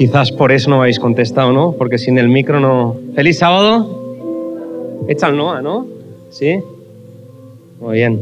Quizás 0.00 0.32
por 0.32 0.50
eso 0.50 0.70
no 0.70 0.80
habéis 0.80 0.98
contestado, 0.98 1.52
¿no? 1.52 1.72
Porque 1.72 1.98
sin 1.98 2.16
el 2.16 2.30
micro 2.30 2.58
no... 2.58 2.96
¡Feliz 3.14 3.36
sábado! 3.36 5.04
Echa 5.06 5.28
el 5.28 5.36
Noah, 5.36 5.60
¿no? 5.60 5.86
¿Sí? 6.30 6.58
Muy 7.78 7.96
bien. 7.96 8.18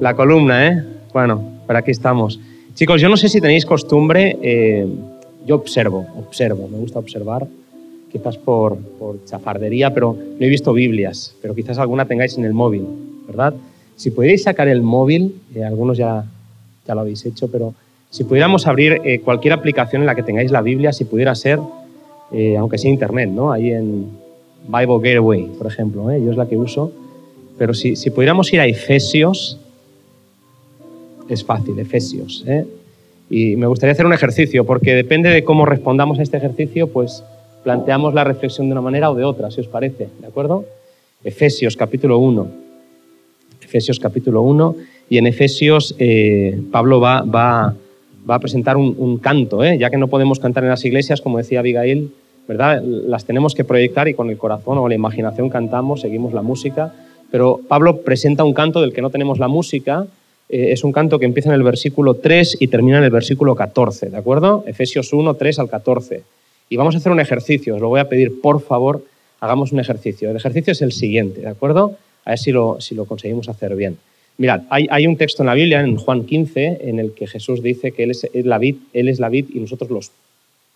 La 0.00 0.14
columna, 0.14 0.68
¿eh? 0.68 0.82
Bueno, 1.12 1.60
por 1.66 1.76
aquí 1.76 1.90
estamos. 1.90 2.40
Chicos, 2.72 2.98
yo 2.98 3.10
no 3.10 3.18
sé 3.18 3.28
si 3.28 3.42
tenéis 3.42 3.66
costumbre, 3.66 4.38
eh, 4.40 4.88
yo 5.44 5.56
observo, 5.56 6.06
observo, 6.16 6.66
me 6.72 6.78
gusta 6.78 6.98
observar, 6.98 7.46
quizás 8.10 8.38
por, 8.38 8.78
por 8.78 9.22
chafardería, 9.26 9.92
pero 9.92 10.16
no 10.40 10.46
he 10.46 10.48
visto 10.48 10.72
Biblias, 10.72 11.34
pero 11.42 11.54
quizás 11.54 11.76
alguna 11.76 12.06
tengáis 12.06 12.38
en 12.38 12.46
el 12.46 12.54
móvil, 12.54 12.86
¿verdad? 13.26 13.52
Si 13.96 14.12
pudierais 14.12 14.44
sacar 14.44 14.66
el 14.66 14.80
móvil, 14.80 15.42
eh, 15.54 15.62
algunos 15.62 15.98
ya, 15.98 16.24
ya 16.86 16.94
lo 16.94 17.02
habéis 17.02 17.26
hecho, 17.26 17.50
pero 17.50 17.74
si 18.10 18.24
pudiéramos 18.24 18.66
abrir 18.66 19.00
eh, 19.04 19.20
cualquier 19.20 19.52
aplicación 19.52 20.02
en 20.02 20.06
la 20.06 20.14
que 20.14 20.22
tengáis 20.22 20.50
la 20.50 20.62
Biblia, 20.62 20.92
si 20.92 21.04
pudiera 21.04 21.34
ser, 21.34 21.58
eh, 22.32 22.56
aunque 22.56 22.78
sea 22.78 22.90
internet, 22.90 23.30
¿no? 23.30 23.52
Ahí 23.52 23.70
en 23.70 24.06
Bible 24.66 24.98
Gateway, 25.02 25.46
por 25.58 25.66
ejemplo, 25.66 26.10
¿eh? 26.10 26.22
yo 26.22 26.30
es 26.30 26.36
la 26.36 26.46
que 26.46 26.56
uso. 26.56 26.92
Pero 27.58 27.74
si, 27.74 27.96
si 27.96 28.10
pudiéramos 28.10 28.52
ir 28.52 28.60
a 28.60 28.66
Efesios, 28.66 29.58
es 31.28 31.44
fácil, 31.44 31.78
Efesios. 31.78 32.44
¿eh? 32.46 32.66
Y 33.30 33.56
me 33.56 33.66
gustaría 33.66 33.92
hacer 33.92 34.06
un 34.06 34.12
ejercicio, 34.12 34.64
porque 34.64 34.94
depende 34.94 35.30
de 35.30 35.44
cómo 35.44 35.66
respondamos 35.66 36.18
a 36.18 36.22
este 36.22 36.36
ejercicio, 36.36 36.88
pues 36.88 37.24
planteamos 37.64 38.14
la 38.14 38.24
reflexión 38.24 38.68
de 38.68 38.72
una 38.72 38.80
manera 38.80 39.10
o 39.10 39.14
de 39.14 39.24
otra, 39.24 39.50
si 39.50 39.60
os 39.60 39.66
parece, 39.66 40.08
¿de 40.20 40.26
acuerdo? 40.26 40.64
Efesios 41.24 41.76
capítulo 41.76 42.18
1. 42.18 42.46
Efesios 43.62 43.98
capítulo 43.98 44.42
1. 44.42 44.76
Y 45.10 45.18
en 45.18 45.26
Efesios 45.26 45.94
eh, 45.98 46.60
Pablo 46.70 47.00
va, 47.00 47.22
va 47.22 47.74
va 48.28 48.34
a 48.36 48.40
presentar 48.40 48.76
un, 48.76 49.18
canto, 49.18 49.64
¿eh? 49.64 49.78
ya 49.78 49.90
que 49.90 49.96
no 49.96 50.08
podemos 50.08 50.38
cantar 50.38 50.64
en 50.64 50.70
las 50.70 50.84
iglesias, 50.84 51.20
como 51.20 51.38
decía 51.38 51.60
Abigail, 51.60 52.12
¿verdad? 52.46 52.82
Las 52.82 53.24
tenemos 53.24 53.54
que 53.54 53.64
proyectar 53.64 54.08
y 54.08 54.14
con 54.14 54.30
el 54.30 54.38
corazón 54.38 54.78
o 54.78 54.88
la 54.88 54.94
imaginación 54.94 55.48
cantamos, 55.50 56.00
seguimos 56.00 56.32
la 56.32 56.42
música. 56.42 56.92
Pero 57.30 57.60
Pablo 57.68 57.98
presenta 57.98 58.44
un 58.44 58.54
canto 58.54 58.80
del 58.80 58.92
que 58.92 59.02
no 59.02 59.10
tenemos 59.10 59.38
la 59.38 59.48
música. 59.48 60.06
Eh, 60.48 60.72
es 60.72 60.82
un 60.82 60.92
canto 60.92 61.18
que 61.18 61.26
empieza 61.26 61.50
en 61.50 61.54
el 61.54 61.62
versículo 61.62 62.14
3 62.14 62.56
y 62.60 62.68
termina 62.68 62.98
en 62.98 63.04
el 63.04 63.10
versículo 63.10 63.54
14, 63.54 64.08
¿de 64.08 64.16
acuerdo? 64.16 64.64
Efesios 64.66 65.12
1, 65.12 65.34
3 65.34 65.58
al 65.58 65.68
14. 65.68 66.22
Y 66.70 66.76
vamos 66.76 66.94
a 66.94 66.98
hacer 66.98 67.12
un 67.12 67.20
ejercicio, 67.20 67.74
os 67.74 67.80
lo 67.80 67.88
voy 67.88 68.00
a 68.00 68.08
pedir, 68.08 68.40
por 68.40 68.60
favor, 68.60 69.04
hagamos 69.40 69.72
un 69.72 69.80
ejercicio. 69.80 70.30
El 70.30 70.36
ejercicio 70.36 70.72
es 70.72 70.82
el 70.82 70.92
siguiente, 70.92 71.42
¿de 71.42 71.48
acuerdo? 71.48 71.96
A 72.24 72.30
ver 72.30 72.38
si 72.38 72.52
lo, 72.52 72.80
si 72.80 72.94
lo 72.94 73.04
conseguimos 73.04 73.48
hacer 73.48 73.74
bien. 73.74 73.98
Mirad, 74.38 74.62
hay, 74.70 75.06
un 75.08 75.16
texto 75.16 75.42
en 75.42 75.48
la 75.48 75.54
Biblia, 75.54 75.80
en 75.80 75.96
Juan 75.96 76.24
15, 76.24 76.78
en 76.82 77.00
el 77.00 77.12
que 77.12 77.26
Jesús 77.26 77.60
dice 77.60 77.90
que 77.90 78.04
Él 78.04 78.12
es, 78.12 78.28
la 78.32 78.58
vid, 78.58 78.76
él 78.92 79.08
es 79.08 79.18
la 79.18 79.28
vid 79.28 79.46
y 79.52 79.58
nosotros 79.58 79.90
los, 79.90 80.12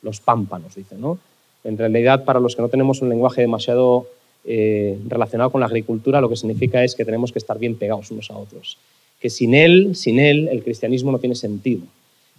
los 0.03 0.21
pámpanos, 0.21 0.75
dice, 0.75 0.97
¿no? 0.97 1.21
En 1.63 1.79
realidad, 1.79 2.25
para 2.25 2.41
los 2.41 2.57
que 2.57 2.63
no 2.63 2.69
tenemos 2.69 3.03
un 3.03 3.09
lenguaje 3.09 3.41
demasiado 3.41 4.09
eh, 4.45 4.99
relacionado 5.07 5.51
con 5.51 5.61
la 5.61 5.69
agricultura, 5.69 6.21
lo 6.21 6.29
que 6.29 6.35
significa 6.35 6.83
es 6.83 6.97
que 6.97 7.05
tenemos 7.05 7.31
que 7.31 7.39
estar 7.39 7.57
bien 7.61 7.77
pegados 7.77 8.11
unos 8.11 8.33
a 8.33 8.37
otros. 8.37 8.79
Que 9.21 9.31
sin 9.31 9.55
Él, 9.55 9.95
sin 9.95 10.19
Él, 10.19 10.49
el 10.49 10.65
cristianismo 10.65 11.13
no 11.13 11.21
tiene 11.21 11.37
sentido. 11.37 11.83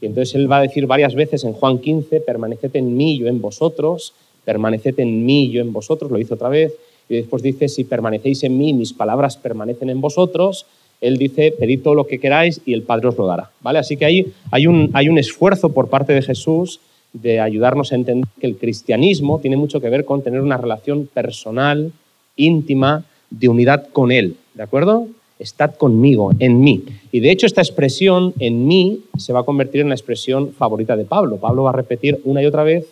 Y 0.02 0.08
entonces 0.08 0.36
Él 0.36 0.52
va 0.52 0.58
a 0.58 0.62
decir 0.64 0.88
varias 0.88 1.16
veces 1.16 1.46
en 1.46 1.54
Juan 1.54 1.78
15, 1.78 2.20
permaneced 2.20 2.76
en 2.76 2.98
mí, 2.98 3.18
yo 3.18 3.28
en 3.28 3.40
vosotros, 3.40 4.14
permaneced 4.44 5.00
en 5.00 5.26
mí, 5.26 5.50
yo 5.50 5.62
en 5.62 5.72
vosotros, 5.72 6.12
lo 6.12 6.20
hizo 6.20 6.34
otra 6.34 6.50
vez, 6.50 6.74
y 7.08 7.16
después 7.16 7.42
dice, 7.42 7.70
si 7.70 7.86
permanecéis 7.86 8.44
en 8.44 8.58
mí, 8.58 8.74
mis 8.74 8.92
palabras 8.92 9.38
permanecen 9.38 9.90
en 9.90 10.02
vosotros, 10.02 10.66
él 11.04 11.18
dice, 11.18 11.54
pedid 11.58 11.82
todo 11.82 11.96
lo 11.96 12.08
que 12.08 12.20
queráis 12.20 12.62
y 12.66 12.74
el 12.74 12.84
Padre 12.84 13.10
os 13.10 13.18
lo 13.18 13.28
dará. 13.28 13.52
¿vale? 13.62 13.80
Así 13.80 13.98
que 13.98 14.06
ahí 14.06 14.34
hay 14.52 14.68
un, 14.68 14.90
hay 14.94 15.10
un 15.10 15.18
esfuerzo 15.18 15.70
por 15.70 15.90
parte 15.90 16.14
de 16.14 16.22
Jesús 16.22 16.80
de 17.12 17.40
ayudarnos 17.40 17.92
a 17.92 17.96
entender 17.96 18.28
que 18.40 18.48
el 18.48 18.58
cristianismo 18.58 19.40
tiene 19.40 19.58
mucho 19.58 19.82
que 19.82 19.90
ver 19.90 20.06
con 20.06 20.24
tener 20.24 20.42
una 20.42 20.58
relación 20.58 21.08
personal, 21.14 21.92
íntima, 22.38 23.06
de 23.30 23.50
unidad 23.50 23.88
con 23.92 24.12
Él. 24.12 24.38
¿De 24.54 24.64
acuerdo? 24.64 25.08
Estad 25.40 25.76
conmigo, 25.76 26.32
en 26.40 26.62
mí. 26.62 26.84
Y 27.12 27.20
de 27.20 27.32
hecho 27.32 27.46
esta 27.46 27.62
expresión, 27.62 28.34
en 28.40 28.66
mí, 28.66 29.02
se 29.18 29.34
va 29.34 29.42
a 29.42 29.44
convertir 29.44 29.82
en 29.82 29.90
la 29.90 29.96
expresión 29.96 30.54
favorita 30.54 30.96
de 30.96 31.06
Pablo. 31.06 31.38
Pablo 31.38 31.64
va 31.64 31.72
a 31.72 31.74
repetir 31.74 32.20
una 32.24 32.42
y 32.42 32.46
otra 32.46 32.64
vez 32.64 32.88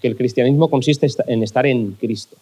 que 0.00 0.08
el 0.08 0.16
cristianismo 0.16 0.70
consiste 0.70 1.08
en 1.26 1.42
estar 1.42 1.66
en 1.66 1.92
Cristo. 1.92 2.36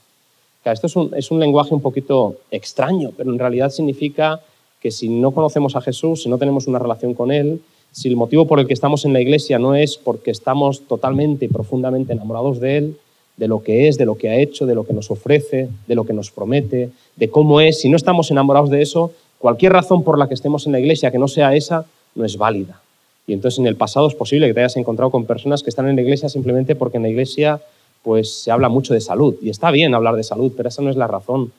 esto 0.65 0.87
es 0.89 0.97
un, 0.97 1.15
es 1.17 1.31
un 1.31 1.41
lenguaje 1.41 1.75
un 1.75 1.81
poquito 1.81 2.37
extraño, 2.51 3.13
pero 3.17 3.33
en 3.33 3.39
realidad 3.39 3.71
significa 3.71 4.41
que 4.81 4.91
si 4.91 5.09
no 5.09 5.33
conocemos 5.33 5.77
a 5.77 5.81
Jesús, 5.81 6.23
si 6.23 6.29
no 6.29 6.39
tenemos 6.39 6.67
una 6.67 6.79
relación 6.79 7.15
con 7.15 7.31
Él, 7.33 7.61
si 7.93 8.09
el 8.09 8.17
motivo 8.17 8.47
por 8.47 8.61
el 8.61 8.67
que 8.67 8.75
estamos 8.75 9.05
en 9.05 9.13
la 9.13 9.21
iglesia 9.21 9.59
no 9.59 9.75
es 9.75 9.97
porque 9.97 10.31
estamos 10.31 10.83
totalmente 10.83 11.47
y 11.47 11.49
profundamente 11.49 12.13
enamorados 12.13 12.61
de 12.61 12.77
Él, 12.77 12.97
de 13.37 13.49
lo 13.49 13.63
que 13.63 13.89
es, 13.89 13.99
de 13.99 14.07
lo 14.07 14.17
que 14.17 14.29
ha 14.29 14.37
hecho, 14.37 14.67
de 14.67 14.75
lo 14.75 14.87
que 14.87 14.93
nos 14.93 15.11
ofrece, 15.11 15.69
de 15.87 15.95
lo 15.95 16.05
que 16.05 16.13
nos 16.13 16.31
promete, 16.31 16.91
de 17.17 17.31
cómo 17.31 17.61
es, 17.61 17.81
si 17.81 17.89
no 17.89 17.97
estamos 17.97 18.31
enamorados 18.31 18.71
de 18.71 18.83
eso, 18.83 19.13
cualquier 19.39 19.73
razón 19.73 20.03
por 20.03 20.19
la 20.19 20.29
que 20.29 20.35
estemos 20.35 20.67
en 20.67 20.73
la 20.73 20.81
iglesia 20.81 21.11
que 21.11 21.19
no 21.19 21.29
sea 21.29 21.55
esa, 21.55 21.87
no 22.15 22.25
es 22.25 22.37
válida. 22.37 22.81
Y 23.27 23.33
entonces 23.33 23.59
en 23.59 23.67
el 23.67 23.77
pasado 23.77 24.07
es 24.07 24.15
posible 24.15 24.47
que 24.47 24.55
te 24.55 24.61
hayas 24.61 24.77
encontrado 24.77 25.11
con 25.11 25.25
personas 25.25 25.63
que 25.63 25.71
están 25.71 25.89
en 25.89 25.97
la 25.97 26.03
iglesia 26.03 26.29
simplemente 26.29 26.75
porque 26.75 26.97
en 26.97 27.03
la 27.03 27.09
iglesia 27.09 27.61
pues 28.03 28.43
se 28.43 28.51
habla 28.51 28.69
mucho 28.69 28.95
de 28.95 29.01
salud. 29.01 29.35
Y 29.43 29.51
está 29.51 29.71
bien 29.71 29.95
hablar 29.95 30.15
de 30.17 30.23
salud, 30.23 30.53
pero 30.57 30.69
esa 30.69 30.81
no 30.81 30.91
es 30.91 30.97
la 30.97 31.09
razón 31.09 31.53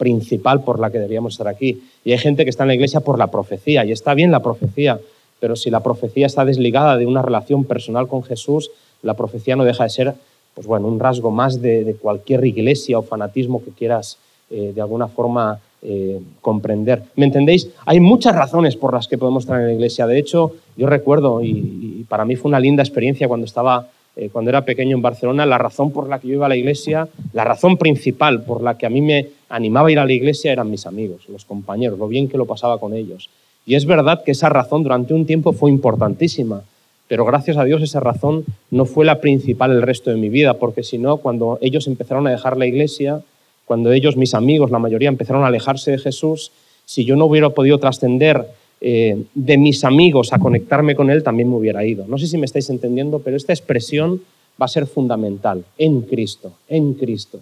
principal 0.00 0.64
por 0.64 0.80
la 0.80 0.90
que 0.90 0.98
deberíamos 0.98 1.34
estar 1.34 1.46
aquí. 1.46 1.82
Y 2.06 2.12
hay 2.12 2.18
gente 2.18 2.44
que 2.44 2.50
está 2.50 2.64
en 2.64 2.68
la 2.68 2.74
iglesia 2.74 3.00
por 3.00 3.18
la 3.18 3.26
profecía, 3.26 3.84
y 3.84 3.92
está 3.92 4.14
bien 4.14 4.30
la 4.30 4.40
profecía, 4.40 4.98
pero 5.38 5.56
si 5.56 5.68
la 5.68 5.80
profecía 5.80 6.26
está 6.26 6.46
desligada 6.46 6.96
de 6.96 7.04
una 7.04 7.20
relación 7.20 7.64
personal 7.64 8.08
con 8.08 8.22
Jesús, 8.22 8.70
la 9.02 9.12
profecía 9.12 9.56
no 9.56 9.64
deja 9.64 9.84
de 9.84 9.90
ser 9.90 10.14
pues 10.54 10.66
bueno, 10.66 10.88
un 10.88 10.98
rasgo 10.98 11.30
más 11.30 11.60
de, 11.60 11.96
cualquier 12.00 12.44
iglesia 12.46 12.98
o 12.98 13.02
fanatismo 13.02 13.62
que 13.62 13.72
quieras 13.72 14.16
eh, 14.50 14.72
de 14.74 14.80
alguna 14.80 15.06
forma 15.06 15.60
eh, 15.82 16.18
comprender. 16.40 17.02
¿Me 17.16 17.26
entendéis? 17.26 17.68
Hay 17.84 18.00
muchas 18.00 18.34
razones 18.34 18.76
por 18.76 18.94
las 18.94 19.06
que 19.06 19.18
podemos 19.18 19.44
estar 19.44 19.60
en 19.60 19.66
la 19.66 19.74
iglesia. 19.74 20.06
De 20.06 20.18
hecho, 20.18 20.54
yo 20.76 20.86
recuerdo, 20.86 21.42
y 21.42 22.06
para 22.08 22.24
mí 22.24 22.36
fue 22.36 22.48
una 22.48 22.58
linda 22.58 22.82
experiencia 22.82 23.28
cuando 23.28 23.44
estaba 23.44 23.86
eh, 24.16 24.28
cuando 24.30 24.50
era 24.50 24.64
pequeño 24.64 24.96
en 24.96 25.02
Barcelona, 25.02 25.46
la 25.46 25.58
razón 25.58 25.92
por 25.92 26.08
la 26.08 26.18
que 26.18 26.28
yo 26.28 26.34
iba 26.34 26.46
a 26.46 26.48
la 26.48 26.56
iglesia, 26.56 27.08
la 27.32 27.44
razón 27.44 27.76
principal 27.76 28.42
por 28.42 28.62
la 28.62 28.76
que 28.76 28.86
a 28.86 28.90
mí 28.90 29.00
me 29.00 29.28
animaba 29.50 29.88
a 29.88 29.92
ir 29.92 29.98
a 29.98 30.06
la 30.06 30.12
iglesia 30.12 30.52
eran 30.52 30.70
mis 30.70 30.86
amigos, 30.86 31.28
los 31.28 31.44
compañeros, 31.44 31.98
lo 31.98 32.08
bien 32.08 32.28
que 32.28 32.38
lo 32.38 32.46
pasaba 32.46 32.78
con 32.78 32.94
ellos. 32.94 33.28
Y 33.66 33.74
es 33.74 33.84
verdad 33.84 34.24
que 34.24 34.30
esa 34.30 34.48
razón 34.48 34.82
durante 34.82 35.12
un 35.12 35.26
tiempo 35.26 35.52
fue 35.52 35.70
importantísima, 35.70 36.62
pero 37.08 37.24
gracias 37.24 37.56
a 37.56 37.64
Dios 37.64 37.82
esa 37.82 38.00
razón 38.00 38.44
no 38.70 38.86
fue 38.86 39.04
la 39.04 39.20
principal 39.20 39.72
el 39.72 39.82
resto 39.82 40.10
de 40.10 40.16
mi 40.16 40.28
vida, 40.28 40.54
porque 40.54 40.82
si 40.82 40.96
no, 40.96 41.18
cuando 41.18 41.58
ellos 41.60 41.88
empezaron 41.88 42.26
a 42.26 42.30
dejar 42.30 42.56
la 42.56 42.66
iglesia, 42.66 43.20
cuando 43.66 43.92
ellos, 43.92 44.16
mis 44.16 44.34
amigos, 44.34 44.70
la 44.70 44.78
mayoría, 44.78 45.08
empezaron 45.08 45.42
a 45.42 45.48
alejarse 45.48 45.90
de 45.90 45.98
Jesús, 45.98 46.52
si 46.86 47.04
yo 47.04 47.16
no 47.16 47.26
hubiera 47.26 47.50
podido 47.50 47.78
trascender 47.78 48.46
eh, 48.80 49.24
de 49.34 49.58
mis 49.58 49.84
amigos 49.84 50.32
a 50.32 50.38
conectarme 50.38 50.94
con 50.94 51.10
Él, 51.10 51.22
también 51.22 51.50
me 51.50 51.56
hubiera 51.56 51.84
ido. 51.84 52.06
No 52.06 52.16
sé 52.18 52.26
si 52.26 52.38
me 52.38 52.46
estáis 52.46 52.70
entendiendo, 52.70 53.18
pero 53.18 53.36
esta 53.36 53.52
expresión 53.52 54.22
va 54.60 54.66
a 54.66 54.68
ser 54.68 54.86
fundamental, 54.86 55.64
en 55.78 56.02
Cristo, 56.02 56.52
en 56.68 56.94
Cristo. 56.94 57.40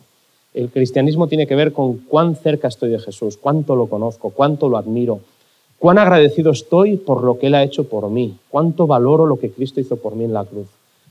El 0.58 0.70
cristianismo 0.70 1.28
tiene 1.28 1.46
que 1.46 1.54
ver 1.54 1.72
con 1.72 1.98
cuán 1.98 2.34
cerca 2.34 2.66
estoy 2.66 2.90
de 2.90 2.98
Jesús, 2.98 3.36
cuánto 3.36 3.76
lo 3.76 3.86
conozco, 3.86 4.30
cuánto 4.30 4.68
lo 4.68 4.76
admiro, 4.76 5.20
cuán 5.78 5.98
agradecido 5.98 6.50
estoy 6.50 6.96
por 6.96 7.22
lo 7.22 7.38
que 7.38 7.46
Él 7.46 7.54
ha 7.54 7.62
hecho 7.62 7.84
por 7.84 8.10
mí, 8.10 8.36
cuánto 8.50 8.88
valoro 8.88 9.24
lo 9.24 9.38
que 9.38 9.52
Cristo 9.52 9.80
hizo 9.80 9.98
por 9.98 10.16
mí 10.16 10.24
en 10.24 10.32
la 10.32 10.44
cruz. 10.44 10.66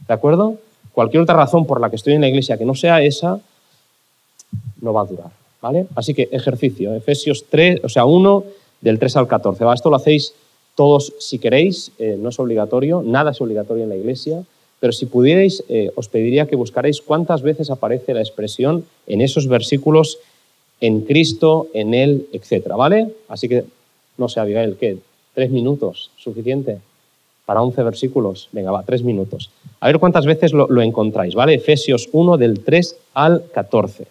¿De 0.06 0.14
acuerdo? 0.14 0.56
Cualquier 0.92 1.24
otra 1.24 1.36
razón 1.36 1.66
por 1.66 1.80
la 1.80 1.90
que 1.90 1.96
estoy 1.96 2.16
en 2.16 2.22
la 2.22 2.28
iglesia 2.28 2.58
que 2.58 2.66
no 2.66 2.76
sea 2.76 3.02
esa, 3.02 3.40
no 4.82 4.92
va 4.92 5.04
a 5.04 5.06
durar. 5.06 5.32
¿Vale? 5.62 5.88
Así 5.96 6.14
que 6.14 6.28
ejercicio, 6.30 6.94
Efesios 6.94 7.46
3, 7.50 7.86
o 7.86 7.90
sea, 7.90 8.04
1 8.04 8.44
del 8.82 9.00
3 9.00 9.16
al 9.16 9.28
14. 9.30 9.64
Esto 9.74 9.90
lo 9.90 9.96
hacéis 9.96 10.34
todos 10.76 11.14
si 11.20 11.40
queréis, 11.40 11.94
eh, 12.00 12.18
no 12.20 12.30
es 12.30 12.40
obligatorio, 12.42 13.02
nada 13.02 13.32
es 13.32 13.40
obligatorio 13.40 13.84
en 13.84 13.90
la 13.90 13.96
iglesia, 13.96 14.44
pero 14.80 14.94
si 14.94 15.06
pudierais, 15.06 15.64
eh, 15.70 15.90
os 15.96 16.08
pediría 16.08 16.46
que 16.46 16.56
buscarais 16.56 17.02
cuántas 17.02 17.42
veces 17.42 17.70
aparece 17.70 18.14
la 18.14 18.22
expresión 18.22 18.86
en 19.08 19.22
esos 19.22 19.48
versículos 19.48 20.20
en 20.80 21.02
Cristo, 21.02 21.68
en 21.74 21.94
Él, 21.94 22.28
etc. 22.32 22.68
¿Vale? 22.78 23.10
Así 23.28 23.50
que, 23.50 23.66
no 24.18 24.30
sé, 24.30 24.40
Abigail, 24.40 24.78
¿qué? 24.80 24.98
¿Tres 25.34 25.50
minutos? 25.50 26.12
¿Suficiente? 26.18 26.78
Para 27.46 27.62
11 27.62 27.82
versículos. 27.84 28.50
Venga, 28.52 28.72
va, 28.72 28.84
tres 28.84 29.04
minutos. 29.04 29.50
A 29.80 29.88
ver 29.88 30.00
cuántas 30.00 30.26
veces 30.26 30.54
lo, 30.54 30.68
lo 30.68 30.82
encontráis, 30.82 31.34
¿vale? 31.34 31.56
Efesios 31.56 32.10
1 32.12 32.38
del 32.38 32.60
3 32.60 32.98
al 33.14 33.46
14. 33.52 34.06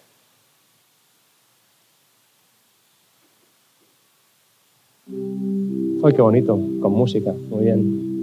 ¡Ay, 6.03 6.13
qué 6.13 6.21
bonito! 6.21 6.53
Con 6.81 6.91
música, 6.91 7.33
muy 7.49 7.65
bien. 7.65 8.16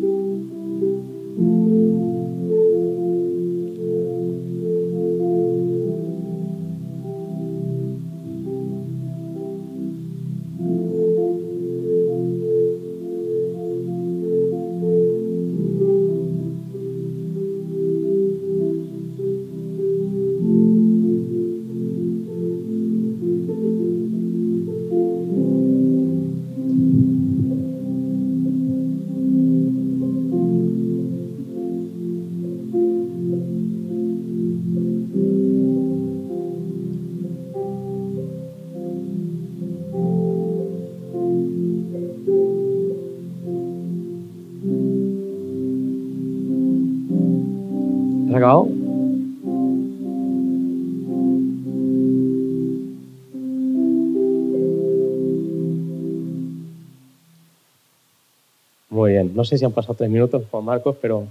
No 59.35 59.45
sé 59.45 59.59
si 59.59 59.65
han 59.65 59.73
pasado 59.73 59.95
tres 59.95 60.09
minutos, 60.09 60.45
Juan 60.51 60.65
Marcos, 60.65 60.97
pero 61.03 61.27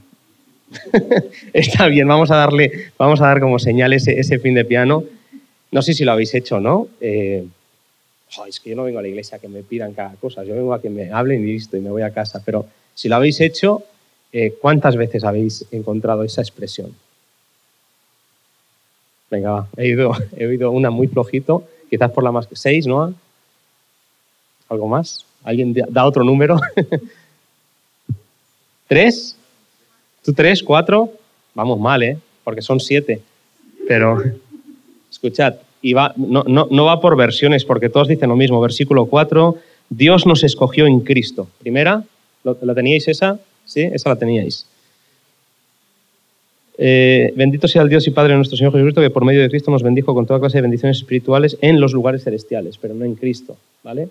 está 1.54 1.88
bien. 1.88 2.08
Vamos 2.08 2.32
a 2.32 2.36
darle, 2.36 2.92
vamos 2.98 3.22
a 3.22 3.28
dar 3.28 3.40
como 3.40 3.60
señal 3.60 3.94
ese, 3.94 4.40
fin 4.40 4.54
de 4.54 4.66
piano. 4.66 5.04
No 5.72 5.82
sé 5.82 5.94
si 5.94 6.04
lo 6.04 6.12
habéis 6.12 6.34
hecho, 6.36 6.60
¿no? 6.60 6.88
Eh, 7.00 7.48
es 8.48 8.60
que 8.60 8.72
yo 8.72 8.76
no 8.76 8.84
vengo 8.84 9.00
a 9.00 9.02
la 9.02 9.08
iglesia 9.08 9.38
a 9.38 9.40
que 9.40 9.48
me 9.48 9.64
pidan 9.64 9.94
cada 9.94 10.16
cosa. 10.16 10.44
Yo 10.44 10.54
vengo 10.54 10.74
a 10.74 10.82
que 10.82 10.90
me 10.90 11.12
hablen 11.12 11.44
y 11.44 11.54
listo 11.54 11.78
y 11.78 11.82
me 11.82 11.90
voy 11.90 12.02
a 12.02 12.12
casa. 12.12 12.42
Pero 12.44 12.66
si 12.94 13.08
lo 13.08 13.16
habéis 13.16 13.40
hecho, 13.40 13.84
eh, 14.32 14.54
¿cuántas 14.60 14.96
veces 14.96 15.24
habéis 15.24 15.66
encontrado 15.72 16.24
esa 16.24 16.42
expresión? 16.42 16.94
Venga, 19.30 19.52
va. 19.52 19.68
He 19.78 19.84
oído, 19.84 20.12
he 20.38 20.46
oído 20.46 20.72
una 20.72 20.90
muy 20.90 21.08
flojito, 21.08 21.64
quizás 21.90 22.12
por 22.12 22.24
la 22.24 22.32
más 22.32 22.48
que 22.48 22.56
seis, 22.56 22.86
¿no? 22.86 23.14
¿Algo 24.68 24.88
más? 24.88 25.26
¿Alguien 25.44 25.74
da 25.74 26.06
otro 26.06 26.24
número? 26.24 26.60
¿Tres? 28.94 29.36
¿Tú 30.24 30.34
tres? 30.34 30.62
¿Cuatro? 30.62 31.12
Vamos 31.56 31.80
mal, 31.80 32.04
¿eh? 32.04 32.16
Porque 32.44 32.62
son 32.62 32.80
siete. 32.80 33.22
Pero, 33.88 34.22
escuchad, 35.10 35.56
y 35.81 35.94
va, 35.94 36.13
no, 36.16 36.44
no, 36.45 36.86
va 36.86 37.01
por 37.01 37.18
versiones, 37.18 37.66
porque 37.66 37.90
todos 37.90 38.07
dicen 38.07 38.30
lo 38.30 38.36
mismo. 38.36 38.62
Versículo 38.62 39.07
4, 39.07 39.57
Dios 39.90 40.28
nos 40.28 40.44
escogió 40.44 40.86
en 40.86 41.00
Cristo. 41.00 41.48
Primera, 41.60 42.04
¿la 42.44 42.75
teníais 42.75 43.07
esa? 43.07 43.40
Sí, 43.66 43.81
esa 43.81 44.10
la 44.10 44.16
teníais. 44.16 44.68
Eh, 46.78 47.34
bendito 47.36 47.68
sea 47.68 47.81
el 47.81 47.89
Dios 47.89 48.06
y 48.06 48.12
Padre 48.12 48.36
nuestro 48.36 48.57
Señor 48.57 48.74
Jesucristo, 48.74 49.01
que 49.01 49.10
por 49.10 49.25
medio 49.25 49.42
de 49.42 49.50
Cristo 49.50 49.72
nos 49.72 49.81
bendijo 49.81 50.13
con 50.13 50.28
toda 50.28 50.39
clase 50.39 50.60
de 50.60 50.62
bendiciones 50.62 50.98
espirituales 50.98 51.57
en 51.62 51.81
los 51.81 51.94
lugares 51.94 52.24
celestiales, 52.24 52.78
pero 52.78 52.94
no 52.94 53.06
en 53.06 53.16
Cristo, 53.16 53.57
¿vale? 53.84 54.10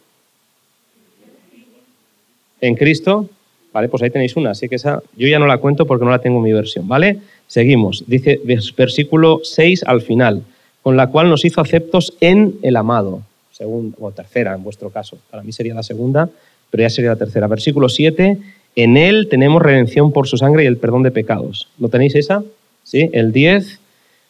En 2.61 2.75
Cristo, 2.75 3.28
Pues 3.73 4.03
ahí 4.03 4.11
tenéis 4.11 4.37
una, 4.37 4.51
así 4.51 4.69
que 4.69 4.75
esa 4.75 5.03
yo 5.17 5.27
ya 5.27 5.39
no 5.39 5.47
la 5.47 5.59
cuento 5.59 5.87
porque 5.87 6.05
no 6.05 6.11
la 6.11 6.19
tengo 6.19 6.39
en 6.39 6.45
mi 6.45 6.53
versión, 6.53 6.87
¿vale? 6.87 7.19
Seguimos, 7.47 8.05
dice 8.07 8.41
versículo 8.77 9.41
6 9.43 9.85
al 9.87 10.03
final, 10.03 10.43
con 10.83 10.97
la 10.97 11.09
cual 11.09 11.31
nos 11.31 11.45
hizo 11.45 11.61
aceptos 11.61 12.15
en 12.21 12.57
el 12.63 12.77
amado, 12.77 13.23
segunda 13.51 13.97
o 14.01 14.11
tercera 14.11 14.55
en 14.55 14.63
vuestro 14.63 14.91
caso, 14.91 15.17
para 15.31 15.43
mí 15.43 15.53
sería 15.53 15.75
la 15.75 15.83
segunda, 15.83 16.29
pero 16.71 16.83
ya 16.83 16.91
sería 16.91 17.11
la 17.11 17.17
tercera. 17.17 17.47
Versículo 17.47 17.89
7, 17.89 18.39
en 18.77 18.97
él 18.97 19.29
tenemos 19.31 19.63
redención 19.63 20.13
por 20.13 20.29
su 20.29 20.37
sangre 20.37 20.65
y 20.65 20.67
el 20.67 20.77
perdón 20.77 21.03
de 21.03 21.11
pecados. 21.11 21.69
¿Lo 21.79 21.89
tenéis 21.89 22.15
esa? 22.15 22.43
¿Sí? 22.85 23.09
El 23.13 23.33
10, 23.33 23.81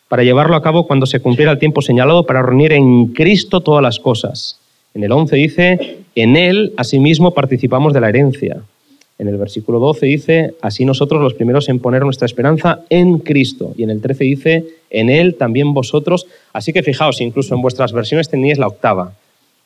para 0.08 0.22
llevarlo 0.24 0.56
a 0.56 0.62
cabo 0.62 0.86
cuando 0.86 1.06
se 1.06 1.20
cumpliera 1.20 1.52
el 1.52 1.58
tiempo 1.58 1.82
señalado 1.82 2.26
para 2.26 2.42
reunir 2.42 2.72
en 2.72 3.08
Cristo 3.08 3.60
todas 3.60 3.82
las 3.82 3.98
cosas. 3.98 4.58
En 4.94 5.02
el 5.04 5.10
11 5.10 5.36
dice, 5.36 5.98
en 6.14 6.36
él 6.36 6.74
asimismo 6.76 7.32
participamos 7.32 7.92
de 7.92 8.00
la 8.00 8.08
herencia 8.08 8.62
en 9.18 9.28
el 9.28 9.36
versículo 9.36 9.78
12 9.78 10.06
dice, 10.06 10.54
así 10.60 10.84
nosotros 10.84 11.20
los 11.22 11.34
primeros 11.34 11.68
en 11.68 11.78
poner 11.78 12.02
nuestra 12.02 12.26
esperanza 12.26 12.80
en 12.90 13.18
Cristo. 13.18 13.72
Y 13.76 13.84
en 13.84 13.90
el 13.90 14.00
13 14.00 14.24
dice, 14.24 14.64
en 14.90 15.10
Él 15.10 15.36
también 15.36 15.74
vosotros. 15.74 16.26
Así 16.52 16.72
que 16.72 16.82
fijaos, 16.82 17.20
incluso 17.20 17.54
en 17.54 17.62
vuestras 17.62 17.92
versiones 17.92 18.28
tenéis 18.28 18.58
la 18.58 18.66
octava. 18.66 19.14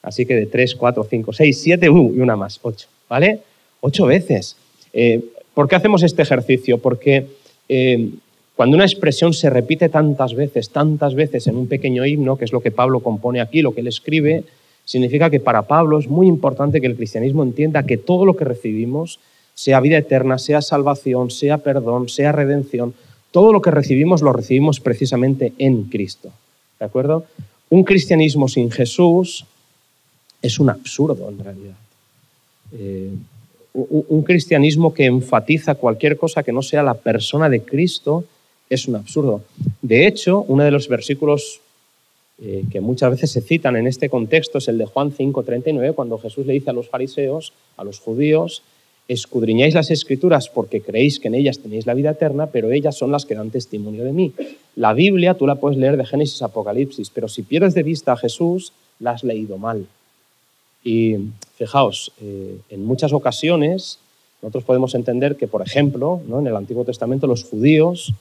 Así 0.02 0.26
que 0.26 0.34
de 0.34 0.46
3, 0.46 0.74
4, 0.74 1.06
5, 1.08 1.32
6, 1.32 1.60
7, 1.62 1.90
uh, 1.90 2.14
y 2.14 2.20
una 2.20 2.36
más, 2.36 2.60
8. 2.62 2.88
¿Vale? 3.08 3.40
Ocho 3.80 4.06
veces. 4.06 4.56
Eh, 4.92 5.20
¿Por 5.54 5.68
qué 5.68 5.76
hacemos 5.76 6.02
este 6.02 6.22
ejercicio? 6.22 6.78
Porque 6.78 7.26
eh, 7.68 8.10
cuando 8.56 8.76
una 8.76 8.84
expresión 8.84 9.32
se 9.32 9.50
repite 9.50 9.88
tantas 9.88 10.34
veces, 10.34 10.70
tantas 10.70 11.14
veces 11.14 11.46
en 11.46 11.56
un 11.56 11.68
pequeño 11.68 12.04
himno, 12.04 12.36
que 12.36 12.44
es 12.44 12.52
lo 12.52 12.60
que 12.60 12.70
Pablo 12.70 13.00
compone 13.00 13.40
aquí, 13.40 13.62
lo 13.62 13.74
que 13.74 13.80
él 13.80 13.86
escribe, 13.86 14.44
significa 14.84 15.30
que 15.30 15.40
para 15.40 15.62
Pablo 15.62 15.98
es 15.98 16.08
muy 16.08 16.26
importante 16.26 16.80
que 16.80 16.86
el 16.86 16.96
cristianismo 16.96 17.42
entienda 17.42 17.84
que 17.84 17.96
todo 17.96 18.24
lo 18.24 18.36
que 18.36 18.44
recibimos 18.44 19.18
sea 19.56 19.80
vida 19.80 19.96
eterna, 19.96 20.38
sea 20.38 20.60
salvación, 20.60 21.30
sea 21.30 21.58
perdón, 21.58 22.08
sea 22.10 22.30
redención, 22.30 22.94
todo 23.32 23.52
lo 23.52 23.62
que 23.62 23.70
recibimos 23.70 24.22
lo 24.22 24.32
recibimos 24.32 24.80
precisamente 24.80 25.52
en 25.58 25.84
Cristo. 25.84 26.30
¿De 26.78 26.84
acuerdo? 26.84 27.24
Un 27.70 27.82
cristianismo 27.82 28.48
sin 28.48 28.70
Jesús 28.70 29.46
es 30.42 30.60
un 30.60 30.70
absurdo 30.70 31.28
en 31.28 31.38
realidad. 31.38 31.76
Eh, 32.72 33.10
un 33.74 34.22
cristianismo 34.22 34.94
que 34.94 35.04
enfatiza 35.04 35.74
cualquier 35.74 36.16
cosa 36.16 36.42
que 36.42 36.52
no 36.52 36.62
sea 36.62 36.82
la 36.82 36.94
persona 36.94 37.48
de 37.48 37.62
Cristo 37.62 38.24
es 38.70 38.88
un 38.88 38.96
absurdo. 38.96 39.42
De 39.82 40.06
hecho, 40.06 40.44
uno 40.48 40.64
de 40.64 40.70
los 40.70 40.88
versículos 40.88 41.60
eh, 42.42 42.64
que 42.70 42.82
muchas 42.82 43.10
veces 43.10 43.30
se 43.30 43.40
citan 43.40 43.76
en 43.76 43.86
este 43.86 44.10
contexto 44.10 44.58
es 44.58 44.68
el 44.68 44.76
de 44.76 44.84
Juan 44.84 45.10
5:39, 45.10 45.94
cuando 45.94 46.18
Jesús 46.18 46.44
le 46.44 46.52
dice 46.52 46.68
a 46.70 46.74
los 46.74 46.88
fariseos, 46.88 47.52
a 47.78 47.84
los 47.84 47.98
judíos, 47.98 48.62
escudriñáis 49.08 49.74
las 49.74 49.90
escrituras 49.90 50.48
porque 50.48 50.80
creéis 50.80 51.20
que 51.20 51.28
en 51.28 51.34
ellas 51.34 51.58
tenéis 51.58 51.86
la 51.86 51.94
vida 51.94 52.10
eterna, 52.10 52.46
pero 52.46 52.72
ellas 52.72 52.96
son 52.96 53.12
las 53.12 53.24
que 53.24 53.34
dan 53.34 53.50
testimonio 53.50 54.04
de 54.04 54.12
mí. 54.12 54.32
La 54.74 54.92
Biblia 54.92 55.34
tú 55.34 55.46
la 55.46 55.56
puedes 55.56 55.78
leer 55.78 55.96
de 55.96 56.04
Génesis 56.04 56.42
a 56.42 56.46
Apocalipsis, 56.46 57.10
pero 57.10 57.28
si 57.28 57.42
pierdes 57.42 57.74
de 57.74 57.82
vista 57.82 58.12
a 58.12 58.16
Jesús, 58.16 58.72
la 58.98 59.12
has 59.12 59.22
leído 59.22 59.58
mal. 59.58 59.86
Y 60.82 61.16
fijaos, 61.56 62.12
eh, 62.20 62.58
en 62.70 62.84
muchas 62.84 63.12
ocasiones 63.12 63.98
nosotros 64.42 64.64
podemos 64.64 64.94
entender 64.94 65.36
que, 65.36 65.48
por 65.48 65.62
ejemplo, 65.62 66.20
¿no? 66.28 66.40
en 66.40 66.46
el 66.46 66.56
Antiguo 66.56 66.84
Testamento 66.84 67.26
los 67.26 67.44
judíos 67.44 68.12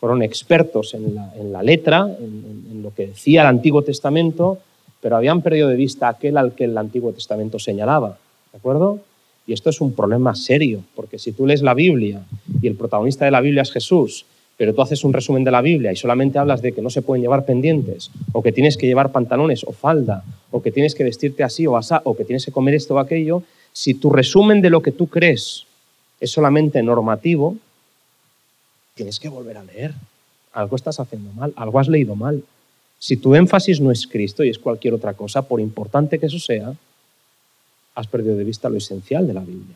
fueron 0.00 0.22
expertos 0.22 0.94
en 0.94 1.52
la, 1.52 1.62
letra, 1.62 2.08
en, 2.20 2.66
en 2.70 2.82
lo 2.82 2.94
que 2.94 3.08
decía 3.08 3.42
el 3.42 3.48
Antiguo 3.48 3.82
Testamento, 3.82 4.58
pero 5.00 5.16
habían 5.16 5.42
perdido 5.42 5.68
de 5.68 5.76
vista 5.76 6.08
aquel 6.08 6.36
al 6.36 6.52
que 6.52 6.64
el 6.64 6.78
Antiguo 6.78 7.12
Testamento 7.12 7.58
señalaba. 7.58 8.18
¿De 8.52 8.58
acuerdo? 8.58 9.00
Y 9.48 9.54
esto 9.54 9.70
es 9.70 9.80
un 9.80 9.94
problema 9.94 10.34
serio, 10.34 10.84
porque 10.94 11.18
si 11.18 11.32
tú 11.32 11.46
lees 11.46 11.62
la 11.62 11.72
Biblia 11.72 12.20
y 12.60 12.66
el 12.66 12.74
protagonista 12.74 13.24
de 13.24 13.30
la 13.30 13.40
Biblia 13.40 13.62
es 13.62 13.72
Jesús, 13.72 14.26
pero 14.58 14.74
tú 14.74 14.82
haces 14.82 15.04
un 15.04 15.14
resumen 15.14 15.42
de 15.42 15.50
la 15.50 15.62
Biblia 15.62 15.90
y 15.90 15.96
solamente 15.96 16.38
hablas 16.38 16.60
de 16.60 16.72
que 16.72 16.82
no 16.82 16.90
se 16.90 17.00
pueden 17.00 17.22
llevar 17.22 17.46
pendientes, 17.46 18.10
o 18.32 18.42
que 18.42 18.52
tienes 18.52 18.76
que 18.76 18.86
llevar 18.86 19.10
pantalones 19.10 19.64
o 19.64 19.72
falda, 19.72 20.22
o 20.50 20.60
que 20.60 20.70
tienes 20.70 20.94
que 20.94 21.02
vestirte 21.02 21.44
así 21.44 21.66
o 21.66 21.78
así, 21.78 21.94
o 22.04 22.14
que 22.14 22.24
tienes 22.24 22.44
que 22.44 22.52
comer 22.52 22.74
esto 22.74 22.96
o 22.96 22.98
aquello, 22.98 23.42
si 23.72 23.94
tu 23.94 24.10
resumen 24.10 24.60
de 24.60 24.68
lo 24.68 24.82
que 24.82 24.92
tú 24.92 25.06
crees 25.06 25.64
es 26.20 26.30
solamente 26.30 26.82
normativo, 26.82 27.56
tienes 28.94 29.18
que 29.18 29.30
volver 29.30 29.56
a 29.56 29.64
leer. 29.64 29.94
Algo 30.52 30.76
estás 30.76 31.00
haciendo 31.00 31.32
mal, 31.32 31.54
algo 31.56 31.78
has 31.78 31.88
leído 31.88 32.16
mal. 32.16 32.42
Si 32.98 33.16
tu 33.16 33.34
énfasis 33.34 33.80
no 33.80 33.90
es 33.92 34.06
Cristo 34.06 34.44
y 34.44 34.50
es 34.50 34.58
cualquier 34.58 34.92
otra 34.92 35.14
cosa, 35.14 35.40
por 35.40 35.58
importante 35.58 36.18
que 36.18 36.26
eso 36.26 36.38
sea, 36.38 36.74
has 37.98 38.06
perdido 38.06 38.36
de 38.36 38.44
vista 38.44 38.68
lo 38.68 38.76
esencial 38.78 39.26
de 39.26 39.34
la 39.34 39.40
Biblia. 39.40 39.74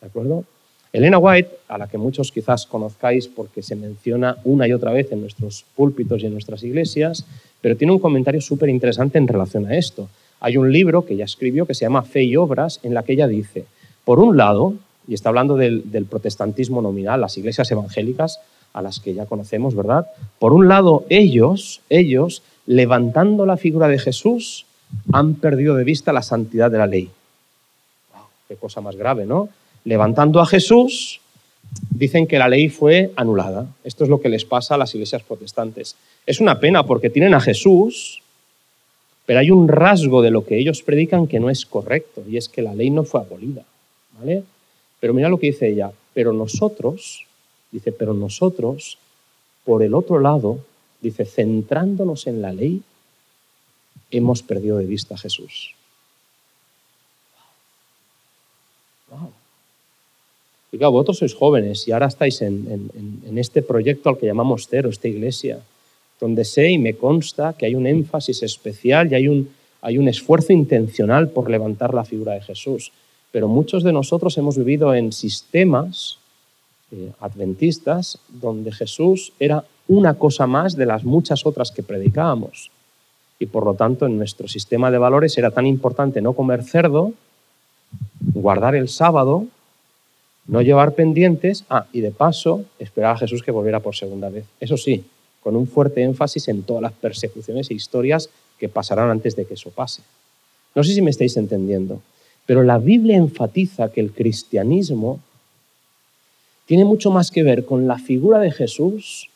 ¿De 0.00 0.06
acuerdo? 0.06 0.44
Elena 0.90 1.18
White, 1.18 1.50
a 1.68 1.76
la 1.76 1.86
que 1.86 1.98
muchos 1.98 2.32
quizás 2.32 2.64
conozcáis 2.64 3.28
porque 3.28 3.62
se 3.62 3.76
menciona 3.76 4.38
una 4.44 4.66
y 4.66 4.72
otra 4.72 4.90
vez 4.90 5.12
en 5.12 5.20
nuestros 5.20 5.66
púlpitos 5.76 6.22
y 6.22 6.26
en 6.26 6.32
nuestras 6.32 6.62
iglesias, 6.62 7.26
pero 7.60 7.76
tiene 7.76 7.92
un 7.92 7.98
comentario 7.98 8.40
súper 8.40 8.70
interesante 8.70 9.18
en 9.18 9.28
relación 9.28 9.66
a 9.66 9.76
esto. 9.76 10.08
Hay 10.40 10.56
un 10.56 10.72
libro 10.72 11.04
que 11.04 11.12
ella 11.12 11.26
escribió 11.26 11.66
que 11.66 11.74
se 11.74 11.84
llama 11.84 12.02
Fe 12.04 12.24
y 12.24 12.36
Obras, 12.36 12.80
en 12.82 12.94
la 12.94 13.02
que 13.02 13.12
ella 13.12 13.28
dice, 13.28 13.66
por 14.06 14.18
un 14.18 14.38
lado, 14.38 14.74
y 15.06 15.12
está 15.12 15.28
hablando 15.28 15.56
del, 15.56 16.06
protestantismo 16.08 16.80
nominal, 16.80 17.20
las 17.20 17.36
iglesias 17.36 17.70
evangélicas 17.70 18.40
a 18.72 18.80
las 18.80 18.98
que 18.98 19.12
ya 19.12 19.26
conocemos, 19.26 19.74
¿verdad? 19.74 20.06
Por 20.38 20.54
un 20.54 20.68
lado, 20.68 21.04
ellos, 21.10 21.82
ellos, 21.90 22.42
levantando 22.64 23.44
la 23.44 23.58
figura 23.58 23.88
de 23.88 23.98
Jesús, 23.98 24.64
han 25.12 25.34
perdido 25.34 25.76
de 25.76 25.84
vista 25.84 26.14
la 26.14 26.22
santidad 26.22 26.70
de 26.70 26.78
la 26.78 26.86
ley 26.86 27.10
cosa 28.56 28.80
más 28.80 28.96
grave, 28.96 29.26
¿no? 29.26 29.48
Levantando 29.84 30.40
a 30.40 30.46
Jesús, 30.46 31.20
dicen 31.90 32.26
que 32.26 32.38
la 32.38 32.48
ley 32.48 32.68
fue 32.68 33.12
anulada. 33.16 33.66
Esto 33.84 34.04
es 34.04 34.10
lo 34.10 34.20
que 34.20 34.28
les 34.28 34.44
pasa 34.44 34.74
a 34.74 34.78
las 34.78 34.94
iglesias 34.94 35.22
protestantes. 35.22 35.96
Es 36.26 36.40
una 36.40 36.60
pena 36.60 36.84
porque 36.84 37.10
tienen 37.10 37.34
a 37.34 37.40
Jesús, 37.40 38.22
pero 39.26 39.40
hay 39.40 39.50
un 39.50 39.68
rasgo 39.68 40.22
de 40.22 40.30
lo 40.30 40.44
que 40.44 40.58
ellos 40.58 40.82
predican 40.82 41.26
que 41.26 41.40
no 41.40 41.50
es 41.50 41.66
correcto, 41.66 42.22
y 42.28 42.36
es 42.36 42.48
que 42.48 42.62
la 42.62 42.74
ley 42.74 42.90
no 42.90 43.04
fue 43.04 43.20
abolida, 43.20 43.64
¿vale? 44.18 44.42
Pero 45.00 45.14
mira 45.14 45.28
lo 45.28 45.38
que 45.38 45.48
dice 45.48 45.68
ella, 45.68 45.90
pero 46.14 46.32
nosotros, 46.32 47.24
dice, 47.70 47.92
pero 47.92 48.14
nosotros, 48.14 48.98
por 49.64 49.82
el 49.82 49.94
otro 49.94 50.20
lado, 50.20 50.58
dice, 51.00 51.24
centrándonos 51.24 52.26
en 52.26 52.42
la 52.42 52.52
ley, 52.52 52.82
hemos 54.10 54.42
perdido 54.42 54.78
de 54.78 54.86
vista 54.86 55.14
a 55.14 55.18
Jesús. 55.18 55.74
Y 60.72 60.78
claro, 60.78 60.92
vosotros 60.92 61.18
sois 61.18 61.34
jóvenes 61.34 61.86
y 61.86 61.92
ahora 61.92 62.06
estáis 62.06 62.40
en, 62.40 62.90
este 63.36 63.60
proyecto 63.60 64.08
al 64.08 64.16
que 64.16 64.26
llamamos 64.26 64.66
Cero, 64.68 64.88
esta 64.88 65.06
iglesia, 65.06 65.60
donde 66.18 66.46
sé 66.46 66.70
y 66.70 66.78
me 66.78 66.94
consta 66.94 67.52
que 67.52 67.66
hay 67.66 67.74
un 67.74 67.86
énfasis 67.86 68.42
especial 68.42 69.12
y 69.12 69.14
hay 69.14 69.28
un, 69.28 69.50
hay 69.82 69.98
un 69.98 70.08
esfuerzo 70.08 70.54
intencional 70.54 71.28
por 71.28 71.50
levantar 71.50 71.92
la 71.92 72.06
figura 72.06 72.32
de 72.32 72.40
Jesús. 72.40 72.90
Pero 73.32 73.48
muchos 73.48 73.82
de 73.82 73.92
nosotros 73.92 74.38
hemos 74.38 74.56
vivido 74.56 74.94
en 74.94 75.12
sistemas 75.12 76.18
eh, 76.90 77.12
adventistas 77.20 78.18
donde 78.28 78.72
Jesús 78.72 79.32
era 79.38 79.64
una 79.88 80.14
cosa 80.14 80.46
más 80.46 80.74
de 80.74 80.86
las 80.86 81.04
muchas 81.04 81.44
otras 81.44 81.70
que 81.70 81.82
predicábamos. 81.82 82.70
Y 83.38 83.46
por 83.46 83.64
lo 83.64 83.74
tanto, 83.74 84.06
en 84.06 84.16
nuestro 84.16 84.48
sistema 84.48 84.90
de 84.90 84.98
valores 84.98 85.36
era 85.36 85.50
tan 85.50 85.66
importante 85.66 86.22
no 86.22 86.32
comer 86.32 86.62
cerdo, 86.62 87.12
guardar 88.34 88.74
el 88.74 88.88
sábado, 88.88 89.46
no 90.46 90.60
llevar 90.62 90.94
pendientes, 90.94 91.64
ah, 91.70 91.86
y 91.92 92.00
de 92.00 92.10
paso, 92.10 92.64
esperar 92.78 93.16
a 93.16 93.18
Jesús 93.18 93.42
que 93.42 93.50
volviera 93.50 93.80
por 93.80 93.94
segunda 93.94 94.28
vez. 94.28 94.44
Eso 94.60 94.76
sí, 94.76 95.04
con 95.42 95.56
un 95.56 95.66
fuerte 95.66 96.02
énfasis 96.02 96.48
en 96.48 96.62
todas 96.62 96.82
las 96.82 96.92
persecuciones 96.92 97.70
e 97.70 97.74
historias 97.74 98.28
que 98.58 98.68
pasarán 98.68 99.10
antes 99.10 99.36
de 99.36 99.44
que 99.44 99.54
eso 99.54 99.70
pase. 99.70 100.02
No 100.74 100.84
sé 100.84 100.94
si 100.94 101.02
me 101.02 101.10
estáis 101.10 101.36
entendiendo, 101.36 102.00
pero 102.46 102.62
la 102.62 102.78
Biblia 102.78 103.16
enfatiza 103.16 103.90
que 103.90 104.00
el 104.00 104.12
cristianismo 104.12 105.20
tiene 106.66 106.84
mucho 106.84 107.10
más 107.10 107.30
que 107.30 107.42
ver 107.42 107.64
con 107.64 107.86
la 107.86 107.98
figura 107.98 108.38
de 108.38 108.50
Jesús 108.50 109.28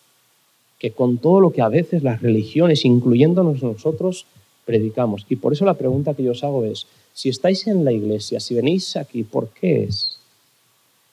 que 0.79 0.91
con 0.91 1.19
todo 1.19 1.41
lo 1.41 1.53
que 1.53 1.63
a 1.63 1.69
veces 1.69 2.03
las 2.03 2.21
religiones, 2.21 2.85
incluyéndonos 2.85 3.63
nosotros, 3.63 4.27
predicamos. 4.65 5.25
Y 5.29 5.37
por 5.37 5.53
eso 5.53 5.65
la 5.65 5.75
pregunta 5.75 6.15
que 6.15 6.23
yo 6.23 6.33
os 6.33 6.45
hago 6.45 6.65
es, 6.65 6.87
si 7.15 7.31
estáis 7.31 7.67
en 7.67 7.85
la 7.85 7.93
iglesia, 7.93 8.41
si 8.41 8.55
venís 8.55 8.97
aquí, 8.97 9.23
¿por 9.23 9.49
qué 9.49 9.85
es? 9.85 10.19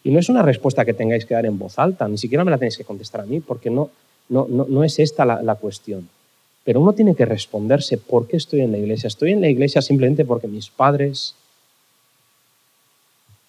Y 0.04 0.12
no 0.12 0.20
es 0.20 0.30
una 0.30 0.42
respuesta 0.42 0.86
que 0.86 0.94
tengáis 0.94 1.26
que 1.26 1.34
dar 1.34 1.46
en 1.46 1.58
voz 1.58 1.80
alta, 1.80 2.08
ni 2.08 2.18
siquiera 2.18 2.44
me 2.44 2.52
la 2.52 2.58
tenéis 2.58 2.78
que 2.78 2.84
contestar 2.84 3.22
a 3.22 3.26
mí, 3.26 3.40
porque 3.40 3.70
no, 3.70 3.90
no, 4.30 4.48
no, 4.48 4.84
es 4.84 5.00
esta 5.00 5.26
la, 5.26 5.42
la 5.42 5.56
cuestión. 5.56 6.10
Pero 6.64 6.82
uno 6.82 6.94
tiene 6.94 7.16
que 7.16 7.26
responderse, 7.26 7.98
¿por 7.98 8.28
qué 8.28 8.38
estoy 8.38 8.62
en 8.62 8.72
la 8.72 8.78
iglesia? 8.78 9.08
¿Estoy 9.08 9.32
en 9.32 9.42
la 9.42 9.50
iglesia 9.50 9.82
simplemente 9.82 10.26
porque 10.26 10.48
mis 10.48 10.70
padres 10.70 11.36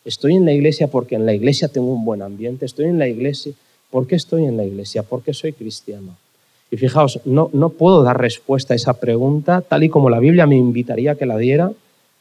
Estoy 0.05 0.35
en 0.35 0.45
la 0.45 0.53
iglesia 0.53 0.89
porque 0.89 1.15
en 1.15 1.25
la 1.25 1.33
iglesia 1.33 1.69
tengo 1.69 1.93
un 1.93 2.05
buen 2.05 2.21
ambiente. 2.21 2.67
Estoy 2.67 2.87
en 2.87 2.99
la 2.99 3.09
iglesia. 3.09 3.53
¿Por 3.91 4.07
qué 4.07 4.17
estoy 4.17 4.45
en 4.45 4.57
la 4.57 4.65
iglesia? 4.65 5.03
Porque 5.03 5.33
soy 5.33 5.53
cristiano. 5.53 6.17
Y 6.71 6.77
fijaos, 6.77 7.21
no, 7.25 7.49
no 7.53 7.71
puedo 7.71 8.03
dar 8.03 8.21
respuesta 8.21 8.75
a 8.75 8.77
esa 8.77 8.95
pregunta 8.95 9.63
tal 9.63 9.85
y 9.85 9.89
como 9.89 10.11
la 10.11 10.19
Biblia 10.19 10.47
me 10.47 10.57
invitaría 10.57 11.13
a 11.13 11.15
que 11.15 11.27
la 11.27 11.39
diera 11.39 11.73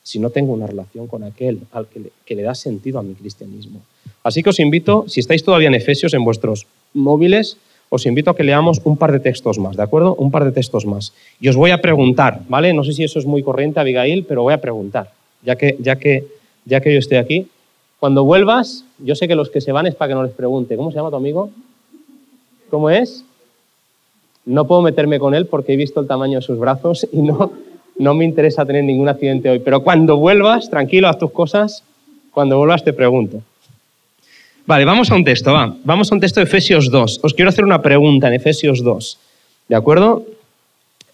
si 0.03 0.19
no 0.19 0.29
tengo 0.29 0.53
una 0.53 0.67
relación 0.67 1.07
con 1.07 1.23
aquel 1.23 1.61
al 1.71 1.87
que 1.87 1.99
le, 1.99 2.09
que 2.25 2.35
le 2.35 2.43
da 2.43 2.53
sentido 2.53 2.99
a 2.99 3.03
mi 3.03 3.13
cristianismo. 3.13 3.81
Así 4.23 4.43
que 4.43 4.49
os 4.49 4.59
invito, 4.59 5.05
si 5.07 5.19
estáis 5.19 5.43
todavía 5.43 5.69
en 5.69 5.75
Efesios 5.75 6.13
en 6.13 6.23
vuestros 6.23 6.67
móviles, 6.93 7.57
os 7.89 8.05
invito 8.05 8.31
a 8.31 8.35
que 8.35 8.43
leamos 8.43 8.81
un 8.83 8.97
par 8.97 9.11
de 9.11 9.19
textos 9.19 9.59
más, 9.59 9.77
¿de 9.77 9.83
acuerdo? 9.83 10.15
Un 10.15 10.31
par 10.31 10.45
de 10.45 10.51
textos 10.51 10.85
más. 10.85 11.13
Y 11.39 11.47
os 11.47 11.55
voy 11.55 11.71
a 11.71 11.81
preguntar, 11.81 12.41
¿vale? 12.49 12.73
No 12.73 12.83
sé 12.83 12.93
si 12.93 13.03
eso 13.03 13.19
es 13.19 13.25
muy 13.25 13.43
corriente, 13.43 13.79
Abigail, 13.79 14.25
pero 14.25 14.41
voy 14.41 14.53
a 14.53 14.61
preguntar, 14.61 15.11
ya 15.43 15.55
que, 15.55 15.77
ya 15.79 15.97
que, 15.97 16.25
ya 16.65 16.81
que 16.81 16.91
yo 16.91 16.99
estoy 16.99 17.17
aquí. 17.17 17.47
Cuando 17.99 18.23
vuelvas, 18.23 18.83
yo 18.97 19.15
sé 19.15 19.27
que 19.27 19.35
los 19.35 19.49
que 19.49 19.61
se 19.61 19.71
van 19.71 19.85
es 19.85 19.95
para 19.95 20.09
que 20.09 20.15
no 20.15 20.23
les 20.23 20.33
pregunte. 20.33 20.75
¿Cómo 20.75 20.89
se 20.89 20.97
llama 20.97 21.11
tu 21.11 21.17
amigo? 21.17 21.51
¿Cómo 22.69 22.89
es? 22.89 23.23
No 24.45 24.65
puedo 24.65 24.81
meterme 24.81 25.19
con 25.19 25.35
él 25.35 25.45
porque 25.45 25.73
he 25.73 25.77
visto 25.77 25.99
el 25.99 26.07
tamaño 26.07 26.39
de 26.39 26.41
sus 26.41 26.57
brazos 26.57 27.07
y 27.11 27.21
no, 27.21 27.53
no 27.97 28.13
me 28.13 28.25
interesa 28.25 28.65
tener 28.65 28.83
ningún 28.83 29.09
accidente 29.09 29.49
hoy. 29.49 29.59
Pero 29.59 29.83
cuando 29.83 30.17
vuelvas, 30.17 30.69
tranquilo, 30.69 31.07
haz 31.07 31.17
tus 31.17 31.31
cosas. 31.31 31.83
Cuando 32.31 32.57
vuelvas 32.57 32.83
te 32.83 32.93
pregunto. 32.93 33.41
Vale, 34.65 34.85
vamos 34.85 35.11
a 35.11 35.15
un 35.15 35.23
texto, 35.23 35.53
va. 35.53 35.75
Vamos 35.83 36.11
a 36.11 36.15
un 36.15 36.21
texto 36.21 36.39
de 36.39 36.45
Efesios 36.45 36.89
2. 36.89 37.19
Os 37.23 37.33
quiero 37.33 37.49
hacer 37.49 37.65
una 37.65 37.81
pregunta 37.81 38.27
en 38.27 38.33
Efesios 38.33 38.83
2. 38.83 39.17
¿De 39.67 39.75
acuerdo? 39.75 40.25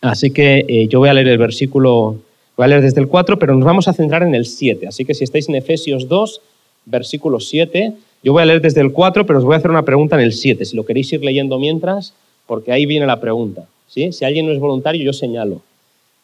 Así 0.01 0.31
que 0.31 0.65
eh, 0.67 0.87
yo 0.87 0.99
voy 0.99 1.09
a 1.09 1.13
leer 1.13 1.27
el 1.27 1.37
versículo, 1.37 2.15
voy 2.55 2.65
a 2.65 2.67
leer 2.67 2.81
desde 2.81 3.01
el 3.01 3.07
4, 3.07 3.37
pero 3.39 3.55
nos 3.55 3.65
vamos 3.65 3.87
a 3.87 3.93
centrar 3.93 4.23
en 4.23 4.35
el 4.35 4.45
7. 4.45 4.87
Así 4.87 5.03
que 5.03 5.13
si 5.13 5.23
estáis 5.23 5.49
en 5.49 5.55
Efesios 5.55 6.07
2, 6.07 6.41
versículo 6.85 7.39
7. 7.39 7.93
Yo 8.23 8.33
voy 8.33 8.43
a 8.43 8.45
leer 8.45 8.61
desde 8.61 8.81
el 8.81 8.91
4, 8.91 9.25
pero 9.25 9.39
os 9.39 9.45
voy 9.45 9.55
a 9.55 9.57
hacer 9.57 9.71
una 9.71 9.83
pregunta 9.83 10.15
en 10.15 10.23
el 10.23 10.33
7, 10.33 10.65
si 10.65 10.75
lo 10.75 10.85
queréis 10.85 11.11
ir 11.13 11.23
leyendo 11.23 11.57
mientras, 11.57 12.13
porque 12.47 12.71
ahí 12.71 12.85
viene 12.85 13.05
la 13.05 13.19
pregunta. 13.19 13.65
¿sí? 13.87 14.11
Si 14.11 14.25
alguien 14.25 14.45
no 14.45 14.51
es 14.51 14.59
voluntario, 14.59 15.03
yo 15.03 15.13
señalo. 15.13 15.61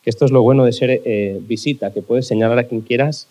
Esto 0.06 0.26
es 0.26 0.32
lo 0.32 0.42
bueno 0.42 0.66
de 0.66 0.72
ser 0.72 1.02
eh, 1.04 1.40
visita, 1.48 1.92
que 1.92 2.02
puedes 2.02 2.28
señalar 2.28 2.60
a 2.60 2.64
quien 2.66 2.82
quieras 2.82 3.28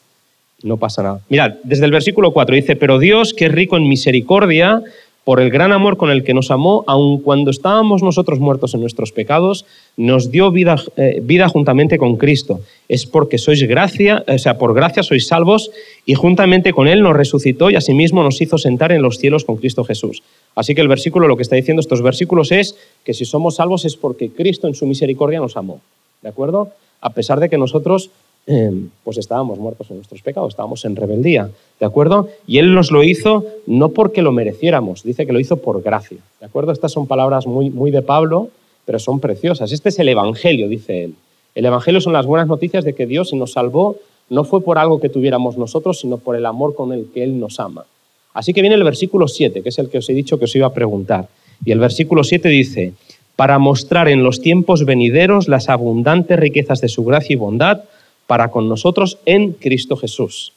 no 0.63 0.79
pasa 0.79 1.03
nada. 1.03 1.21
Mirad, 1.29 1.55
desde 1.63 1.85
el 1.85 1.91
versículo 1.91 2.33
4 2.33 2.55
dice, 2.57 2.77
pero 2.77 2.99
Dios, 2.99 3.35
que 3.35 3.47
es 3.47 3.53
rico 3.53 3.77
en 3.77 3.89
misericordia, 3.89 4.83
por 5.25 5.41
el 5.41 5.51
gran 5.51 5.73
amor 5.73 5.97
con 5.97 6.11
el 6.11 6.23
que 6.23 6.35
nos 6.35 6.51
amó, 6.51 6.85
aun 6.87 7.19
cuando 7.19 7.51
estábamos 7.51 8.03
nosotros 8.03 8.41
muertos 8.41 8.75
en 8.75 8.81
nuestros 8.81 9.11
pecados, 9.11 9.65
nos 9.97 10.31
dio 10.31 10.51
vida, 10.51 10.77
eh, 10.97 11.21
vida 11.23 11.49
juntamente 11.49 11.97
con 11.97 12.17
Cristo. 12.17 12.61
Es 12.89 13.07
porque 13.07 13.39
sois 13.39 13.63
gracia, 13.63 14.23
o 14.29 14.39
sea, 14.39 14.59
por 14.59 14.75
gracia 14.75 15.03
sois 15.03 15.27
salvos 15.27 15.71
y 16.05 16.15
juntamente 16.15 16.75
con 16.75 16.89
Él 16.89 17.01
nos 17.01 17.17
resucitó 17.17 17.71
y 17.71 17.77
asimismo 17.77 18.23
nos 18.23 18.41
hizo 18.41 18.59
sentar 18.59 18.93
en 18.93 19.01
los 19.01 19.19
cielos 19.19 19.45
con 19.45 19.57
Cristo 19.57 19.85
Jesús. 19.85 20.23
Así 20.55 20.75
que 20.75 20.83
el 20.83 20.89
versículo, 20.89 21.27
lo 21.27 21.37
que 21.37 21.43
está 21.43 21.57
diciendo 21.57 21.81
estos 21.81 22.03
versículos 22.03 22.53
es 22.53 22.77
que 23.03 23.15
si 23.15 23.25
somos 23.25 23.57
salvos 23.57 23.87
es 23.87 23.97
porque 23.97 24.29
Cristo 24.29 24.69
en 24.69 24.75
su 24.75 24.87
misericordia 24.87 25.41
nos 25.41 25.57
amó. 25.57 25.81
¿De 26.25 26.31
acuerdo? 26.31 26.71
A 27.01 27.11
pesar 27.11 27.39
de 27.39 27.49
que 27.49 27.59
nosotros 27.59 28.11
Em, 28.47 28.91
pues 29.03 29.17
estábamos 29.17 29.59
muertos 29.59 29.89
en 29.89 29.97
nuestros 29.97 30.21
pecados, 30.21 30.51
estábamos 30.51 30.85
en 30.85 30.97
rebeldía, 30.97 31.49
¿de 31.81 31.87
acuerdo? 31.87 32.29
Y 32.47 32.59
Él 32.59 32.75
nos 32.75 32.91
lo 32.91 33.03
hizo 33.03 33.43
no 33.67 33.89
porque 33.89 34.21
lo 34.21 34.33
mereciéramos, 34.33 35.03
dice 35.03 35.25
que 35.25 35.33
lo 35.33 35.41
hizo 35.41 35.57
por 35.57 35.83
gracia, 35.83 36.19
¿de 36.41 36.47
acuerdo? 36.47 36.71
Estas 36.71 36.93
son 36.93 37.07
palabras 37.07 37.47
muy, 37.47 37.71
muy 37.71 37.91
de 37.91 38.03
Pablo, 38.03 38.51
pero 38.85 38.99
son 38.99 39.19
preciosas. 39.19 39.73
Este 39.73 39.89
es 39.89 39.99
el 39.99 40.11
Evangelio, 40.11 40.69
dice 40.69 41.05
Él. 41.05 41.15
El 41.55 41.65
Evangelio 41.65 42.03
son 42.03 42.13
las 42.13 42.27
buenas 42.27 42.47
noticias 42.47 42.85
de 42.85 42.93
que 42.93 43.07
Dios 43.07 43.33
nos 43.33 43.53
salvó 43.53 43.97
no 44.29 44.45
fue 44.45 44.63
por 44.63 44.77
algo 44.77 45.01
que 45.01 45.09
tuviéramos 45.09 45.57
nosotros, 45.57 46.01
sino 46.01 46.19
por 46.19 46.37
el 46.37 46.45
amor 46.45 46.75
con 46.75 46.93
el 46.93 47.07
que 47.15 47.23
Él 47.23 47.41
nos 47.41 47.61
ama. 47.61 47.87
Así 48.35 48.53
que 48.53 48.61
viene 48.61 48.77
el 48.77 48.85
versículo 48.85 49.27
7, 49.27 49.63
que 49.63 49.69
es 49.71 49.79
el 49.79 49.89
que 49.89 49.99
os 49.99 50.09
he 50.11 50.13
dicho 50.13 50.39
que 50.39 50.45
os 50.45 50.57
iba 50.57 50.67
a 50.67 50.75
preguntar. 50.75 51.29
Y 51.65 51.73
el 51.73 51.79
versículo 51.79 52.25
7 52.25 52.47
dice, 52.49 52.93
para 53.37 53.59
mostrar 53.59 54.09
en 54.09 54.23
los 54.23 54.41
tiempos 54.41 54.85
venideros 54.85 55.49
las 55.49 55.69
abundantes 55.69 56.39
riquezas 56.39 56.81
de 56.81 56.89
su 56.89 57.05
gracia 57.05 57.35
y 57.35 57.37
bondad, 57.37 57.85
para 58.27 58.51
con 58.51 58.69
nosotros 58.69 59.19
en 59.27 59.53
Cristo 59.53 59.97
Jesús. 59.97 60.53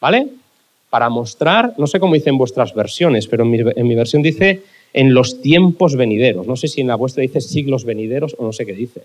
¿Vale? 0.00 0.28
Para 0.90 1.08
mostrar, 1.08 1.74
no 1.78 1.86
sé 1.86 2.00
cómo 2.00 2.14
dicen 2.14 2.38
vuestras 2.38 2.74
versiones, 2.74 3.26
pero 3.26 3.44
en 3.44 3.86
mi, 3.86 3.94
versión 3.94 4.22
dice 4.22 4.62
en 4.92 5.14
los 5.14 5.40
tiempos 5.40 5.96
venideros. 5.96 6.46
No 6.46 6.56
sé 6.56 6.68
si 6.68 6.80
en 6.80 6.88
la 6.88 6.96
vuestra 6.96 7.22
dice 7.22 7.40
siglos 7.40 7.84
venideros 7.84 8.36
o 8.38 8.44
no 8.44 8.52
sé 8.52 8.66
qué 8.66 8.72
dice. 8.72 9.02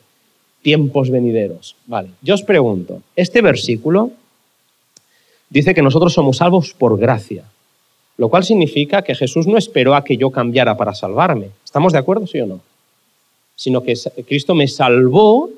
Tiempos 0.61 1.09
venideros. 1.09 1.75
Vale. 1.85 2.09
Yo 2.21 2.33
os 2.33 2.43
pregunto, 2.43 3.01
este 3.15 3.41
versículo 3.41 4.11
dice 5.49 5.73
que 5.73 5.81
nosotros 5.81 6.13
somos 6.13 6.37
salvos 6.37 6.73
por 6.73 6.97
gracia, 6.99 7.43
lo 8.17 8.27
cual 8.29 8.43
significa 8.43 9.01
que 9.01 9.15
Jesús 9.15 9.47
no 9.47 9.57
esperó 9.57 9.95
a 9.95 10.03
que 10.03 10.17
yo 10.17 10.29
cambiara 10.29 10.75
para 10.75 10.93
salvarme. 10.93 11.49
¿Estamos 11.63 11.93
de 11.93 11.99
acuerdo, 11.99 12.27
sí 12.27 12.39
o 12.41 12.47
no? 12.47 12.61
Sino 13.57 13.83
que 13.83 13.95
Cristo 14.25 14.55
me 14.55 14.69
salvó 14.69 15.49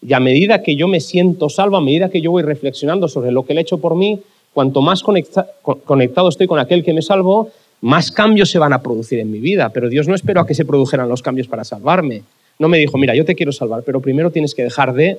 y 0.00 0.12
a 0.12 0.20
medida 0.20 0.62
que 0.62 0.74
yo 0.74 0.88
me 0.88 0.98
siento 0.98 1.48
salvo, 1.48 1.76
a 1.76 1.80
medida 1.80 2.08
que 2.08 2.20
yo 2.20 2.32
voy 2.32 2.42
reflexionando 2.42 3.06
sobre 3.06 3.30
lo 3.30 3.44
que 3.44 3.52
Él 3.52 3.58
ha 3.58 3.62
hecho 3.62 3.78
por 3.78 3.94
mí, 3.94 4.18
cuanto 4.52 4.80
más 4.80 5.04
conectado 5.04 6.28
estoy 6.28 6.46
con 6.46 6.58
aquel 6.58 6.82
que 6.82 6.92
me 6.92 7.02
salvó, 7.02 7.50
más 7.80 8.10
cambios 8.10 8.50
se 8.50 8.58
van 8.58 8.72
a 8.72 8.82
producir 8.82 9.20
en 9.20 9.30
mi 9.30 9.38
vida. 9.38 9.68
Pero 9.70 9.88
Dios 9.88 10.08
no 10.08 10.14
esperó 10.14 10.40
a 10.40 10.46
que 10.46 10.54
se 10.54 10.64
produjeran 10.64 11.08
los 11.08 11.22
cambios 11.22 11.46
para 11.46 11.64
salvarme. 11.64 12.22
No 12.58 12.68
me 12.68 12.78
dijo, 12.78 12.98
mira, 12.98 13.14
yo 13.14 13.24
te 13.24 13.34
quiero 13.34 13.52
salvar, 13.52 13.82
pero 13.84 14.00
primero 14.00 14.30
tienes 14.30 14.54
que 14.54 14.64
dejar 14.64 14.94
de... 14.94 15.18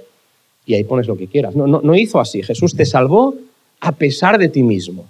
Y 0.66 0.74
ahí 0.74 0.84
pones 0.84 1.08
lo 1.08 1.18
que 1.18 1.28
quieras. 1.28 1.56
No, 1.56 1.68
no, 1.68 1.82
no 1.82 1.96
hizo 1.96 2.20
así. 2.20 2.44
Jesús 2.44 2.76
te 2.76 2.86
salvó 2.86 3.34
a 3.80 3.94
pesar 3.94 4.38
de 4.38 4.50
ti 4.50 4.62
mismo. 4.62 5.06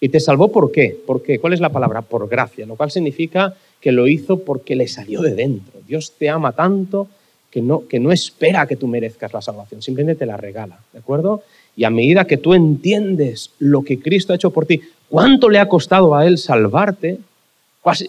¿Y 0.00 0.08
te 0.08 0.20
salvó 0.20 0.48
por 0.48 0.72
qué? 0.72 0.96
Porque, 1.06 1.38
¿cuál 1.38 1.52
es 1.52 1.60
la 1.60 1.68
palabra? 1.70 2.02
Por 2.02 2.28
gracia, 2.28 2.66
lo 2.66 2.76
cual 2.76 2.90
significa 2.90 3.54
que 3.80 3.92
lo 3.92 4.08
hizo 4.08 4.38
porque 4.40 4.74
le 4.74 4.88
salió 4.88 5.20
de 5.22 5.34
dentro. 5.34 5.80
Dios 5.92 6.14
te 6.18 6.30
ama 6.30 6.52
tanto 6.52 7.06
que 7.50 7.60
no, 7.60 7.86
que 7.86 8.00
no 8.00 8.12
espera 8.12 8.66
que 8.66 8.76
tú 8.76 8.86
merezcas 8.86 9.30
la 9.34 9.42
salvación, 9.42 9.82
simplemente 9.82 10.20
te 10.20 10.24
la 10.24 10.38
regala, 10.38 10.78
¿de 10.90 11.00
acuerdo? 11.00 11.42
Y 11.76 11.84
a 11.84 11.90
medida 11.90 12.24
que 12.24 12.38
tú 12.38 12.54
entiendes 12.54 13.50
lo 13.58 13.82
que 13.82 14.00
Cristo 14.00 14.32
ha 14.32 14.36
hecho 14.36 14.52
por 14.52 14.64
ti, 14.64 14.80
cuánto 15.10 15.50
le 15.50 15.58
ha 15.58 15.68
costado 15.68 16.14
a 16.14 16.26
Él 16.26 16.38
salvarte, 16.38 17.18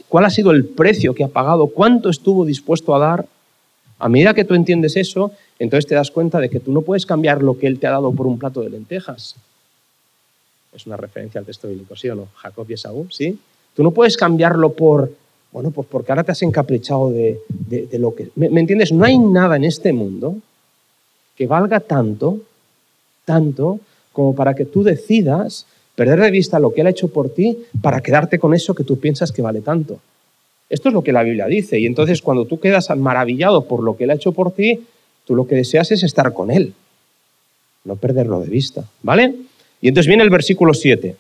cuál 0.08 0.24
ha 0.24 0.30
sido 0.30 0.52
el 0.52 0.64
precio 0.64 1.14
que 1.14 1.26
ha 1.26 1.28
pagado, 1.28 1.68
cuánto 1.68 2.10
estuvo 2.10 2.46
dispuesto 2.46 2.96
a 2.96 3.00
dar, 3.00 3.26
a 4.00 4.08
medida 4.08 4.34
que 4.34 4.46
tú 4.46 4.54
entiendes 4.54 4.96
eso, 4.96 5.34
entonces 5.60 5.88
te 5.88 5.96
das 5.96 6.10
cuenta 6.10 6.40
de 6.40 6.50
que 6.50 6.62
tú 6.62 6.72
no 6.72 6.84
puedes 6.84 7.06
cambiar 7.06 7.44
lo 7.44 7.60
que 7.60 7.68
Él 7.68 7.80
te 7.80 7.88
ha 7.88 7.92
dado 7.92 8.14
por 8.14 8.28
un 8.28 8.40
plato 8.40 8.62
de 8.62 8.70
lentejas. 8.70 9.36
Es 10.74 10.88
una 10.88 10.96
referencia 10.96 11.40
al 11.40 11.46
texto 11.46 11.68
bíblico, 11.68 11.98
¿sí 11.98 12.08
o 12.08 12.16
no? 12.16 12.30
Jacob 12.36 12.66
y 12.70 12.76
Esaú, 12.76 13.08
¿sí? 13.12 13.38
Tú 13.76 13.84
no 13.84 13.92
puedes 13.92 14.16
cambiarlo 14.16 14.72
por 14.72 15.12
bueno, 15.54 15.70
pues 15.70 15.88
porque 15.90 16.12
ahora 16.12 16.24
te 16.24 16.32
has 16.32 16.42
encaprichado 16.42 17.12
de, 17.12 17.40
lo 18.00 18.16
que... 18.16 18.30
¿Me, 18.36 18.60
entiendes? 18.60 18.92
No 18.92 19.06
hay 19.06 19.20
nada 19.20 19.56
en 19.56 19.64
este 19.64 19.94
mundo 19.94 20.38
que 21.38 21.46
valga 21.46 21.80
tanto, 21.80 22.40
tanto, 23.24 23.80
como 24.12 24.36
para 24.36 24.56
que 24.56 24.66
tú 24.66 24.84
decidas 24.84 25.68
perder 25.96 26.20
de 26.22 26.32
vista 26.32 26.60
lo 26.60 26.74
que 26.74 26.82
Él 26.82 26.88
ha 26.88 26.90
hecho 26.90 27.08
por 27.08 27.30
ti 27.30 27.60
para 27.84 28.02
quedarte 28.02 28.40
con 28.40 28.56
eso 28.56 28.74
que 28.74 28.84
tú 28.84 29.00
piensas 29.00 29.32
que 29.32 29.44
vale 29.44 29.62
tanto. 29.62 30.00
Esto 30.72 30.90
es 30.90 30.94
lo 30.94 31.04
que 31.04 31.14
la 31.14 31.22
Biblia 31.22 31.46
dice. 31.46 31.80
Y 31.80 31.86
entonces 31.86 32.24
cuando 32.24 32.46
tú 32.46 32.60
quedas 32.60 32.90
maravillado 32.98 33.66
por 33.66 33.84
lo 33.84 33.96
que 33.96 34.06
Él 34.06 34.10
ha 34.10 34.16
hecho 34.16 34.32
por 34.32 34.54
ti, 34.54 34.80
tú 35.24 35.36
lo 35.36 35.46
que 35.46 35.56
deseas 35.56 35.92
es 35.92 36.02
estar 36.02 36.34
con 36.34 36.50
Él, 36.50 36.74
no 37.84 37.96
perderlo 37.96 38.42
de 38.42 38.48
vista. 38.48 38.84
¿Vale? 39.04 39.36
Y 39.82 39.90
entonces 39.90 40.08
viene 40.08 40.24
el 40.24 40.32
versículo 40.32 40.74
7 40.74 41.16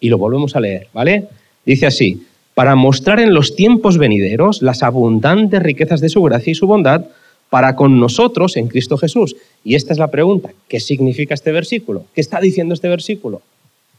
y 0.00 0.08
lo 0.10 0.18
volvemos 0.18 0.54
a 0.54 0.60
leer. 0.60 0.88
¿Vale? 0.92 1.28
Dice 1.64 1.86
así, 1.86 2.26
para 2.54 2.76
mostrar 2.76 3.20
en 3.20 3.34
los 3.34 3.56
tiempos 3.56 3.98
venideros 3.98 4.62
las 4.62 4.82
abundantes 4.82 5.62
riquezas 5.62 6.00
de 6.00 6.08
su 6.08 6.22
gracia 6.22 6.52
y 6.52 6.54
su 6.54 6.66
bondad 6.66 7.04
para 7.50 7.76
con 7.76 8.00
nosotros 8.00 8.56
en 8.56 8.68
Cristo 8.68 8.96
Jesús. 8.96 9.36
Y 9.64 9.74
esta 9.74 9.92
es 9.92 9.98
la 9.98 10.10
pregunta, 10.10 10.52
¿qué 10.68 10.80
significa 10.80 11.34
este 11.34 11.52
versículo? 11.52 12.04
¿Qué 12.14 12.20
está 12.20 12.40
diciendo 12.40 12.74
este 12.74 12.88
versículo? 12.88 13.42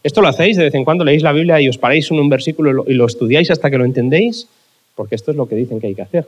Esto 0.04 0.22
lo 0.22 0.28
hacéis 0.28 0.58
de 0.58 0.66
vez 0.66 0.76
en 0.76 0.86
cuando, 0.86 1.04
leéis 1.04 1.24
la 1.24 1.32
Biblia 1.32 1.60
y 1.60 1.68
os 1.68 1.78
paráis 1.78 2.10
en 2.12 2.20
un 2.20 2.30
versículo 2.30 2.86
y 2.88 2.94
lo 2.94 3.06
estudiáis 3.06 3.50
hasta 3.52 3.72
que 3.72 3.78
lo 3.78 3.86
entendéis, 3.86 4.48
porque 4.94 5.16
esto 5.16 5.32
es 5.32 5.38
lo 5.38 5.48
que 5.48 5.56
dicen 5.56 5.80
que 5.80 5.88
hay 5.88 5.96
que 5.96 6.04
hacer. 6.04 6.28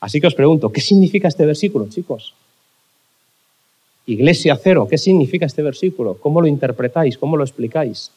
Así 0.00 0.20
que 0.20 0.28
os 0.28 0.34
pregunto, 0.34 0.70
¿qué 0.70 0.80
significa 0.80 1.28
este 1.28 1.44
versículo, 1.44 1.88
chicos? 1.88 2.34
Iglesia 4.06 4.58
cero, 4.62 4.86
¿qué 4.88 4.96
significa 4.96 5.46
este 5.46 5.62
versículo? 5.62 6.14
¿Cómo 6.14 6.40
lo 6.40 6.46
interpretáis? 6.46 7.18
¿Cómo 7.18 7.36
lo 7.36 7.44
explicáis? 7.44 8.10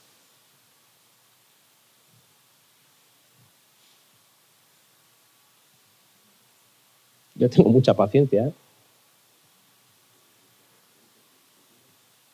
Yo 7.42 7.50
tengo 7.50 7.72
mucha 7.72 7.96
paciencia. 7.96 8.44
¿eh? 8.46 8.52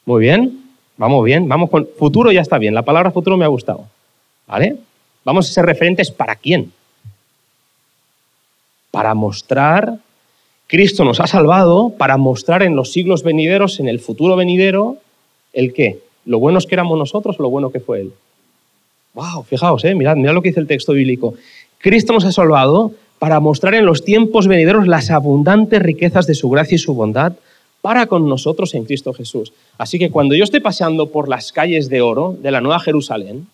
Muy 0.03 0.19
bien, 0.19 0.65
vamos 0.97 1.23
bien, 1.23 1.47
vamos 1.47 1.69
con 1.69 1.87
futuro 1.97 2.29
ya 2.33 2.41
está 2.41 2.57
bien. 2.57 2.73
La 2.73 2.81
palabra 2.81 3.11
futuro 3.11 3.37
me 3.37 3.45
ha 3.45 3.47
gustado. 3.47 3.87
¿Vale? 4.47 4.75
Vamos 5.23 5.49
a 5.49 5.53
ser 5.53 5.65
referentes 5.65 6.11
para 6.11 6.35
quién? 6.35 6.73
Para 8.91 9.13
mostrar, 9.13 9.97
Cristo 10.67 11.05
nos 11.05 11.21
ha 11.21 11.27
salvado 11.27 11.93
para 11.97 12.17
mostrar 12.17 12.61
en 12.61 12.75
los 12.75 12.91
siglos 12.91 13.23
venideros, 13.23 13.79
en 13.79 13.87
el 13.87 14.01
futuro 14.01 14.35
venidero, 14.35 14.97
el 15.53 15.73
qué. 15.73 16.01
Lo 16.25 16.39
buenos 16.39 16.65
que 16.65 16.75
éramos 16.75 16.99
nosotros 16.99 17.37
o 17.39 17.43
lo 17.43 17.49
bueno 17.49 17.69
que 17.69 17.79
fue 17.79 18.01
Él. 18.01 18.13
Wow, 19.13 19.43
fijaos, 19.43 19.85
¿eh? 19.85 19.95
mirad, 19.95 20.17
mirad 20.17 20.33
lo 20.33 20.41
que 20.41 20.49
dice 20.49 20.59
el 20.59 20.67
texto 20.67 20.91
bíblico. 20.91 21.35
Cristo 21.77 22.11
nos 22.11 22.25
ha 22.25 22.33
salvado 22.33 22.91
para 23.19 23.39
mostrar 23.39 23.73
en 23.75 23.85
los 23.85 24.03
tiempos 24.03 24.47
venideros 24.47 24.87
las 24.87 25.09
abundantes 25.09 25.81
riquezas 25.81 26.27
de 26.27 26.35
su 26.35 26.49
gracia 26.49 26.75
y 26.75 26.79
su 26.79 26.93
bondad 26.93 27.33
para 27.81 28.07
con 28.07 28.27
nosotros 28.27 28.73
en 28.73 28.85
Cristo 28.85 29.13
Jesús. 29.13 29.53
Así 29.77 29.99
que 29.99 30.09
cuando 30.09 30.35
yo 30.35 30.43
esté 30.43 30.61
paseando 30.61 31.07
por 31.07 31.29
las 31.29 31.51
calles 31.51 31.89
de 31.89 32.01
oro 32.01 32.35
de 32.41 32.51
la 32.51 32.61
Nueva 32.61 32.79
Jerusalén, 32.79 33.47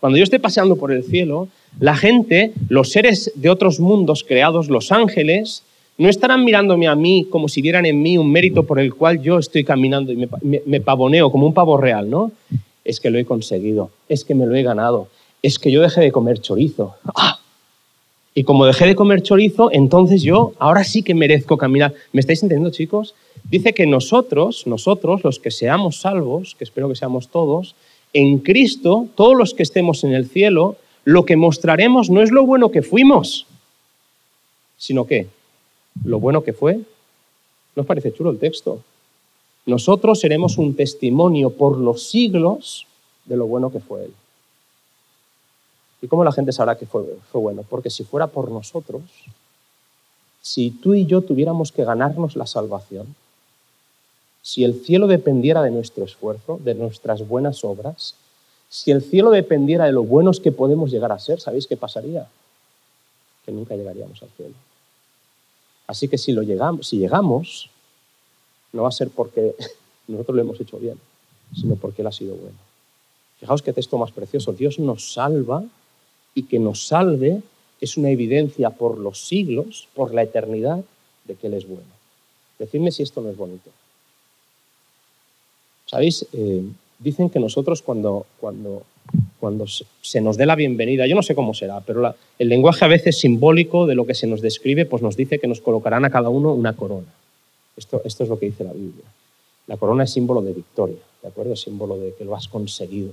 cuando 0.00 0.18
yo 0.18 0.24
esté 0.24 0.40
paseando 0.40 0.76
por 0.76 0.90
el 0.90 1.04
cielo, 1.04 1.48
la 1.78 1.96
gente, 1.96 2.52
los 2.68 2.90
seres 2.90 3.30
de 3.36 3.50
otros 3.50 3.78
mundos 3.78 4.24
creados, 4.26 4.68
los 4.68 4.90
ángeles, 4.90 5.62
no 5.96 6.08
estarán 6.08 6.44
mirándome 6.44 6.88
a 6.88 6.94
mí 6.94 7.26
como 7.30 7.48
si 7.48 7.62
vieran 7.62 7.86
en 7.86 8.02
mí 8.02 8.18
un 8.18 8.30
mérito 8.30 8.64
por 8.64 8.80
el 8.80 8.94
cual 8.94 9.22
yo 9.22 9.38
estoy 9.38 9.62
caminando 9.62 10.12
y 10.12 10.28
me, 10.66 10.80
pavoneo 10.80 11.30
como 11.30 11.46
un 11.46 11.54
pavo 11.54 11.76
real, 11.76 12.10
¿no? 12.10 12.32
Es 12.84 12.98
que 12.98 13.10
lo 13.10 13.18
he 13.18 13.24
conseguido, 13.24 13.90
es 14.08 14.24
que 14.24 14.34
me 14.34 14.44
lo 14.44 14.56
he 14.56 14.62
ganado, 14.62 15.08
es 15.40 15.58
que 15.58 15.70
yo 15.70 15.82
dejé 15.82 16.00
de 16.00 16.10
comer 16.10 16.40
chorizo. 16.40 16.96
¡Ah! 17.14 17.41
Y 18.34 18.44
como 18.44 18.64
dejé 18.64 18.86
de 18.86 18.94
comer 18.94 19.22
chorizo, 19.22 19.70
entonces 19.72 20.22
yo 20.22 20.52
ahora 20.58 20.84
sí 20.84 21.02
que 21.02 21.14
merezco 21.14 21.58
caminar. 21.58 21.94
¿Me 22.12 22.20
estáis 22.20 22.42
entendiendo, 22.42 22.74
chicos? 22.74 23.14
Dice 23.50 23.74
que 23.74 23.86
nosotros, 23.86 24.66
nosotros, 24.66 25.22
los 25.22 25.38
que 25.38 25.50
seamos 25.50 26.00
salvos, 26.00 26.54
que 26.54 26.64
espero 26.64 26.88
que 26.88 26.96
seamos 26.96 27.28
todos, 27.28 27.74
en 28.14 28.38
Cristo, 28.38 29.06
todos 29.16 29.36
los 29.36 29.52
que 29.52 29.62
estemos 29.62 30.04
en 30.04 30.14
el 30.14 30.28
cielo, 30.28 30.76
lo 31.04 31.24
que 31.24 31.36
mostraremos 31.36 32.08
no 32.08 32.22
es 32.22 32.30
lo 32.30 32.46
bueno 32.46 32.70
que 32.70 32.82
fuimos, 32.82 33.46
sino 34.78 35.06
que 35.06 35.26
lo 36.04 36.18
bueno 36.18 36.42
que 36.42 36.52
fue. 36.52 36.80
¿No 37.74 37.82
os 37.82 37.86
parece 37.86 38.12
chulo 38.12 38.30
el 38.30 38.38
texto? 38.38 38.80
Nosotros 39.66 40.20
seremos 40.20 40.58
un 40.58 40.74
testimonio 40.74 41.50
por 41.50 41.78
los 41.78 42.10
siglos 42.10 42.86
de 43.26 43.36
lo 43.36 43.46
bueno 43.46 43.70
que 43.70 43.80
fue 43.80 44.04
Él. 44.04 44.12
¿Y 46.02 46.08
cómo 46.08 46.24
la 46.24 46.32
gente 46.32 46.52
sabrá 46.52 46.76
que 46.76 46.84
fue, 46.84 47.16
fue 47.30 47.40
bueno? 47.40 47.64
Porque 47.68 47.88
si 47.88 48.02
fuera 48.04 48.26
por 48.26 48.50
nosotros, 48.50 49.02
si 50.42 50.70
tú 50.70 50.94
y 50.94 51.06
yo 51.06 51.22
tuviéramos 51.22 51.70
que 51.70 51.84
ganarnos 51.84 52.34
la 52.34 52.46
salvación, 52.46 53.14
si 54.42 54.64
el 54.64 54.84
cielo 54.84 55.06
dependiera 55.06 55.62
de 55.62 55.70
nuestro 55.70 56.04
esfuerzo, 56.04 56.58
de 56.62 56.74
nuestras 56.74 57.26
buenas 57.26 57.64
obras, 57.64 58.16
si 58.68 58.90
el 58.90 59.02
cielo 59.02 59.30
dependiera 59.30 59.84
de 59.84 59.92
lo 59.92 60.02
buenos 60.02 60.40
que 60.40 60.50
podemos 60.50 60.90
llegar 60.90 61.12
a 61.12 61.18
ser, 61.20 61.40
¿sabéis 61.40 61.68
qué 61.68 61.76
pasaría? 61.76 62.26
Que 63.46 63.52
nunca 63.52 63.76
llegaríamos 63.76 64.20
al 64.22 64.30
cielo. 64.30 64.54
Así 65.86 66.08
que 66.08 66.18
si, 66.18 66.32
lo 66.32 66.42
llegamos, 66.42 66.88
si 66.88 66.98
llegamos, 66.98 67.70
no 68.72 68.82
va 68.82 68.88
a 68.88 68.92
ser 68.92 69.10
porque 69.10 69.54
nosotros 70.08 70.34
lo 70.34 70.42
hemos 70.42 70.60
hecho 70.60 70.78
bien, 70.78 70.98
sino 71.54 71.76
porque 71.76 72.02
Él 72.02 72.08
ha 72.08 72.12
sido 72.12 72.34
bueno. 72.34 72.56
Fijaos 73.38 73.62
qué 73.62 73.72
texto 73.72 73.98
más 73.98 74.10
precioso. 74.10 74.52
Dios 74.52 74.80
nos 74.80 75.12
salva 75.12 75.64
y 76.34 76.44
que 76.44 76.58
nos 76.58 76.86
salve 76.86 77.42
es 77.80 77.96
una 77.96 78.10
evidencia 78.10 78.70
por 78.70 78.98
los 78.98 79.26
siglos, 79.26 79.88
por 79.94 80.14
la 80.14 80.22
eternidad, 80.22 80.84
de 81.24 81.34
que 81.34 81.48
Él 81.48 81.54
es 81.54 81.66
bueno. 81.66 81.82
Decidme 82.58 82.92
si 82.92 83.02
esto 83.02 83.20
no 83.20 83.30
es 83.30 83.36
bonito. 83.36 83.70
¿Sabéis? 85.86 86.26
Eh, 86.32 86.62
dicen 87.00 87.28
que 87.28 87.40
nosotros 87.40 87.82
cuando, 87.82 88.26
cuando, 88.40 88.84
cuando 89.40 89.66
se 89.66 90.20
nos 90.20 90.36
dé 90.36 90.46
la 90.46 90.54
bienvenida, 90.54 91.06
yo 91.06 91.16
no 91.16 91.22
sé 91.22 91.34
cómo 91.34 91.54
será, 91.54 91.80
pero 91.80 92.14
el 92.38 92.48
lenguaje 92.48 92.84
a 92.84 92.88
veces 92.88 93.18
simbólico 93.18 93.86
de 93.86 93.96
lo 93.96 94.06
que 94.06 94.14
se 94.14 94.28
nos 94.28 94.40
describe, 94.40 94.86
pues 94.86 95.02
nos 95.02 95.16
dice 95.16 95.38
que 95.38 95.48
nos 95.48 95.60
colocarán 95.60 96.04
a 96.04 96.10
cada 96.10 96.28
uno 96.28 96.54
una 96.54 96.74
corona. 96.74 97.12
Esto, 97.76 98.00
esto 98.04 98.22
es 98.22 98.28
lo 98.30 98.38
que 98.38 98.46
dice 98.46 98.64
la 98.64 98.72
Biblia. 98.72 99.04
La 99.66 99.76
corona 99.76 100.04
es 100.04 100.12
símbolo 100.12 100.40
de 100.40 100.52
victoria, 100.52 100.98
¿de 101.20 101.28
acuerdo? 101.28 101.54
Es 101.54 101.60
símbolo 101.60 101.98
de 101.98 102.14
que 102.14 102.24
lo 102.24 102.36
has 102.36 102.46
conseguido 102.46 103.12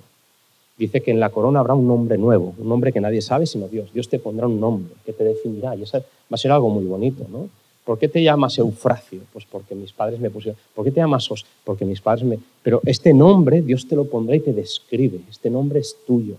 dice 0.79 1.01
que 1.01 1.11
en 1.11 1.19
la 1.19 1.29
corona 1.29 1.59
habrá 1.59 1.75
un 1.75 1.87
nombre 1.87 2.17
nuevo, 2.17 2.55
un 2.57 2.69
nombre 2.69 2.91
que 2.91 3.01
nadie 3.01 3.21
sabe 3.21 3.45
sino 3.45 3.67
Dios. 3.67 3.93
Dios 3.93 4.07
te 4.07 4.17
pondrá 4.17 4.47
un 4.47 4.59
nombre 4.59 4.93
que 5.05 5.13
te 5.13 5.23
definirá 5.23 5.75
y 5.75 5.83
eso 5.83 5.99
va 5.99 6.03
a 6.31 6.37
ser 6.37 6.51
algo 6.51 6.69
muy 6.69 6.85
bonito, 6.85 7.25
¿no? 7.29 7.49
¿Por 7.83 7.97
qué 7.97 8.07
te 8.07 8.21
llamas 8.21 8.57
Eufracio? 8.57 9.19
Pues 9.33 9.45
porque 9.45 9.75
mis 9.75 9.91
padres 9.91 10.19
me 10.19 10.29
pusieron. 10.29 10.59
¿Por 10.75 10.85
qué 10.85 10.91
te 10.91 10.99
llamas 10.99 11.29
Os? 11.31 11.45
Porque 11.63 11.85
mis 11.85 11.99
padres 11.99 12.23
me. 12.23 12.37
Pero 12.61 12.81
este 12.85 13.13
nombre 13.13 13.61
Dios 13.61 13.87
te 13.87 13.95
lo 13.95 14.05
pondrá 14.05 14.35
y 14.35 14.41
te 14.41 14.53
describe. 14.53 15.19
Este 15.29 15.49
nombre 15.49 15.79
es 15.79 15.95
tuyo. 16.05 16.35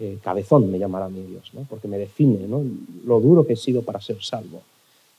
Eh, 0.00 0.18
cabezón 0.22 0.70
me 0.70 0.78
llamará 0.78 1.08
mi 1.08 1.22
Dios, 1.22 1.50
¿no? 1.54 1.66
Porque 1.68 1.88
me 1.88 1.98
define, 1.98 2.46
¿no? 2.46 2.62
Lo 3.04 3.20
duro 3.20 3.46
que 3.46 3.54
he 3.54 3.56
sido 3.56 3.82
para 3.82 4.00
ser 4.00 4.22
salvo. 4.22 4.62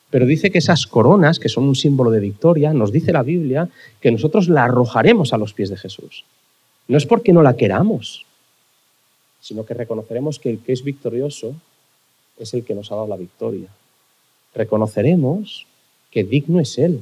Pero 0.10 0.26
dice 0.26 0.52
que 0.52 0.60
esas 0.60 0.88
coronas, 0.88 1.40
que 1.40 1.50
son 1.50 1.66
un 1.66 1.76
símbolo 1.76 2.12
de 2.12 2.22
victoria, 2.22 2.74
nos 2.74 2.92
dice 2.92 3.12
la 3.12 3.24
Biblia 3.24 3.68
que 4.00 4.12
nosotros 4.12 4.48
la 4.48 4.64
arrojaremos 4.64 5.34
a 5.34 5.38
los 5.38 5.54
pies 5.54 5.70
de 5.70 5.78
Jesús. 5.78 6.24
No 6.88 6.98
es 6.98 7.06
porque 7.06 7.34
no 7.34 7.42
la 7.42 7.56
queramos, 7.56 8.26
sino 9.42 9.66
que 9.66 9.74
reconoceremos 9.74 10.40
que 10.40 10.50
el 10.50 10.60
que 10.60 10.74
es 10.74 10.84
victorioso 10.84 11.54
es 12.38 12.54
el 12.54 12.64
que 12.64 12.76
nos 12.76 12.92
ha 12.92 12.96
dado 12.96 13.08
la 13.08 13.16
victoria. 13.16 13.68
Reconoceremos 14.54 15.66
que 16.12 16.24
digno 16.24 16.60
es 16.60 16.78
Él, 16.78 17.02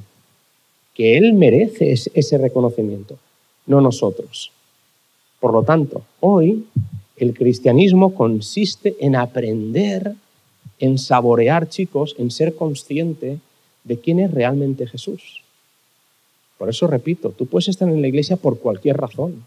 que 0.93 1.17
Él 1.17 1.34
merece 1.34 1.91
ese 1.91 2.38
reconocimiento, 2.38 3.17
no 3.65 3.82
nosotros. 3.82 4.52
Por 5.39 5.54
lo 5.54 5.63
tanto, 5.63 6.04
hoy 6.19 6.65
el 7.17 7.34
cristianismo 7.34 8.15
consiste 8.15 8.96
en 9.00 9.15
aprender, 9.15 10.15
en 10.80 10.98
saborear, 10.98 11.69
chicos, 11.69 12.15
en 12.17 12.32
ser 12.32 12.56
consciente 12.56 13.39
de 13.84 14.00
quién 14.00 14.19
es 14.19 14.32
realmente 14.32 14.88
Jesús. 14.88 15.43
Por 16.58 16.69
eso 16.69 16.88
repito, 16.88 17.32
tú 17.32 17.46
puedes 17.46 17.67
estar 17.67 17.89
en 17.89 18.02
la 18.02 18.08
iglesia 18.08 18.38
por 18.38 18.60
cualquier 18.60 18.98
razón. 18.98 19.46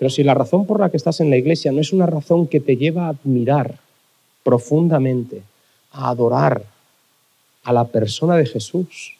Pero 0.00 0.08
si 0.08 0.24
la 0.24 0.32
razón 0.32 0.64
por 0.64 0.80
la 0.80 0.88
que 0.88 0.96
estás 0.96 1.20
en 1.20 1.28
la 1.28 1.36
iglesia 1.36 1.72
no 1.72 1.80
es 1.82 1.92
una 1.92 2.06
razón 2.06 2.46
que 2.46 2.58
te 2.58 2.74
lleva 2.74 3.04
a 3.04 3.10
admirar 3.10 3.74
profundamente, 4.42 5.42
a 5.92 6.08
adorar 6.08 6.62
a 7.64 7.72
la 7.74 7.84
persona 7.84 8.38
de 8.38 8.46
Jesús, 8.46 9.12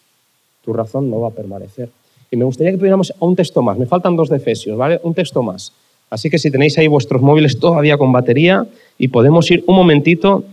tu 0.64 0.72
razón 0.72 1.10
no 1.10 1.20
va 1.20 1.28
a 1.28 1.32
permanecer. 1.32 1.90
Y 2.30 2.36
me 2.38 2.46
gustaría 2.46 2.72
que 2.72 2.78
tuviéramos 2.78 3.12
un 3.18 3.36
texto 3.36 3.60
más. 3.60 3.76
Me 3.76 3.84
faltan 3.84 4.16
dos 4.16 4.30
de 4.30 4.38
Efesios, 4.38 4.78
¿vale? 4.78 4.98
Un 5.02 5.12
texto 5.12 5.42
más. 5.42 5.70
Así 6.08 6.30
que 6.30 6.38
si 6.38 6.50
tenéis 6.50 6.78
ahí 6.78 6.88
vuestros 6.88 7.20
móviles 7.20 7.60
todavía 7.60 7.98
con 7.98 8.10
batería 8.10 8.66
y 8.96 9.08
podemos 9.08 9.50
ir 9.50 9.62
un 9.66 9.76
momentito. 9.76 10.44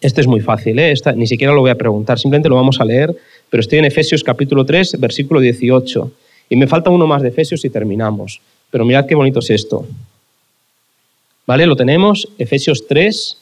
Este 0.00 0.20
es 0.20 0.26
muy 0.26 0.40
fácil, 0.40 0.80
¿eh? 0.80 0.92
ni 1.14 1.28
siquiera 1.28 1.52
lo 1.52 1.60
voy 1.60 1.70
a 1.70 1.76
preguntar, 1.76 2.18
simplemente 2.18 2.48
lo 2.48 2.56
vamos 2.56 2.80
a 2.80 2.84
leer. 2.84 3.16
Pero 3.50 3.60
estoy 3.60 3.78
en 3.78 3.84
Efesios 3.84 4.24
capítulo 4.24 4.66
3, 4.66 4.98
versículo 4.98 5.38
18. 5.38 6.10
Y 6.50 6.56
me 6.56 6.66
falta 6.66 6.90
uno 6.90 7.06
más 7.06 7.22
de 7.22 7.28
Efesios 7.28 7.64
y 7.64 7.70
terminamos. 7.70 8.40
Pero 8.74 8.84
mirad 8.84 9.06
qué 9.06 9.14
bonito 9.14 9.38
es 9.38 9.50
esto. 9.50 9.86
¿Vale? 11.46 11.64
Lo 11.64 11.76
tenemos, 11.76 12.28
Efesios 12.38 12.88
3. 12.88 13.36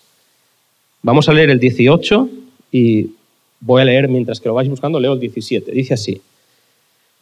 Vamos 1.01 1.27
a 1.27 1.33
leer 1.33 1.49
el 1.49 1.59
18 1.59 2.29
y 2.71 3.13
voy 3.59 3.81
a 3.81 3.87
leer 3.87 4.11
mientras 4.11 4.41
que 4.41 4.51
lo 4.51 4.55
vais 4.55 4.69
buscando, 4.69 5.01
leo 5.01 5.15
el 5.15 5.21
17. 5.21 5.73
Dice 5.73 5.95
así. 5.95 6.21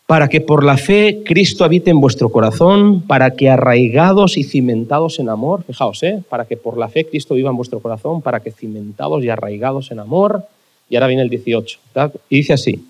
Para 0.06 0.28
que 0.28 0.40
por 0.40 0.64
la 0.64 0.76
fe 0.76 1.22
Cristo 1.24 1.62
habite 1.62 1.92
en 1.92 2.00
vuestro 2.00 2.30
corazón, 2.30 3.02
para 3.02 3.36
que 3.36 3.48
arraigados 3.48 4.36
y 4.36 4.42
cimentados 4.42 5.20
en 5.20 5.28
amor, 5.28 5.62
fijaos, 5.62 6.02
¿eh? 6.02 6.20
para 6.28 6.46
que 6.46 6.56
por 6.56 6.78
la 6.78 6.88
fe 6.88 7.06
Cristo 7.06 7.36
viva 7.36 7.50
en 7.50 7.56
vuestro 7.56 7.78
corazón, 7.78 8.22
para 8.22 8.40
que 8.40 8.50
cimentados 8.50 9.22
y 9.22 9.28
arraigados 9.28 9.92
en 9.92 10.00
amor, 10.00 10.42
y 10.88 10.96
ahora 10.96 11.06
viene 11.06 11.22
el 11.22 11.30
18, 11.30 11.78
y 12.28 12.36
dice 12.38 12.54
así, 12.54 12.84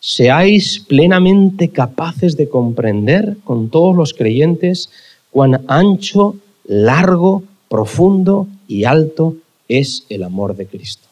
seáis 0.00 0.80
plenamente 0.80 1.68
capaces 1.68 2.36
de 2.36 2.48
comprender 2.48 3.36
con 3.44 3.68
todos 3.68 3.96
los 3.96 4.14
creyentes 4.14 4.90
cuán 5.30 5.64
ancho, 5.68 6.36
largo, 6.64 7.42
profundo 7.68 8.46
y 8.66 8.84
alto 8.84 9.36
es 9.68 10.04
el 10.08 10.22
amor 10.22 10.56
de 10.56 10.66
Cristo. 10.66 11.08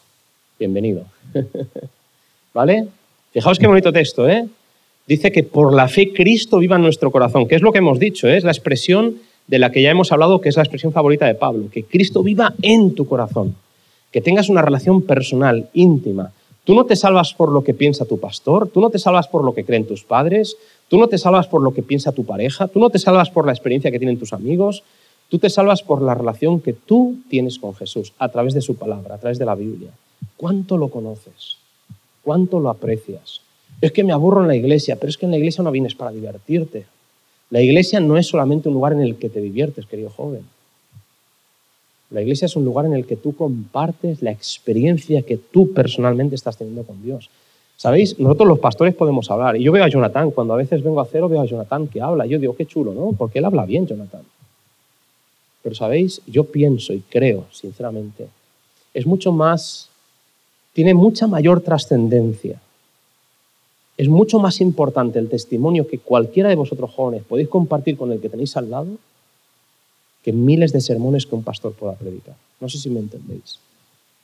Bienvenido. 0.57 1.05
¿Vale? 2.53 2.87
Fijaos 3.31 3.59
qué 3.59 3.67
bonito 3.67 3.91
texto, 3.93 4.27
¿eh? 4.27 4.47
Dice 5.05 5.31
que 5.31 5.43
por 5.43 5.73
la 5.73 5.87
fe 5.87 6.11
Cristo 6.11 6.57
viva 6.57 6.75
en 6.75 6.81
nuestro 6.81 7.11
corazón, 7.11 7.47
que 7.47 7.55
es 7.55 7.61
lo 7.61 7.71
que 7.71 7.77
hemos 7.77 7.99
dicho, 7.99 8.27
¿eh? 8.27 8.37
es 8.37 8.43
la 8.43 8.51
expresión 8.51 9.17
de 9.47 9.59
la 9.59 9.71
que 9.71 9.81
ya 9.81 9.91
hemos 9.91 10.11
hablado, 10.11 10.41
que 10.41 10.49
es 10.49 10.57
la 10.57 10.63
expresión 10.63 10.91
favorita 10.91 11.25
de 11.25 11.35
Pablo, 11.35 11.69
que 11.71 11.83
Cristo 11.83 12.23
viva 12.23 12.53
en 12.61 12.93
tu 12.93 13.07
corazón, 13.07 13.55
que 14.11 14.21
tengas 14.21 14.49
una 14.49 14.61
relación 14.61 15.01
personal, 15.01 15.69
íntima. 15.73 16.31
Tú 16.67 16.75
no 16.75 16.85
te 16.85 16.97
salvas 16.97 17.33
por 17.33 17.49
lo 17.49 17.63
que 17.63 17.73
piensa 17.73 18.03
tu 18.03 18.19
pastor, 18.19 18.67
tú 18.67 18.81
no 18.81 18.89
te 18.89 18.99
salvas 18.99 19.29
por 19.29 19.41
lo 19.41 19.53
que 19.53 19.63
creen 19.63 19.87
tus 19.87 20.03
padres, 20.03 20.57
tú 20.89 20.97
no 20.97 21.07
te 21.07 21.17
salvas 21.17 21.47
por 21.47 21.61
lo 21.61 21.73
que 21.73 21.81
piensa 21.81 22.11
tu 22.11 22.25
pareja, 22.25 22.67
tú 22.67 22.81
no 22.81 22.89
te 22.89 22.99
salvas 22.99 23.29
por 23.29 23.45
la 23.45 23.53
experiencia 23.53 23.89
que 23.89 23.99
tienen 23.99 24.19
tus 24.19 24.33
amigos, 24.33 24.83
tú 25.29 25.39
te 25.39 25.49
salvas 25.49 25.81
por 25.81 26.01
la 26.01 26.13
relación 26.13 26.59
que 26.59 26.73
tú 26.73 27.19
tienes 27.29 27.57
con 27.57 27.73
Jesús 27.73 28.11
a 28.19 28.27
través 28.27 28.53
de 28.53 28.59
su 28.59 28.75
palabra, 28.75 29.15
a 29.15 29.17
través 29.17 29.39
de 29.39 29.45
la 29.45 29.55
Biblia. 29.55 29.91
¿Cuánto 30.35 30.75
lo 30.75 30.89
conoces? 30.89 31.55
¿Cuánto 32.21 32.59
lo 32.59 32.69
aprecias? 32.69 33.39
Es 33.79 33.93
que 33.93 34.03
me 34.03 34.11
aburro 34.11 34.41
en 34.41 34.49
la 34.49 34.55
iglesia, 34.57 34.97
pero 34.97 35.09
es 35.09 35.17
que 35.17 35.25
en 35.25 35.31
la 35.31 35.37
iglesia 35.37 35.63
no 35.63 35.71
vienes 35.71 35.95
para 35.95 36.11
divertirte. 36.11 36.85
La 37.49 37.61
iglesia 37.61 38.01
no 38.01 38.17
es 38.17 38.27
solamente 38.27 38.67
un 38.67 38.73
lugar 38.73 38.91
en 38.91 39.03
el 39.03 39.15
que 39.15 39.29
te 39.29 39.39
diviertes, 39.39 39.85
querido 39.85 40.09
joven. 40.09 40.41
La 42.09 42.21
iglesia 42.21 42.45
es 42.45 42.55
un 42.55 42.65
lugar 42.65 42.85
en 42.85 42.93
el 42.93 43.05
que 43.05 43.15
tú 43.15 43.35
compartes 43.35 44.21
la 44.21 44.31
experiencia 44.31 45.21
que 45.23 45.37
tú 45.37 45.73
personalmente 45.73 46.35
estás 46.35 46.57
teniendo 46.57 46.83
con 46.83 47.03
Dios. 47.03 47.29
¿Sabéis? 47.75 48.17
Nosotros 48.19 48.47
los 48.47 48.59
pastores 48.59 48.95
podemos 48.95 49.29
hablar. 49.29 49.57
Y 49.57 49.63
yo 49.63 49.71
veo 49.71 49.83
a 49.83 49.89
Jonathan, 49.89 50.31
cuando 50.31 50.53
a 50.53 50.57
veces 50.57 50.81
vengo 50.81 51.01
a 51.01 51.05
cero, 51.05 51.29
veo 51.29 51.41
a 51.41 51.45
Jonathan 51.45 51.87
que 51.87 52.01
habla. 52.01 52.25
Yo 52.25 52.39
digo, 52.39 52.55
qué 52.55 52.65
chulo, 52.65 52.93
¿no? 52.93 53.11
Porque 53.17 53.39
él 53.39 53.45
habla 53.45 53.65
bien, 53.65 53.85
Jonathan. 53.85 54.21
Pero, 55.61 55.75
¿sabéis? 55.75 56.21
Yo 56.25 56.45
pienso 56.45 56.93
y 56.93 57.01
creo, 57.01 57.45
sinceramente, 57.51 58.27
es 58.93 59.05
mucho 59.05 59.31
más, 59.31 59.89
tiene 60.73 60.93
mucha 60.93 61.27
mayor 61.27 61.61
trascendencia 61.61 62.59
es 63.97 64.07
mucho 64.07 64.39
más 64.39 64.61
importante 64.61 65.17
el 65.17 65.27
testimonio 65.27 65.87
que 65.87 65.97
cualquiera 65.97 66.49
de 66.49 66.55
vosotros 66.55 66.91
jóvenes 66.91 67.23
podéis 67.23 67.49
compartir 67.49 67.97
con 67.97 68.11
el 68.11 68.21
que 68.21 68.29
tenéis 68.29 68.55
al 68.55 68.69
lado 68.69 68.87
que 70.27 70.33
miles 70.33 70.73
de 70.73 70.81
sermones 70.81 71.25
que 71.25 71.35
un 71.35 71.41
pastor 71.41 71.71
pueda 71.71 71.93
predicar. 71.93 72.35
No 72.59 72.67
sé 72.67 72.77
si 72.77 72.89
me 72.89 72.99
entendéis. 72.99 73.59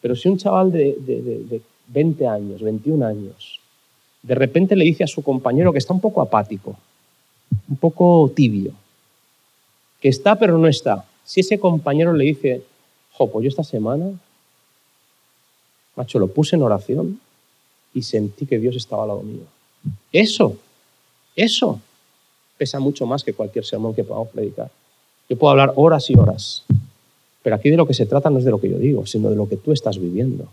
Pero 0.02 0.18
si 0.18 0.28
un 0.28 0.38
chaval 0.38 0.70
de, 0.70 0.98
de 1.00 1.62
20 1.88 2.28
años, 2.28 2.62
21 2.62 3.06
años, 3.06 3.62
de 4.22 4.36
repente 4.36 4.76
le 4.76 4.84
dice 4.84 5.06
a 5.06 5.08
su 5.08 5.24
compañero 5.24 5.72
que 5.72 5.78
está 5.78 5.94
un 5.94 6.02
poco 6.02 6.22
apático, 6.22 6.76
un 7.70 7.78
poco 7.78 8.30
tibio, 8.36 8.74
que 10.02 10.10
está 10.10 10.38
pero 10.38 10.58
no 10.58 10.68
está, 10.68 11.06
si 11.24 11.40
ese 11.40 11.58
compañero 11.58 12.12
le 12.12 12.26
dice, 12.26 12.64
jo, 13.14 13.32
pues 13.32 13.46
yo 13.46 13.48
esta 13.48 13.64
semana, 13.64 14.12
macho, 15.96 16.20
lo 16.20 16.28
puse 16.28 16.58
en 16.58 16.64
oración 16.64 17.22
y 17.94 18.02
sentí 18.02 18.46
que 18.46 18.60
Dios 18.60 18.76
estaba 18.76 19.04
al 19.04 19.08
lado 19.08 19.24
mío. 19.24 19.46
Eso, 20.12 20.58
eso 21.34 21.80
pesa 22.58 22.82
mucho 22.82 23.06
más 23.06 23.24
que 23.24 23.32
cualquier 23.32 23.64
sermón 23.64 23.96
que 23.96 24.04
podamos 24.04 24.28
predicar. 24.28 24.70
Yo 25.34 25.40
puedo 25.40 25.50
hablar 25.50 25.74
horas 25.78 26.12
y 26.12 26.14
horas, 26.16 26.62
pero 27.42 27.56
aquí 27.56 27.72
de 27.72 27.76
lo 27.78 27.88
que 27.88 27.96
se 27.96 28.06
trata 28.06 28.30
no 28.30 28.38
es 28.38 28.46
de 28.46 28.52
lo 28.52 28.62
que 28.62 28.70
yo 28.70 28.78
digo, 28.78 29.08
sino 29.08 29.32
de 29.32 29.36
lo 29.36 29.50
que 29.50 29.58
tú 29.58 29.72
estás 29.72 29.98
viviendo. 29.98 30.48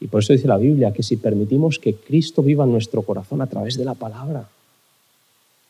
Y 0.00 0.08
por 0.08 0.24
eso 0.24 0.32
dice 0.32 0.48
la 0.48 0.56
Biblia 0.56 0.92
que 0.92 1.04
si 1.04 1.16
permitimos 1.16 1.78
que 1.78 1.94
Cristo 1.94 2.42
viva 2.42 2.64
en 2.64 2.72
nuestro 2.72 3.02
corazón 3.02 3.42
a 3.42 3.46
través 3.46 3.78
de 3.78 3.84
la 3.84 3.94
palabra, 3.94 4.48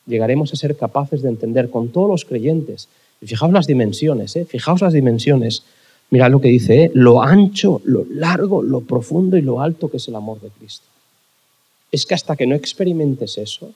llegaremos 0.06 0.50
a 0.54 0.56
ser 0.56 0.78
capaces 0.78 1.20
de 1.20 1.28
entender 1.28 1.68
con 1.68 1.90
todos 1.90 2.08
los 2.08 2.24
creyentes. 2.24 2.88
Y 3.20 3.26
fijaos 3.26 3.52
las 3.52 3.66
dimensiones, 3.66 4.34
¿eh? 4.36 4.46
fijaos 4.46 4.80
las 4.80 4.94
dimensiones. 4.94 5.62
Mirad 6.08 6.30
lo 6.30 6.40
que 6.40 6.48
dice, 6.48 6.84
¿eh? 6.84 6.90
lo 6.94 7.22
ancho, 7.22 7.82
lo 7.84 8.06
largo, 8.08 8.62
lo 8.62 8.80
profundo 8.80 9.36
y 9.36 9.42
lo 9.42 9.60
alto 9.60 9.90
que 9.90 9.98
es 9.98 10.08
el 10.08 10.14
amor 10.14 10.40
de 10.40 10.48
Cristo 10.48 10.86
es 11.92 12.06
que 12.06 12.14
hasta 12.14 12.36
que 12.36 12.46
no 12.46 12.54
experimentes 12.54 13.38
eso, 13.38 13.72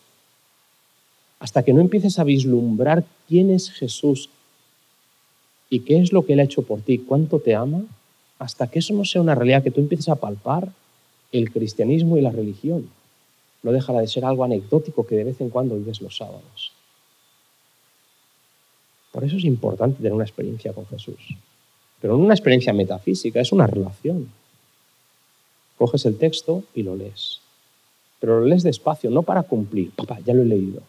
hasta 1.45 1.63
que 1.63 1.75
no 1.75 1.83
empieces 1.83 2.19
a 2.19 2.25
vislumbrar 2.25 3.05
quién 3.29 3.51
es 3.51 3.71
Jesús 3.71 4.31
y 5.69 5.81
qué 5.81 5.99
es 5.99 6.11
lo 6.11 6.25
que 6.25 6.33
Él 6.33 6.41
ha 6.41 6.45
hecho 6.45 6.63
por 6.63 6.81
ti, 6.81 6.97
cuánto 6.97 7.39
te 7.39 7.55
ama, 7.55 7.83
hasta 8.39 8.67
que 8.69 8.79
eso 8.79 8.95
no 8.95 9.05
sea 9.05 9.21
una 9.21 9.35
realidad 9.35 9.63
que 9.63 9.71
tú 9.71 9.83
empieces 9.83 10.09
a 10.09 10.15
palpar, 10.15 10.73
el 11.33 11.53
cristianismo 11.53 12.17
y 12.17 12.23
la 12.23 12.31
religión 12.31 12.89
no 13.63 13.73
dejará 13.73 14.01
de 14.01 14.09
ser 14.09 14.25
algo 14.25 14.43
anecdótico 14.43 15.07
que 15.07 15.17
de 15.17 15.25
vez 15.25 15.41
en 15.43 15.51
cuando 15.51 15.77
vives 15.77 16.01
los 16.01 16.17
sábados. 16.17 16.73
Por 19.13 19.23
eso 19.25 19.37
es 19.37 19.45
importante 19.45 19.99
tener 19.99 20.15
una 20.15 20.25
experiencia 20.25 20.73
con 20.73 20.87
Jesús. 20.87 21.37
Pero 22.01 22.17
no 22.17 22.25
una 22.25 22.33
experiencia 22.33 22.73
metafísica, 22.73 23.43
es 23.43 23.53
una 23.53 23.67
relación. 23.67 24.31
Coges 25.77 26.07
el 26.07 26.17
texto 26.17 26.65
y 26.75 26.85
lo 26.85 26.97
lees 26.97 27.41
pero 28.25 28.41
lo 28.41 28.47
lees 28.47 28.63
despacio, 28.63 29.11
no 29.11 29.23
para 29.23 29.43
cumplir. 29.43 29.91
Papá, 29.91 30.19
ya 30.25 30.33
lo 30.33 30.41
he 30.41 30.47
leído. 30.47 30.81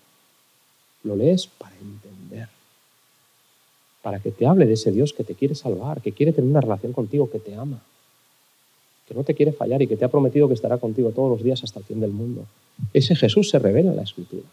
Lo 1.06 1.16
lees 1.16 1.48
para 1.48 1.76
entender. 1.78 2.50
Para 4.02 4.20
que 4.20 4.32
te 4.32 4.46
hable 4.46 4.66
de 4.66 4.74
ese 4.74 4.92
Dios 4.92 5.14
que 5.14 5.24
te 5.24 5.36
quiere 5.36 5.56
salvar, 5.56 6.02
que 6.02 6.12
quiere 6.12 6.34
tener 6.34 6.50
una 6.50 6.62
relación 6.62 6.92
contigo, 6.92 7.30
que 7.30 7.40
te 7.40 7.56
ama, 7.56 7.82
que 9.08 9.14
no 9.14 9.24
te 9.24 9.34
quiere 9.34 9.54
fallar 9.54 9.82
y 9.82 9.88
que 9.88 9.96
te 9.96 10.04
ha 10.04 10.10
prometido 10.10 10.48
que 10.48 10.54
estará 10.56 10.78
contigo 10.78 11.12
todos 11.12 11.30
los 11.30 11.44
días 11.44 11.64
hasta 11.64 11.80
el 11.80 11.86
fin 11.86 12.02
del 12.02 12.12
mundo. 12.12 12.46
Ese 12.92 13.16
Jesús 13.16 13.50
se 13.50 13.60
revela 13.60 13.92
en 13.92 13.96
la 13.96 14.04
Escritura. 14.04 14.44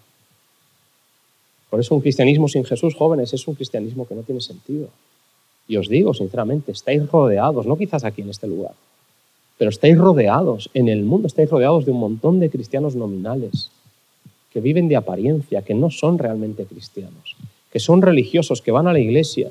Por 1.70 1.80
eso 1.80 1.94
un 1.94 2.02
cristianismo 2.02 2.48
sin 2.48 2.64
Jesús, 2.64 2.94
jóvenes, 2.94 3.32
es 3.32 3.48
un 3.48 3.54
cristianismo 3.54 4.06
que 4.06 4.14
no 4.14 4.22
tiene 4.22 4.42
sentido. 4.42 4.88
Y 5.66 5.76
os 5.78 5.88
digo, 5.88 6.12
sinceramente, 6.12 6.72
estáis 6.72 7.10
rodeados, 7.10 7.66
no 7.66 7.78
quizás 7.78 8.04
aquí 8.04 8.20
en 8.20 8.28
este 8.28 8.46
lugar, 8.46 8.74
pero 9.56 9.70
estáis 9.70 9.96
rodeados, 9.96 10.68
en 10.74 10.88
el 10.88 11.02
mundo 11.02 11.28
estáis 11.28 11.48
rodeados 11.48 11.86
de 11.86 11.92
un 11.92 12.00
montón 12.00 12.40
de 12.40 12.50
cristianos 12.50 12.94
nominales, 12.94 13.70
que 14.52 14.60
viven 14.60 14.88
de 14.88 14.96
apariencia, 14.96 15.62
que 15.62 15.74
no 15.74 15.90
son 15.90 16.18
realmente 16.18 16.66
cristianos, 16.66 17.36
que 17.72 17.80
son 17.80 18.02
religiosos, 18.02 18.60
que 18.60 18.70
van 18.70 18.86
a 18.86 18.92
la 18.92 18.98
iglesia, 19.00 19.50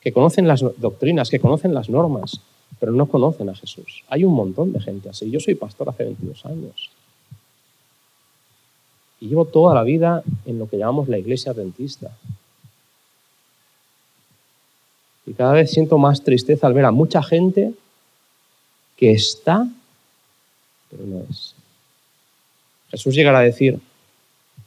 que 0.00 0.12
conocen 0.12 0.46
las 0.46 0.60
doctrinas, 0.78 1.30
que 1.30 1.40
conocen 1.40 1.74
las 1.74 1.90
normas, 1.90 2.40
pero 2.78 2.92
no 2.92 3.06
conocen 3.06 3.48
a 3.48 3.56
Jesús. 3.56 4.04
Hay 4.08 4.24
un 4.24 4.34
montón 4.34 4.72
de 4.72 4.80
gente 4.80 5.08
así. 5.08 5.30
Yo 5.30 5.40
soy 5.40 5.56
pastor 5.56 5.88
hace 5.88 6.04
22 6.04 6.46
años. 6.46 6.90
Y 9.20 9.28
llevo 9.28 9.46
toda 9.46 9.74
la 9.74 9.82
vida 9.82 10.22
en 10.44 10.58
lo 10.58 10.68
que 10.68 10.76
llamamos 10.76 11.08
la 11.08 11.18
iglesia 11.18 11.52
adventista. 11.52 12.16
Y 15.26 15.32
cada 15.32 15.54
vez 15.54 15.72
siento 15.72 15.98
más 15.98 16.22
tristeza 16.22 16.68
al 16.68 16.74
ver 16.74 16.84
a 16.84 16.92
mucha 16.92 17.22
gente 17.22 17.72
que 18.96 19.10
está, 19.10 19.68
pero 20.90 21.04
no 21.04 21.24
es. 21.28 21.54
Jesús 22.90 23.14
llegará 23.14 23.40
a 23.40 23.42
decir, 23.42 23.80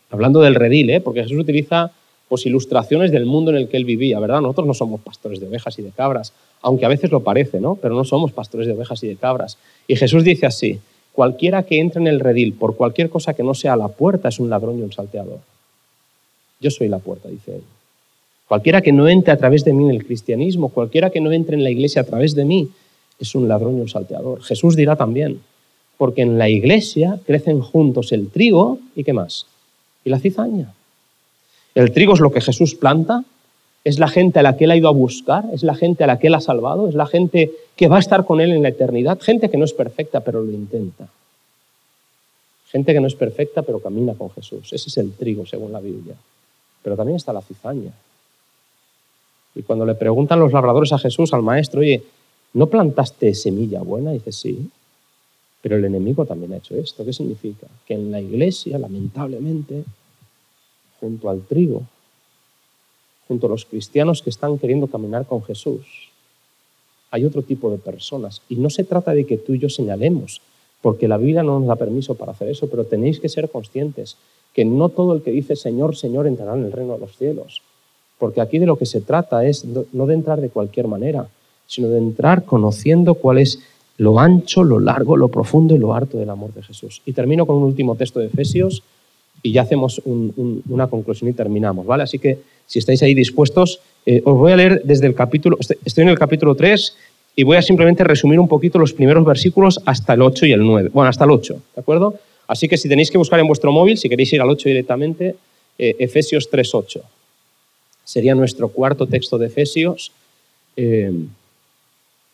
hablando 0.10 0.42
del 0.42 0.56
redil, 0.56 0.90
¿eh? 0.90 1.02
porque 1.02 1.24
Jesús 1.24 1.40
utiliza 1.40 1.92
pues, 2.28 2.46
ilustraciones 2.46 3.12
del 3.12 3.26
mundo 3.26 3.52
en 3.52 3.58
el 3.58 3.68
que 3.68 3.78
él 3.78 3.86
vivía, 3.86 4.20
¿verdad? 4.20 4.42
Nosotros 4.42 4.68
no 4.68 4.74
somos 4.74 5.02
pastores 5.02 5.40
de 5.40 5.48
ovejas 5.48 5.78
y 5.80 5.82
de 5.82 5.90
cabras, 5.90 6.34
aunque 6.62 6.86
a 6.86 6.90
veces 6.90 7.12
lo 7.12 7.22
parece, 7.22 7.60
¿no? 7.60 7.76
Pero 7.76 7.96
no 7.96 8.04
somos 8.04 8.32
pastores 8.32 8.68
de 8.68 8.74
ovejas 8.74 9.04
y 9.04 9.08
de 9.08 9.16
cabras. 9.16 9.58
Y 9.88 9.96
Jesús 9.96 10.24
dice 10.24 10.46
así, 10.46 10.80
cualquiera 11.14 11.64
que 11.64 11.80
entre 11.80 12.02
en 12.02 12.08
el 12.08 12.20
redil 12.20 12.54
por 12.54 12.76
cualquier 12.76 13.10
cosa 13.10 13.34
que 13.34 13.44
no 13.44 13.54
sea 13.54 13.76
la 13.76 13.88
puerta 13.88 14.30
es 14.30 14.40
un 14.40 14.50
ladrón 14.50 14.80
y 14.80 14.82
un 14.82 14.92
salteador. 14.92 15.40
Yo 16.60 16.72
soy 16.72 16.88
la 16.88 17.00
puerta, 17.00 17.30
dice 17.30 17.56
él. 17.56 17.64
Cualquiera 18.48 18.82
que 18.82 18.92
no 18.92 19.08
entre 19.08 19.32
a 19.32 19.38
través 19.38 19.64
de 19.64 19.74
mí 19.74 19.86
en 19.86 19.92
el 19.92 20.06
cristianismo, 20.06 20.70
cualquiera 20.70 21.12
que 21.12 21.22
no 21.22 21.32
entre 21.32 21.56
en 21.56 21.64
la 21.64 21.70
iglesia 21.70 22.02
a 22.02 22.06
través 22.06 22.36
de 22.36 22.46
mí, 22.46 22.70
es 23.20 23.36
un 23.36 23.48
ladrón 23.48 23.78
y 23.78 23.82
un 23.82 23.90
salteador. 23.90 24.42
Jesús 24.42 24.76
dirá 24.76 24.96
también, 24.96 25.40
porque 25.98 26.22
en 26.22 26.38
la 26.38 26.50
iglesia 26.50 27.20
crecen 27.28 27.62
juntos 27.62 28.12
el 28.12 28.30
trigo 28.30 28.80
y 28.96 29.04
qué 29.04 29.14
más, 29.14 29.46
y 30.04 30.10
la 30.10 30.20
cizaña. 30.20 30.74
El 31.76 31.92
trigo 31.92 32.14
es 32.14 32.20
lo 32.20 32.32
que 32.32 32.42
Jesús 32.42 32.76
planta, 32.76 33.24
es 33.84 34.00
la 34.00 34.08
gente 34.08 34.40
a 34.40 34.44
la 34.44 34.58
que 34.58 34.66
él 34.66 34.72
ha 34.72 34.76
ido 34.76 34.88
a 34.88 34.92
buscar, 34.92 35.46
es 35.54 35.64
la 35.64 35.76
gente 35.76 36.04
a 36.04 36.08
la 36.08 36.20
que 36.20 36.28
él 36.28 36.36
ha 36.36 36.42
salvado, 36.42 36.90
es 36.90 36.96
la 36.96 37.06
gente 37.06 37.52
que 37.76 37.88
va 37.88 37.98
a 37.98 38.00
estar 38.00 38.26
con 38.26 38.42
él 38.42 38.52
en 38.52 38.64
la 38.64 38.70
eternidad, 38.70 39.20
gente 39.22 39.50
que 39.50 39.58
no 39.58 39.66
es 39.66 39.74
perfecta 39.74 40.20
pero 40.22 40.42
lo 40.42 40.52
intenta. 40.52 41.08
Gente 42.68 42.94
que 42.94 43.00
no 43.00 43.08
es 43.08 43.16
perfecta 43.16 43.62
pero 43.62 43.80
camina 43.80 44.14
con 44.14 44.30
Jesús. 44.32 44.72
Ese 44.74 44.90
es 44.90 44.98
el 44.98 45.14
trigo 45.14 45.46
según 45.46 45.72
la 45.72 45.80
Biblia. 45.80 46.16
Pero 46.84 46.96
también 46.96 47.16
está 47.16 47.34
la 47.34 47.42
cizaña. 47.42 47.92
Y 49.56 49.64
cuando 49.64 49.86
le 49.86 49.96
preguntan 49.96 50.40
los 50.40 50.54
labradores 50.54 50.94
a 50.94 51.00
Jesús, 51.00 51.34
al 51.34 51.42
maestro, 51.42 51.80
oye, 51.80 52.04
¿No 52.54 52.68
plantaste 52.68 53.34
semilla 53.36 53.82
buena? 53.82 54.12
dice, 54.12 54.32
sí. 54.32 54.70
Pero 55.62 55.76
el 55.76 55.86
enemigo 55.86 56.26
también 56.26 56.54
ha 56.54 56.58
hecho 56.58 56.76
esto. 56.76 57.04
¿Qué 57.04 57.14
significa? 57.14 57.68
Que 57.86 57.96
en 57.96 58.12
la 58.12 58.22
iglesia, 58.22 58.80
lamentablemente, 58.80 59.84
junto 61.00 61.30
al 61.30 61.42
trigo, 61.42 61.84
junto 63.28 63.48
a 63.48 63.50
los 63.50 63.66
cristianos 63.66 64.22
que 64.22 64.30
están 64.30 64.58
queriendo 64.58 64.88
caminar 64.88 65.26
con 65.26 65.44
Jesús, 65.44 66.10
hay 67.12 67.26
otro 67.26 67.42
tipo 67.42 67.70
de 67.72 67.78
personas. 67.78 68.42
Y 68.50 68.56
no 68.56 68.70
se 68.70 68.84
trata 68.84 69.14
de 69.14 69.26
que 69.26 69.38
tú 69.38 69.54
y 69.54 69.60
yo 69.60 69.70
señalemos, 69.70 70.42
porque 70.82 71.08
la 71.08 71.18
Biblia 71.18 71.44
no 71.44 71.60
nos 71.60 71.68
da 71.68 71.76
permiso 71.76 72.16
para 72.16 72.32
hacer 72.32 72.50
eso, 72.50 72.70
pero 72.70 72.86
tenéis 72.86 73.20
que 73.20 73.30
ser 73.30 73.50
conscientes 73.50 74.16
que 74.54 74.66
no 74.66 74.90
todo 74.90 75.14
el 75.14 75.22
que 75.22 75.32
dice 75.32 75.56
Señor, 75.56 75.96
Señor 75.96 76.28
entrará 76.28 76.54
en 76.56 76.66
el 76.66 76.72
reino 76.72 76.94
de 76.94 77.00
los 77.00 77.18
cielos. 77.18 77.62
Porque 78.18 78.42
aquí 78.42 78.60
de 78.60 78.66
lo 78.66 78.78
que 78.78 78.86
se 78.86 79.02
trata 79.02 79.46
es 79.46 79.66
no 79.66 80.06
de 80.06 80.14
entrar 80.14 80.42
de 80.42 80.50
cualquier 80.50 80.88
manera, 80.88 81.30
sino 81.68 81.88
de 81.90 82.00
entrar 82.00 82.46
conociendo 82.46 83.14
cuál 83.16 83.38
es 83.38 83.60
lo 84.00 84.18
ancho, 84.18 84.64
lo 84.64 84.80
largo, 84.80 85.18
lo 85.18 85.28
profundo 85.28 85.76
y 85.76 85.78
lo 85.78 85.94
harto 85.94 86.18
del 86.18 86.30
amor 86.30 86.54
de 86.54 86.64
Jesús. 86.64 87.02
Y 87.06 87.12
termino 87.12 87.46
con 87.46 87.58
un 87.58 87.64
último 87.64 87.96
texto 87.96 88.20
de 88.20 88.28
Efesios 88.28 88.82
y 89.44 89.52
ya 89.52 89.64
hacemos 89.64 90.02
una 90.06 90.88
conclusión 90.88 91.30
y 91.30 91.34
terminamos, 91.34 91.86
¿vale? 91.86 92.04
Así 92.04 92.18
que 92.18 92.40
si 92.66 92.80
estáis 92.80 93.04
ahí 93.04 93.14
dispuestos, 93.14 93.82
eh, 94.06 94.22
os 94.24 94.38
voy 94.38 94.54
a 94.54 94.56
leer 94.56 94.82
desde 94.86 95.06
el 95.06 95.16
capítulo, 95.16 95.58
estoy 95.60 96.04
en 96.04 96.10
el 96.10 96.18
capítulo 96.18 96.56
3 96.56 96.96
y 97.36 97.44
voy 97.44 97.58
a 97.58 97.62
simplemente 97.62 98.06
resumir 98.06 98.40
un 98.40 98.48
poquito 98.48 98.80
los 98.80 98.94
primeros 98.94 99.26
versículos 99.26 99.82
hasta 99.86 100.14
el 100.14 100.22
8 100.22 100.46
y 100.46 100.54
el 100.54 100.62
9, 100.62 100.92
bueno, 100.94 101.10
hasta 101.10 101.26
el 101.26 101.32
8, 101.32 101.62
¿de 101.76 101.82
acuerdo? 101.82 102.16
Así 102.48 102.70
que 102.70 102.78
si 102.78 102.88
tenéis 102.88 103.12
que 103.12 103.18
buscar 103.18 103.40
en 103.42 103.48
vuestro 103.48 103.72
móvil, 103.74 103.98
si 103.98 104.08
queréis 104.08 104.32
ir 104.32 104.42
al 104.42 104.50
8 104.50 104.70
directamente, 104.70 105.36
eh, 105.78 105.96
Efesios 106.00 106.50
3.8. 106.50 107.02
Sería 108.06 108.34
nuestro 108.34 108.70
cuarto 108.70 109.08
texto 109.08 109.38
de 109.38 109.48
Efesios. 109.48 110.12
Eh, 110.78 111.12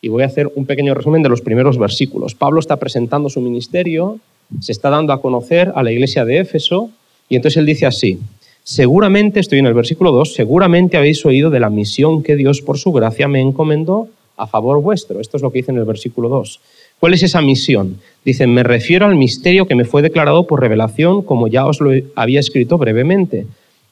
y 0.00 0.08
voy 0.08 0.22
a 0.22 0.26
hacer 0.26 0.50
un 0.54 0.66
pequeño 0.66 0.94
resumen 0.94 1.22
de 1.22 1.28
los 1.28 1.40
primeros 1.40 1.78
versículos. 1.78 2.34
Pablo 2.34 2.60
está 2.60 2.76
presentando 2.76 3.28
su 3.28 3.40
ministerio, 3.40 4.18
se 4.60 4.72
está 4.72 4.90
dando 4.90 5.12
a 5.12 5.20
conocer 5.20 5.72
a 5.74 5.82
la 5.82 5.92
iglesia 5.92 6.24
de 6.24 6.38
Éfeso, 6.38 6.90
y 7.28 7.36
entonces 7.36 7.58
él 7.58 7.66
dice 7.66 7.86
así, 7.86 8.20
seguramente, 8.62 9.40
estoy 9.40 9.58
en 9.58 9.66
el 9.66 9.74
versículo 9.74 10.12
2, 10.12 10.34
seguramente 10.34 10.96
habéis 10.96 11.24
oído 11.26 11.50
de 11.50 11.60
la 11.60 11.70
misión 11.70 12.22
que 12.22 12.36
Dios 12.36 12.62
por 12.62 12.78
su 12.78 12.92
gracia 12.92 13.26
me 13.26 13.40
encomendó 13.40 14.08
a 14.36 14.46
favor 14.46 14.80
vuestro. 14.82 15.20
Esto 15.20 15.36
es 15.36 15.42
lo 15.42 15.50
que 15.50 15.60
dice 15.60 15.72
en 15.72 15.78
el 15.78 15.84
versículo 15.84 16.28
2. 16.28 16.60
¿Cuál 17.00 17.14
es 17.14 17.22
esa 17.22 17.40
misión? 17.40 17.98
Dicen, 18.24 18.52
me 18.52 18.62
refiero 18.62 19.06
al 19.06 19.16
misterio 19.16 19.66
que 19.66 19.74
me 19.74 19.84
fue 19.84 20.02
declarado 20.02 20.46
por 20.46 20.60
revelación, 20.60 21.22
como 21.22 21.48
ya 21.48 21.66
os 21.66 21.80
lo 21.80 21.90
había 22.14 22.40
escrito 22.40 22.78
brevemente. 22.78 23.46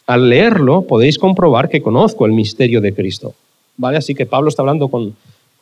Al 0.06 0.28
leerlo 0.28 0.82
podéis 0.82 1.18
comprobar 1.18 1.68
que 1.68 1.82
conozco 1.82 2.26
el 2.26 2.32
misterio 2.32 2.80
de 2.80 2.94
Cristo. 2.94 3.34
¿Vale? 3.76 3.98
Así 3.98 4.14
que 4.14 4.26
Pablo 4.26 4.48
está 4.48 4.62
hablando 4.62 4.88
con, 4.88 5.14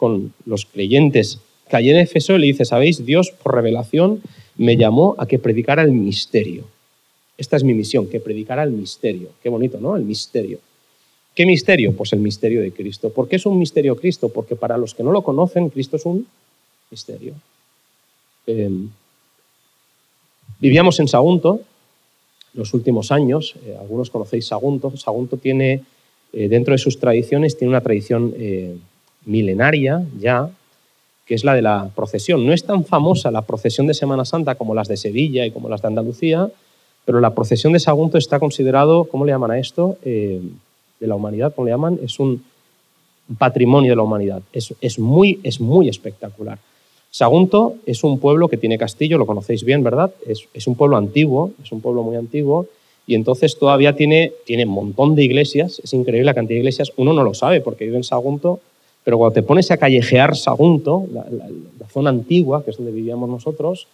con 0.02 0.34
los 0.46 0.66
creyentes 0.66 1.38
que 1.70 1.76
allí 1.76 1.90
en 1.90 1.98
Efeso 1.98 2.36
le 2.36 2.48
dice, 2.48 2.64
¿sabéis? 2.64 3.06
Dios 3.06 3.30
por 3.30 3.54
revelación 3.54 4.20
me 4.56 4.76
llamó 4.76 5.14
a 5.16 5.28
que 5.28 5.38
predicara 5.38 5.84
el 5.84 5.92
misterio. 5.92 6.64
Esta 7.38 7.56
es 7.56 7.62
mi 7.62 7.72
misión, 7.72 8.08
que 8.08 8.18
predicara 8.18 8.64
el 8.64 8.72
misterio. 8.72 9.28
Qué 9.40 9.48
bonito, 9.48 9.78
¿no? 9.78 9.94
El 9.94 10.02
misterio. 10.02 10.58
¿Qué 11.36 11.46
misterio? 11.46 11.94
Pues 11.94 12.12
el 12.14 12.18
misterio 12.18 12.62
de 12.62 12.72
Cristo. 12.72 13.10
¿Por 13.10 13.28
qué 13.28 13.36
es 13.36 13.46
un 13.46 13.56
misterio 13.60 13.94
Cristo? 13.94 14.28
Porque 14.28 14.56
para 14.56 14.76
los 14.76 14.92
que 14.92 15.04
no 15.04 15.12
lo 15.12 15.22
conocen, 15.22 15.68
Cristo 15.68 15.94
es 15.94 16.04
un 16.04 16.26
misterio. 16.90 17.34
Em, 18.48 18.88
vivíamos 20.58 20.98
en 20.98 21.06
Sagunto 21.06 21.60
los 22.54 22.74
últimos 22.74 23.12
años, 23.12 23.54
eh, 23.64 23.76
algunos 23.78 24.10
conocéis 24.10 24.46
Sagunto. 24.46 24.96
Sagunto 24.96 25.36
tiene, 25.36 25.84
eh, 26.32 26.48
dentro 26.48 26.72
de 26.72 26.78
sus 26.78 26.98
tradiciones, 26.98 27.56
tiene 27.56 27.70
una 27.70 27.82
tradición 27.82 28.34
eh, 28.36 28.74
milenaria 29.24 30.04
ya, 30.18 30.50
que 31.26 31.34
es 31.34 31.44
la 31.44 31.54
de 31.54 31.62
la 31.62 31.90
procesión. 31.94 32.46
No 32.46 32.52
es 32.52 32.64
tan 32.64 32.84
famosa 32.84 33.30
la 33.30 33.42
procesión 33.42 33.86
de 33.86 33.94
Semana 33.94 34.24
Santa 34.24 34.54
como 34.54 34.74
las 34.74 34.88
de 34.88 34.96
Sevilla 34.96 35.46
y 35.46 35.50
como 35.50 35.68
las 35.68 35.82
de 35.82 35.88
Andalucía, 35.88 36.48
pero 37.04 37.20
la 37.20 37.34
procesión 37.34 37.72
de 37.72 37.80
Sagunto 37.80 38.18
está 38.18 38.38
considerado, 38.38 39.04
¿cómo 39.04 39.24
le 39.24 39.32
llaman 39.32 39.50
a 39.52 39.58
esto? 39.58 39.98
de 40.02 41.08
la 41.08 41.16
humanidad, 41.16 41.52
¿cómo 41.52 41.66
le 41.66 41.72
llaman? 41.72 41.98
Es 42.04 42.20
un 42.20 42.44
patrimonio 43.36 43.90
de 43.90 43.96
la 43.96 44.02
humanidad. 44.02 44.42
es, 44.52 44.98
muy, 44.98 45.40
es 45.42 45.60
muy 45.60 45.88
espectacular. 45.88 46.58
Sagunto 47.12 47.74
es 47.84 48.04
un 48.04 48.18
pueblo 48.18 48.48
que 48.48 48.56
tiene 48.56 48.78
castillo, 48.78 49.18
lo 49.18 49.26
conocéis 49.26 49.64
bien, 49.64 49.84
¿verdad? 49.84 50.10
Es, 50.26 50.66
un 50.66 50.76
pueblo 50.76 50.96
antiguo, 50.96 51.52
es 51.62 51.70
un 51.70 51.82
pueblo 51.82 52.02
muy 52.02 52.16
antiguo, 52.16 52.66
y 53.06 53.16
entonces 53.16 53.58
todavía 53.58 53.94
tiene, 53.94 54.32
tiene 54.46 54.64
un 54.64 54.70
montón 54.70 55.14
de 55.14 55.22
iglesias, 55.22 55.78
es 55.84 55.92
increíble 55.92 56.24
la 56.24 56.32
cantidad 56.32 56.56
de 56.56 56.60
iglesias, 56.60 56.90
uno 56.96 57.12
no 57.12 57.22
lo 57.22 57.34
sabe 57.34 57.60
porque 57.60 57.84
vive 57.84 57.98
en 57.98 58.04
Sagunto, 58.04 58.60
pero 59.04 59.18
cuando 59.18 59.34
te 59.34 59.42
pones 59.42 59.70
a 59.70 59.76
callejear 59.76 60.36
Sagunto, 60.36 61.06
la, 61.12 61.24
zona 61.88 62.10
antigua, 62.10 62.64
que 62.64 62.70
es 62.70 62.76
donde 62.76 62.92
vivíamos 62.92 63.28
nosotros, 63.28 63.86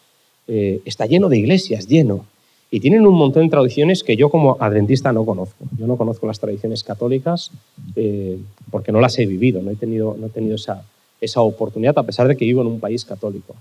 eh, 0.46 0.80
está 0.84 1.06
lleno 1.06 1.28
de 1.28 1.38
iglesias, 1.38 1.88
lleno. 1.88 2.26
Y 2.70 2.80
tienen 2.80 3.06
un 3.06 3.14
montón 3.14 3.44
de 3.44 3.48
tradiciones 3.48 4.04
que 4.04 4.16
yo 4.16 4.28
como 4.28 4.56
adventista 4.60 5.12
no 5.12 5.24
conozco. 5.24 5.64
Yo 5.78 5.86
no 5.86 5.96
conozco 5.96 6.26
las 6.26 6.38
tradiciones 6.38 6.84
católicas 6.84 7.50
eh, 7.96 8.38
porque 8.70 8.92
no 8.92 9.00
las 9.00 9.18
he 9.18 9.26
vivido, 9.26 9.62
no 9.62 9.70
he 9.70 9.76
tenido, 9.76 10.16
esa, 10.54 10.84
esa 11.20 11.40
oportunidad, 11.40 11.98
a 11.98 12.02
pesar 12.02 12.28
de 12.28 12.36
que 12.36 12.44
vivo 12.44 12.60
en 12.60 12.68
un 12.68 12.78
país 12.78 13.04
católico. 13.04 13.56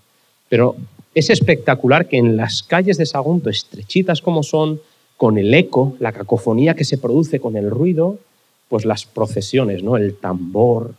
Pero 0.50 0.76
es 1.16 1.30
espectacular 1.30 2.08
que 2.08 2.18
en 2.18 2.38
las 2.38 2.62
calles 2.62 2.98
de 2.98 3.06
Sagunto, 3.06 3.50
estrechitas 3.50 4.22
como 4.22 4.44
son, 4.44 4.82
con 5.16 5.38
el 5.38 5.54
eco, 5.54 5.96
la 6.00 6.12
cacofonía 6.12 6.76
que 6.76 6.84
se 6.84 6.98
produce 6.98 7.40
con 7.40 7.58
el 7.58 7.72
ruido, 7.72 8.20
pues 8.70 8.86
las 8.86 9.06
procesiones, 9.06 9.82
¿no? 9.82 9.98
el 9.98 10.16
tambor, 10.16 10.94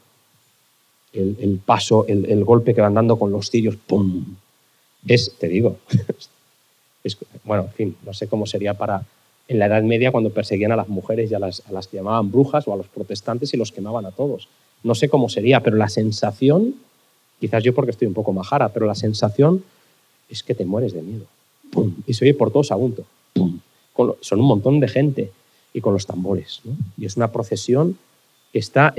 el, 1.12 1.60
paso, 1.64 2.06
el, 2.06 2.44
golpe 2.44 2.74
que 2.74 2.80
van 2.80 2.94
dando 2.94 3.18
con 3.18 3.32
los 3.32 3.50
cirios, 3.50 3.76
¡pum! 3.76 4.24
Es, 5.06 5.34
te 5.38 5.48
digo, 5.48 5.78
bueno, 7.44 7.64
en 7.64 7.72
fin, 7.72 7.96
no 8.04 8.12
sé 8.12 8.26
cómo 8.26 8.46
sería 8.46 8.74
para 8.74 9.04
en 9.48 9.58
la 9.58 9.66
Edad 9.66 9.82
Media 9.82 10.12
cuando 10.12 10.30
perseguían 10.30 10.72
a 10.72 10.76
las 10.76 10.88
mujeres 10.88 11.30
y 11.30 11.34
a 11.34 11.38
las, 11.38 11.62
a 11.66 11.72
las 11.72 11.86
que 11.86 11.96
llamaban 11.96 12.30
brujas 12.30 12.68
o 12.68 12.74
a 12.74 12.76
los 12.76 12.86
protestantes 12.86 13.54
y 13.54 13.56
los 13.56 13.72
quemaban 13.72 14.04
a 14.04 14.10
todos. 14.10 14.48
No 14.82 14.94
sé 14.94 15.08
cómo 15.08 15.30
sería, 15.30 15.60
pero 15.60 15.76
la 15.76 15.88
sensación, 15.88 16.74
quizás 17.40 17.64
yo 17.64 17.74
porque 17.74 17.92
estoy 17.92 18.06
un 18.08 18.14
poco 18.14 18.32
majara, 18.32 18.68
pero 18.68 18.84
la 18.86 18.94
sensación 18.94 19.64
es 20.28 20.42
que 20.42 20.54
te 20.54 20.66
mueres 20.66 20.92
de 20.92 21.02
miedo. 21.02 21.24
Y 22.06 22.14
se 22.14 22.24
oye 22.24 22.34
por 22.34 22.50
todos 22.50 22.68
Sagunto. 22.68 23.04
Son 24.20 24.40
un 24.40 24.46
montón 24.46 24.80
de 24.80 24.88
gente 24.88 25.32
y 25.72 25.80
con 25.80 25.92
los 25.92 26.06
tambores. 26.06 26.60
Y 26.96 27.06
es 27.06 27.16
una 27.16 27.32
procesión 27.32 27.98
está, 28.52 28.94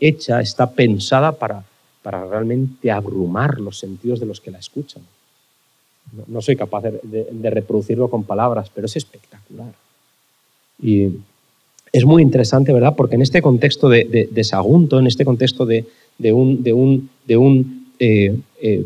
hecha, 0.00 0.40
está 0.40 0.70
pensada 0.70 1.32
para, 1.32 1.64
realmente 2.02 2.90
abrumar 2.90 3.60
los 3.60 3.78
sentidos 3.78 4.20
de 4.20 4.26
los 4.26 4.40
que 4.40 4.50
la 4.50 4.58
escuchan. 4.58 5.02
No, 6.26 6.40
soy 6.40 6.56
capaz 6.56 6.82
de, 6.82 7.28
de, 7.30 7.50
reproducirlo 7.50 8.08
con 8.08 8.24
palabras, 8.24 8.70
pero 8.74 8.86
es 8.86 8.96
espectacular. 8.96 9.72
Y 10.82 11.08
es 11.92 12.04
muy 12.04 12.22
interesante, 12.22 12.72
¿verdad? 12.72 12.94
Porque 12.96 13.14
en 13.14 13.22
este 13.22 13.42
contexto 13.42 13.88
de, 13.88 14.28
Sagunto, 14.42 14.98
en 14.98 15.06
este 15.06 15.24
contexto 15.24 15.66
de, 15.66 15.86
de 16.18 16.30
de 17.26 17.36
un 17.36 17.80
eh, 17.98 18.34
eh, 18.62 18.84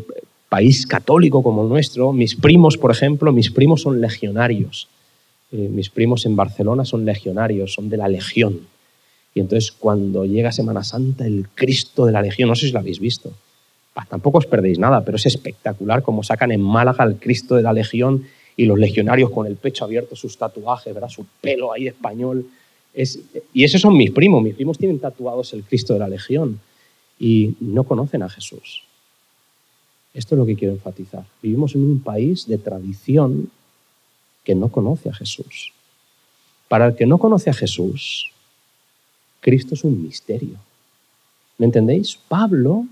país 0.49 0.85
católico 0.85 1.41
como 1.41 1.63
el 1.63 1.69
nuestro, 1.69 2.13
mis 2.13 2.35
primos, 2.35 2.77
por 2.77 2.91
ejemplo, 2.91 3.31
mis 3.31 3.49
primos 3.51 3.81
son 3.81 4.01
legionarios. 4.01 4.87
Eh, 5.51 5.69
mis 5.71 5.89
primos 5.89 6.25
en 6.25 6.35
Barcelona 6.35 6.85
son 6.85 7.05
legionarios, 7.05 7.73
son 7.73 7.89
de 7.89 7.97
la 7.97 8.07
legión. 8.07 8.59
Y 9.35 9.41
entonces 9.41 9.71
cuando 9.71 10.25
llega 10.25 10.51
Semana 10.51 10.83
Santa, 10.83 11.27
el 11.27 11.47
Cristo 11.53 12.07
de 12.07 12.13
la 12.13 12.23
legión, 12.23 12.49
no 12.49 12.55
sé 12.55 12.65
si 12.65 12.71
lo 12.71 12.79
habéis 12.79 12.99
visto, 12.99 13.31
tampoco 14.09 14.39
os 14.39 14.47
perdéis 14.47 14.79
nada, 14.79 15.05
pero 15.05 15.17
es 15.17 15.27
espectacular 15.27 16.01
cómo 16.01 16.23
sacan 16.23 16.51
en 16.51 16.61
Málaga 16.61 17.03
al 17.03 17.17
Cristo 17.17 17.55
de 17.55 17.61
la 17.61 17.73
legión 17.73 18.25
y 18.57 18.65
los 18.65 18.79
legionarios 18.79 19.29
con 19.29 19.45
el 19.45 19.57
pecho 19.57 19.85
abierto, 19.85 20.15
sus 20.15 20.37
tatuajes, 20.37 20.91
¿verdad? 20.93 21.09
su 21.09 21.25
pelo 21.41 21.71
ahí 21.71 21.87
español 21.87 22.47
y 23.53 23.63
esos 23.63 23.81
son 23.81 23.97
mis 23.97 24.11
primos. 24.11 24.41
Mis 24.41 24.55
primos 24.55 24.77
tienen 24.77 24.99
tatuados 24.99 25.53
el 25.53 25.63
Cristo 25.63 25.93
de 25.93 25.99
la 25.99 26.07
Legión 26.07 26.59
y 27.19 27.55
no 27.59 27.83
conocen 27.83 28.23
a 28.23 28.29
Jesús. 28.29 28.83
Esto 30.13 30.35
es 30.35 30.39
lo 30.39 30.45
que 30.45 30.55
quiero 30.55 30.73
enfatizar. 30.73 31.25
Vivimos 31.41 31.75
en 31.75 31.83
un 31.83 31.99
país 31.99 32.47
de 32.47 32.57
tradición 32.57 33.49
que 34.45 34.55
no 34.55 34.69
conoce 34.69 35.09
a 35.09 35.13
Jesús. 35.13 35.73
Para 36.69 36.87
el 36.87 36.95
que 36.95 37.05
no 37.05 37.17
conoce 37.17 37.49
a 37.49 37.53
Jesús, 37.53 38.31
Cristo 39.45 39.75
es 39.75 39.83
un 39.83 40.01
misterio. 40.01 40.57
¿Me 41.59 41.67
entendéis? 41.67 42.17
Pablo 42.27 42.87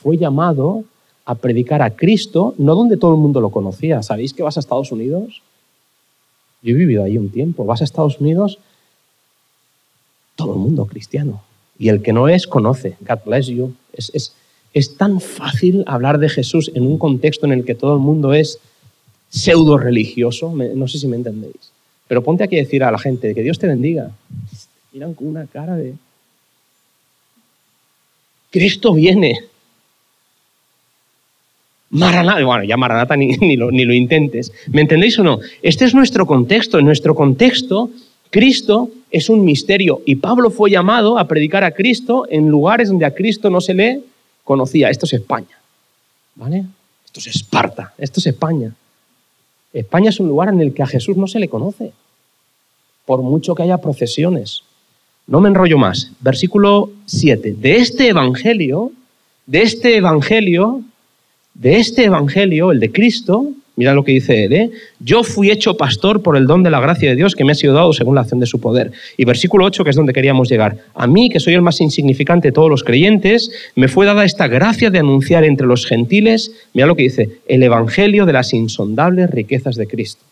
fue 0.00 0.16
llamado 0.16 0.84
a 1.24 1.34
predicar 1.34 1.82
a 1.82 1.90
Cristo, 1.90 2.54
no 2.58 2.76
donde 2.76 2.96
todo 2.96 3.12
el 3.12 3.20
mundo 3.20 3.40
lo 3.40 3.50
conocía. 3.50 4.00
¿Sabéis 4.04 4.32
que 4.32 4.44
vas 4.44 4.56
a 4.56 4.60
Estados 4.60 4.92
Unidos? 4.92 5.42
Yo 6.62 6.70
he 6.70 6.78
vivido 6.78 7.02
ahí 7.02 7.18
un 7.18 7.28
tiempo. 7.28 7.64
Vas 7.64 7.80
a 7.80 7.84
Estados 7.84 8.20
Unidos 8.20 8.60
todo 10.36 10.52
el 10.52 10.60
mundo 10.60 10.86
cristiano. 10.86 11.42
Y 11.76 11.88
el 11.88 12.02
que 12.02 12.12
no 12.12 12.28
es, 12.28 12.46
conoce. 12.46 12.96
God 13.00 13.18
bless 13.26 13.48
you. 13.48 13.74
Es, 13.92 14.32
es, 14.72 14.96
tan 14.96 15.20
fácil 15.20 15.82
hablar 15.88 16.20
de 16.20 16.28
Jesús 16.28 16.70
en 16.72 16.86
un 16.86 16.98
contexto 16.98 17.46
en 17.46 17.52
el 17.52 17.64
que 17.64 17.74
todo 17.74 17.94
el 17.94 18.00
mundo 18.00 18.32
es 18.32 18.60
pseudo 19.28 19.76
religioso. 19.76 20.54
No 20.54 20.86
sé 20.86 20.98
si 20.98 21.08
me 21.08 21.16
entendéis. 21.16 21.72
Pero 22.06 22.22
ponte 22.22 22.44
aquí 22.44 22.54
a 22.56 22.62
decir 22.62 22.84
a 22.84 22.92
la 22.92 22.98
gente 22.98 23.34
que 23.34 23.42
Dios 23.42 23.58
te 23.58 23.66
bendiga. 23.66 24.12
Miran 24.92 25.14
con 25.14 25.28
una 25.28 25.46
cara 25.46 25.76
de. 25.76 25.94
Cristo 28.50 28.94
viene. 28.94 29.44
Maranata, 31.90 32.44
bueno, 32.44 32.64
ya 32.64 32.76
Maranata 32.76 33.16
ni, 33.16 33.28
ni, 33.36 33.56
lo, 33.56 33.70
ni 33.70 33.84
lo 33.84 33.92
intentes. 33.92 34.52
¿Me 34.68 34.80
entendéis 34.80 35.18
o 35.18 35.24
no? 35.24 35.40
Este 35.62 35.84
es 35.84 35.94
nuestro 35.94 36.26
contexto. 36.26 36.78
En 36.78 36.84
nuestro 36.84 37.14
contexto, 37.14 37.90
Cristo 38.30 38.90
es 39.10 39.28
un 39.28 39.44
misterio 39.44 40.02
y 40.06 40.16
Pablo 40.16 40.50
fue 40.50 40.70
llamado 40.70 41.18
a 41.18 41.26
predicar 41.26 41.64
a 41.64 41.72
Cristo 41.72 42.26
en 42.30 42.48
lugares 42.48 42.88
donde 42.88 43.04
a 43.04 43.14
Cristo 43.14 43.50
no 43.50 43.60
se 43.60 43.74
le 43.74 44.00
conocía. 44.44 44.88
Esto 44.88 45.06
es 45.06 45.14
España, 45.14 45.58
¿vale? 46.36 46.64
Esto 47.04 47.18
es 47.18 47.26
Esparta, 47.28 47.92
esto 47.98 48.20
es 48.20 48.26
España. 48.28 48.72
España 49.72 50.10
es 50.10 50.20
un 50.20 50.28
lugar 50.28 50.48
en 50.48 50.60
el 50.60 50.72
que 50.74 50.82
a 50.82 50.86
Jesús 50.86 51.16
no 51.16 51.26
se 51.26 51.40
le 51.40 51.48
conoce, 51.48 51.92
por 53.04 53.22
mucho 53.22 53.54
que 53.54 53.64
haya 53.64 53.78
procesiones. 53.78 54.62
No 55.30 55.40
me 55.40 55.48
enrollo 55.48 55.78
más. 55.78 56.12
Versículo 56.20 56.90
7. 57.06 57.54
De 57.58 57.76
este 57.76 58.08
evangelio, 58.08 58.92
de 59.46 59.62
este 59.62 59.96
evangelio, 59.96 60.82
de 61.54 61.78
este 61.78 62.04
evangelio, 62.04 62.70
el 62.72 62.80
de 62.80 62.92
Cristo, 62.92 63.46
Mira 63.80 63.94
lo 63.94 64.04
que 64.04 64.12
dice 64.12 64.44
él, 64.44 64.52
¿eh? 64.52 64.70
Yo 64.98 65.24
fui 65.24 65.50
hecho 65.50 65.74
pastor 65.74 66.22
por 66.22 66.36
el 66.36 66.46
don 66.46 66.62
de 66.62 66.68
la 66.68 66.80
gracia 66.80 67.08
de 67.08 67.16
Dios 67.16 67.34
que 67.34 67.44
me 67.44 67.52
ha 67.52 67.54
sido 67.54 67.72
dado 67.72 67.94
según 67.94 68.14
la 68.14 68.20
acción 68.20 68.38
de 68.38 68.44
su 68.44 68.60
poder. 68.60 68.92
Y 69.16 69.24
versículo 69.24 69.64
8, 69.64 69.84
que 69.84 69.88
es 69.88 69.96
donde 69.96 70.12
queríamos 70.12 70.50
llegar. 70.50 70.76
A 70.94 71.06
mí, 71.06 71.30
que 71.30 71.40
soy 71.40 71.54
el 71.54 71.62
más 71.62 71.80
insignificante 71.80 72.48
de 72.48 72.52
todos 72.52 72.68
los 72.68 72.84
creyentes, 72.84 73.50
me 73.76 73.88
fue 73.88 74.04
dada 74.04 74.26
esta 74.26 74.48
gracia 74.48 74.90
de 74.90 74.98
anunciar 74.98 75.44
entre 75.44 75.66
los 75.66 75.86
gentiles, 75.86 76.52
mira 76.74 76.86
lo 76.86 76.94
que 76.94 77.04
dice, 77.04 77.38
el 77.48 77.62
evangelio 77.62 78.26
de 78.26 78.34
las 78.34 78.52
insondables 78.52 79.30
riquezas 79.30 79.76
de 79.76 79.86
Cristo. 79.86 80.22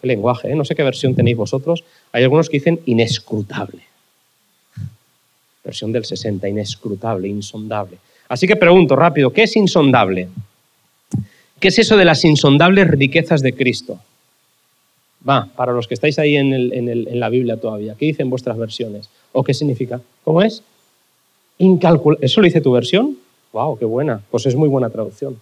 qué 0.00 0.08
lenguaje, 0.08 0.50
¿eh? 0.50 0.56
No 0.56 0.64
sé 0.64 0.74
qué 0.74 0.82
versión 0.82 1.14
tenéis 1.14 1.36
vosotros. 1.36 1.84
Hay 2.12 2.22
algunos 2.22 2.48
que 2.48 2.58
dicen 2.58 2.80
inescrutable. 2.86 3.82
Versión 5.64 5.92
del 5.92 6.04
60, 6.04 6.48
inescrutable, 6.48 7.28
insondable. 7.28 7.98
Así 8.28 8.46
que 8.46 8.56
pregunto 8.56 8.96
rápido, 8.96 9.32
¿qué 9.32 9.44
es 9.44 9.56
insondable? 9.56 10.28
¿Qué 11.60 11.68
es 11.68 11.78
eso 11.78 11.96
de 11.96 12.04
las 12.04 12.24
insondables 12.24 12.88
riquezas 12.88 13.42
de 13.42 13.54
Cristo? 13.54 13.98
Va, 15.28 15.48
para 15.56 15.72
los 15.72 15.88
que 15.88 15.94
estáis 15.94 16.18
ahí 16.18 16.36
en, 16.36 17.18
la 17.18 17.28
Biblia 17.28 17.56
todavía, 17.56 17.94
¿qué 17.98 18.06
dicen 18.06 18.30
vuestras 18.30 18.56
versiones? 18.56 19.08
¿O 19.32 19.42
qué 19.42 19.54
significa? 19.54 20.00
¿Cómo 20.24 20.42
es? 20.42 20.62
Incalculable. 21.58 22.24
¿Eso 22.24 22.40
lo 22.40 22.44
dice 22.44 22.60
tu 22.60 22.72
versión? 22.72 23.16
¡Wow, 23.52 23.78
qué 23.78 23.84
buena! 23.84 24.20
Pues 24.30 24.46
es 24.46 24.54
muy 24.54 24.68
buena 24.68 24.90
traducción. 24.90 25.36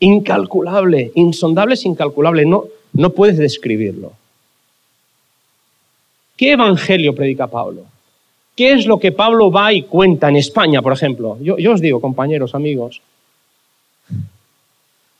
Incalculable, 0.00 1.12
insondable 1.14 1.74
es 1.74 1.84
incalculable, 1.84 2.44
no, 2.44 2.64
no 2.92 3.10
puedes 3.10 3.38
describirlo. 3.38 4.12
¿Qué 6.40 6.52
evangelio 6.52 7.14
predica 7.14 7.48
Pablo? 7.48 7.84
¿Qué 8.56 8.72
es 8.72 8.86
lo 8.86 8.98
que 8.98 9.12
Pablo 9.12 9.50
va 9.50 9.74
y 9.74 9.82
cuenta 9.82 10.30
en 10.30 10.36
España, 10.36 10.80
por 10.80 10.94
ejemplo? 10.94 11.36
yo 11.42 11.70
os 11.70 11.82
digo, 11.82 12.00
compañeros, 12.00 12.54
amigos, 12.54 13.02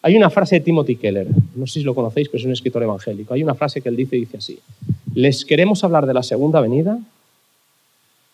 hay 0.00 0.16
una 0.16 0.30
frase 0.30 0.54
de 0.54 0.60
Timothy 0.62 0.96
Keller, 0.96 1.26
no 1.56 1.66
sé 1.66 1.80
si 1.80 1.82
lo 1.82 1.94
conocéis, 1.94 2.30
pero 2.30 2.38
es 2.38 2.46
un 2.46 2.52
escritor 2.52 2.84
evangélico. 2.84 3.34
Hay 3.34 3.42
una 3.42 3.54
frase 3.54 3.82
que 3.82 3.90
él 3.90 3.96
dice, 3.96 4.16
dice 4.16 4.38
así, 4.38 4.60
les 5.12 5.44
queremos 5.44 5.84
hablar 5.84 6.06
de 6.06 6.14
la 6.14 6.22
segunda 6.22 6.58
venida 6.62 6.98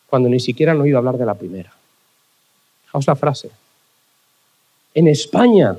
cuando 0.08 0.28
ni 0.28 0.38
siquiera 0.38 0.70
han 0.70 0.80
oído 0.80 0.96
hablar 0.96 1.18
de 1.18 1.26
la 1.26 1.34
primera. 1.34 1.72
Fijaos 2.84 3.08
la 3.08 3.16
frase. 3.16 3.50
En 4.94 5.08
España, 5.08 5.76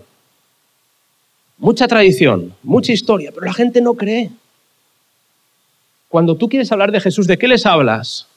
mucha 1.58 1.88
tradición, 1.88 2.54
mucha 2.63 2.91
historia, 2.91 3.32
pero 3.34 3.46
la 3.46 3.54
gente 3.54 3.80
no 3.80 3.93
cree. 3.93 4.30
Cuando 6.10 6.36
tú 6.36 6.48
quieres 6.48 6.72
hablar 6.72 6.91
de 6.91 7.02
Jesús, 7.02 7.28
¿de 7.28 7.38
qué 7.38 7.48
les 7.48 7.65
hablas? 7.65 8.28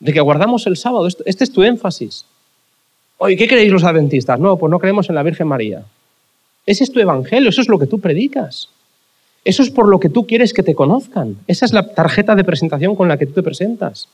De 0.00 0.12
que 0.12 0.20
guardamos 0.20 0.66
el 0.66 0.76
sábado. 0.76 1.06
Este 1.06 1.44
es 1.44 1.52
tu 1.52 1.62
énfasis. 1.62 2.24
Oye, 3.18 3.36
¿qué 3.36 3.46
creéis 3.46 3.72
los 3.72 3.84
adventistas? 3.84 4.40
No, 4.40 4.56
pues 4.56 4.70
no 4.70 4.78
creemos 4.78 5.08
en 5.08 5.14
la 5.14 5.22
Virgen 5.22 5.46
María. 5.46 5.84
Ese 6.66 6.84
es 6.84 6.92
tu 6.92 6.98
evangelio, 7.00 7.50
eso 7.50 7.60
es 7.60 7.68
lo 7.68 7.78
que 7.78 7.86
tú 7.86 8.00
predicas. 8.00 8.70
Eso 9.44 9.62
es 9.62 9.70
por 9.70 9.88
lo 9.88 10.00
que 10.00 10.08
tú 10.08 10.26
quieres 10.26 10.52
que 10.52 10.62
te 10.62 10.74
conozcan. 10.74 11.36
Esa 11.46 11.66
es 11.66 11.72
la 11.72 11.94
tarjeta 11.94 12.34
de 12.34 12.44
presentación 12.44 12.96
con 12.96 13.08
la 13.08 13.18
que 13.18 13.26
tú 13.26 13.32
te 13.34 13.42
presentas. 13.42 14.08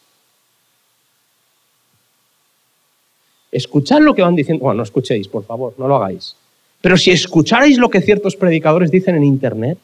Escuchad 3.52 4.00
lo 4.00 4.14
que 4.14 4.22
van 4.22 4.34
diciendo. 4.34 4.64
Bueno, 4.64 4.78
no 4.78 4.82
escuchéis, 4.82 5.28
por 5.28 5.44
favor, 5.44 5.74
no 5.78 5.88
lo 5.88 5.96
hagáis. 5.96 6.34
Pero 6.80 6.96
si 6.96 7.10
escucharais 7.10 7.78
lo 7.78 7.90
que 7.90 8.00
ciertos 8.00 8.36
predicadores 8.36 8.90
dicen 8.90 9.16
en 9.16 9.24
Internet, 9.24 9.78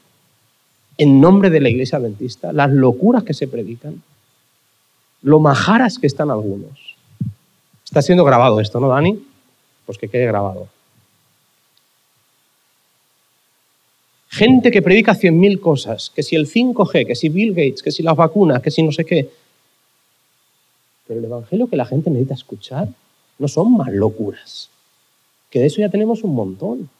en 0.98 1.20
nombre 1.20 1.50
de 1.50 1.60
la 1.60 1.68
iglesia 1.68 1.98
adventista, 1.98 2.52
las 2.52 2.70
locuras 2.70 3.24
que 3.24 3.34
se 3.34 3.48
predican, 3.48 4.02
lo 5.22 5.40
majaras 5.40 5.98
que 5.98 6.06
están 6.06 6.30
algunos. 6.30 6.96
Está 7.84 8.02
siendo 8.02 8.24
grabado 8.24 8.60
esto, 8.60 8.80
¿no, 8.80 8.88
Dani? 8.88 9.22
Pues 9.84 9.98
que 9.98 10.08
quede 10.08 10.26
grabado. 10.26 10.68
Gente 14.28 14.70
que 14.70 14.82
predica 14.82 15.14
cien 15.14 15.38
mil 15.38 15.60
cosas, 15.60 16.10
que 16.14 16.22
si 16.22 16.36
el 16.36 16.46
5G, 16.46 17.06
que 17.06 17.14
si 17.14 17.28
Bill 17.28 17.54
Gates, 17.54 17.82
que 17.82 17.90
si 17.90 18.02
las 18.02 18.16
vacunas, 18.16 18.60
que 18.60 18.70
si 18.70 18.82
no 18.82 18.92
sé 18.92 19.04
qué. 19.04 19.30
Pero 21.06 21.20
el 21.20 21.26
Evangelio 21.26 21.68
que 21.68 21.76
la 21.76 21.86
gente 21.86 22.10
necesita 22.10 22.34
escuchar 22.34 22.88
no 23.38 23.48
son 23.48 23.76
más 23.76 23.92
locuras, 23.92 24.68
que 25.50 25.60
de 25.60 25.66
eso 25.66 25.80
ya 25.80 25.88
tenemos 25.88 26.22
un 26.24 26.34
montón. 26.34 26.90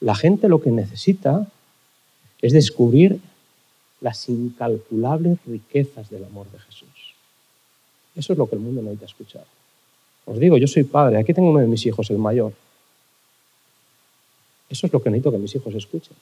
La 0.00 0.14
gente 0.14 0.48
lo 0.48 0.60
que 0.60 0.70
necesita 0.70 1.46
es 2.42 2.52
descubrir 2.52 3.20
las 4.00 4.28
incalculables 4.28 5.38
riquezas 5.46 6.08
del 6.10 6.24
amor 6.24 6.50
de 6.50 6.58
Jesús. 6.58 7.14
Eso 8.16 8.32
es 8.32 8.38
lo 8.38 8.48
que 8.48 8.56
el 8.56 8.62
mundo 8.62 8.82
necesita 8.82 9.06
escuchar. 9.06 9.44
Os 10.24 10.38
digo, 10.38 10.56
yo 10.56 10.66
soy 10.66 10.84
padre, 10.84 11.18
aquí 11.18 11.34
tengo 11.34 11.50
uno 11.50 11.60
de 11.60 11.66
mis 11.66 11.84
hijos, 11.86 12.10
el 12.10 12.18
mayor. 12.18 12.52
Eso 14.68 14.86
es 14.86 14.92
lo 14.92 15.02
que 15.02 15.10
necesito 15.10 15.32
que 15.32 15.38
mis 15.38 15.54
hijos 15.54 15.74
escuchen. 15.74 16.16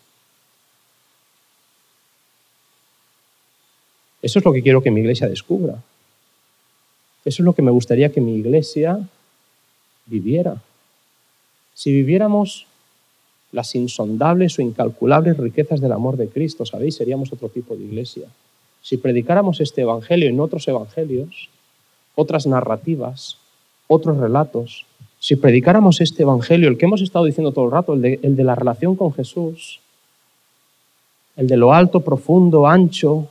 Eso 4.22 4.38
es 4.38 4.44
lo 4.44 4.52
que 4.52 4.62
quiero 4.62 4.83
que 4.83 4.90
mi 4.90 5.00
iglesia 5.00 5.28
descubra. 5.28 5.83
Eso 7.24 7.42
es 7.42 7.44
lo 7.44 7.52
que 7.52 7.62
me 7.62 7.70
gustaría 7.70 8.11
que 8.11 8.20
mi 8.20 8.37
iglesia 8.37 9.09
viviera. 10.07 10.61
Si 11.74 11.92
viviéramos 11.92 12.66
las 13.52 13.74
insondables 13.74 14.58
o 14.58 14.62
incalculables 14.62 15.37
riquezas 15.37 15.80
del 15.80 15.92
amor 15.92 16.16
de 16.16 16.28
Cristo, 16.28 16.66
¿sabéis? 16.66 16.96
Seríamos 16.96 17.32
otro 17.32 17.48
tipo 17.48 17.76
de 17.76 17.84
iglesia. 17.84 18.28
Si 18.82 18.96
predicáramos 18.96 19.61
este 19.61 19.82
evangelio 19.82 20.28
en 20.28 20.40
otros 20.40 20.68
evangelios, 20.68 21.48
otras 22.14 22.46
narrativas, 22.46 23.38
otros 23.87 24.18
relatos, 24.18 24.87
si 25.20 25.37
predicáramos 25.37 26.00
este 26.00 26.22
evangelio, 26.22 26.68
el 26.68 26.78
que 26.78 26.87
hemos 26.87 27.02
estado 27.02 27.24
diciendo 27.24 27.52
todo 27.52 27.64
el 27.64 27.72
rato, 27.72 27.94
el 27.94 28.02
de, 28.02 28.20
el 28.22 28.37
de 28.37 28.44
la 28.44 28.54
relación 28.54 28.94
con 28.94 29.12
Jesús, 29.12 29.80
el 31.37 31.46
de 31.46 31.56
lo 31.56 31.72
alto, 31.72 32.00
profundo, 32.00 32.66
ancho, 32.66 33.28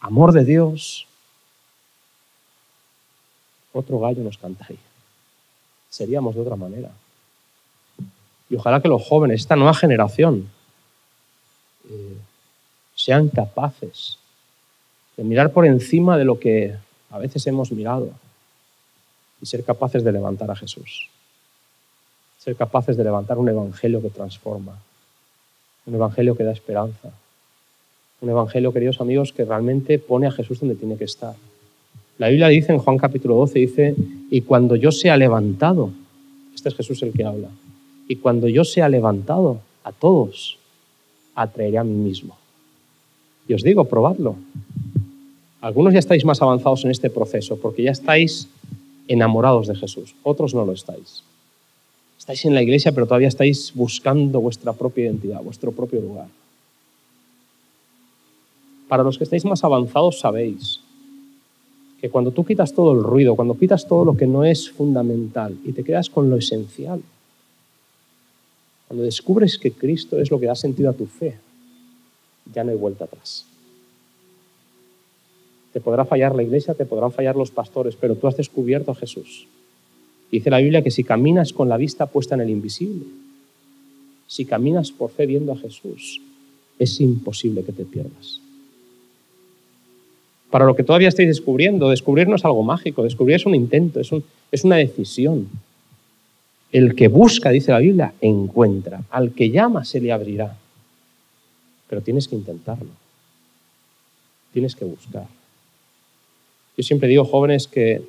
amor 0.00 0.32
de 0.32 0.44
Dios, 0.44 1.06
otro 3.72 3.98
gallo 4.00 4.22
nos 4.22 4.38
cantaría. 4.38 4.78
Seríamos 5.88 6.34
de 6.34 6.40
otra 6.40 6.56
manera. 6.56 6.90
Y 8.50 8.56
ojalá 8.56 8.82
que 8.82 8.88
los 8.88 9.02
jóvenes, 9.02 9.40
esta 9.40 9.56
nueva 9.56 9.74
generación, 9.74 10.48
eh, 11.88 12.16
sean 12.94 13.28
capaces 13.28 14.18
de 15.16 15.24
mirar 15.24 15.52
por 15.52 15.64
encima 15.64 16.18
de 16.18 16.24
lo 16.24 16.38
que 16.38 16.74
a 17.10 17.18
veces 17.18 17.46
hemos 17.46 17.72
mirado 17.72 18.10
y 19.40 19.46
ser 19.46 19.64
capaces 19.64 20.04
de 20.04 20.12
levantar 20.12 20.50
a 20.50 20.56
Jesús. 20.56 21.08
Ser 22.38 22.56
capaces 22.56 22.96
de 22.96 23.04
levantar 23.04 23.38
un 23.38 23.48
evangelio 23.48 24.02
que 24.02 24.10
transforma, 24.10 24.76
un 25.86 25.94
evangelio 25.94 26.36
que 26.36 26.44
da 26.44 26.52
esperanza, 26.52 27.10
un 28.20 28.30
evangelio, 28.30 28.72
queridos 28.72 29.00
amigos, 29.00 29.32
que 29.32 29.44
realmente 29.44 29.98
pone 29.98 30.26
a 30.26 30.32
Jesús 30.32 30.60
donde 30.60 30.74
tiene 30.74 30.96
que 30.96 31.04
estar. 31.04 31.34
La 32.18 32.28
Biblia 32.28 32.48
dice 32.48 32.72
en 32.72 32.78
Juan 32.78 32.98
capítulo 32.98 33.36
12, 33.36 33.58
dice, 33.58 33.94
y 34.30 34.42
cuando 34.42 34.76
yo 34.76 34.92
sea 34.92 35.16
levantado, 35.16 35.90
este 36.54 36.68
es 36.68 36.74
Jesús 36.74 37.02
el 37.02 37.12
que 37.12 37.24
habla, 37.24 37.48
y 38.10 38.16
cuando 38.16 38.48
yo 38.48 38.64
sea 38.64 38.88
levantado 38.88 39.60
a 39.84 39.92
todos, 39.92 40.58
atraeré 41.36 41.78
a 41.78 41.84
mí 41.84 41.94
mismo. 41.94 42.36
Y 43.46 43.54
os 43.54 43.62
digo, 43.62 43.84
probadlo. 43.84 44.34
Algunos 45.60 45.92
ya 45.92 46.00
estáis 46.00 46.24
más 46.24 46.42
avanzados 46.42 46.84
en 46.84 46.90
este 46.90 47.08
proceso 47.08 47.56
porque 47.58 47.84
ya 47.84 47.92
estáis 47.92 48.48
enamorados 49.06 49.68
de 49.68 49.76
Jesús, 49.76 50.16
otros 50.24 50.54
no 50.54 50.64
lo 50.64 50.72
estáis. 50.72 51.22
Estáis 52.18 52.44
en 52.46 52.54
la 52.54 52.62
iglesia, 52.62 52.90
pero 52.90 53.06
todavía 53.06 53.28
estáis 53.28 53.72
buscando 53.76 54.40
vuestra 54.40 54.72
propia 54.72 55.04
identidad, 55.04 55.40
vuestro 55.40 55.70
propio 55.70 56.00
lugar. 56.00 56.26
Para 58.88 59.04
los 59.04 59.18
que 59.18 59.24
estáis 59.24 59.44
más 59.44 59.62
avanzados 59.62 60.18
sabéis 60.18 60.80
que 62.00 62.10
cuando 62.10 62.32
tú 62.32 62.44
quitas 62.44 62.74
todo 62.74 62.90
el 62.92 63.04
ruido, 63.04 63.36
cuando 63.36 63.56
quitas 63.56 63.86
todo 63.86 64.04
lo 64.04 64.16
que 64.16 64.26
no 64.26 64.42
es 64.42 64.68
fundamental 64.68 65.56
y 65.64 65.70
te 65.70 65.84
quedas 65.84 66.10
con 66.10 66.28
lo 66.28 66.36
esencial, 66.36 67.00
cuando 68.90 69.04
descubres 69.04 69.56
que 69.56 69.70
Cristo 69.70 70.18
es 70.18 70.32
lo 70.32 70.40
que 70.40 70.46
da 70.46 70.56
sentido 70.56 70.90
a 70.90 70.94
tu 70.94 71.06
fe, 71.06 71.36
ya 72.52 72.64
no 72.64 72.72
hay 72.72 72.76
vuelta 72.76 73.04
atrás. 73.04 73.46
Te 75.72 75.80
podrá 75.80 76.04
fallar 76.04 76.34
la 76.34 76.42
iglesia, 76.42 76.74
te 76.74 76.84
podrán 76.84 77.12
fallar 77.12 77.36
los 77.36 77.52
pastores, 77.52 77.94
pero 77.94 78.16
tú 78.16 78.26
has 78.26 78.36
descubierto 78.36 78.90
a 78.90 78.96
Jesús. 78.96 79.46
Dice 80.32 80.50
la 80.50 80.58
Biblia 80.58 80.82
que 80.82 80.90
si 80.90 81.04
caminas 81.04 81.52
con 81.52 81.68
la 81.68 81.76
vista 81.76 82.06
puesta 82.06 82.34
en 82.34 82.40
el 82.40 82.50
invisible, 82.50 83.06
si 84.26 84.44
caminas 84.44 84.90
por 84.90 85.12
fe 85.12 85.24
viendo 85.24 85.52
a 85.52 85.56
Jesús, 85.56 86.20
es 86.80 87.00
imposible 87.00 87.62
que 87.62 87.70
te 87.70 87.84
pierdas 87.84 88.40
para 90.50 90.64
lo 90.64 90.74
que 90.74 90.82
todavía 90.82 91.06
estáis 91.06 91.28
descubriendo. 91.28 91.90
Descubrir 91.90 92.26
no 92.26 92.34
es 92.34 92.44
algo 92.44 92.64
mágico, 92.64 93.04
descubrir 93.04 93.36
es 93.36 93.46
un 93.46 93.54
intento, 93.54 94.00
es, 94.00 94.10
es 94.50 94.64
una 94.64 94.78
decisión. 94.78 95.46
El 96.72 96.94
que 96.94 97.08
busca, 97.08 97.50
dice 97.50 97.72
la 97.72 97.78
Biblia, 97.78 98.14
encuentra. 98.20 99.02
Al 99.10 99.32
que 99.32 99.50
llama 99.50 99.84
se 99.84 100.00
le 100.00 100.12
abrirá. 100.12 100.56
Pero 101.88 102.00
tienes 102.00 102.28
que 102.28 102.36
intentarlo. 102.36 102.90
Tienes 104.52 104.76
que 104.76 104.84
buscar. 104.84 105.26
Yo 106.76 106.82
siempre 106.82 107.08
digo, 107.08 107.24
jóvenes, 107.24 107.66
que 107.66 108.02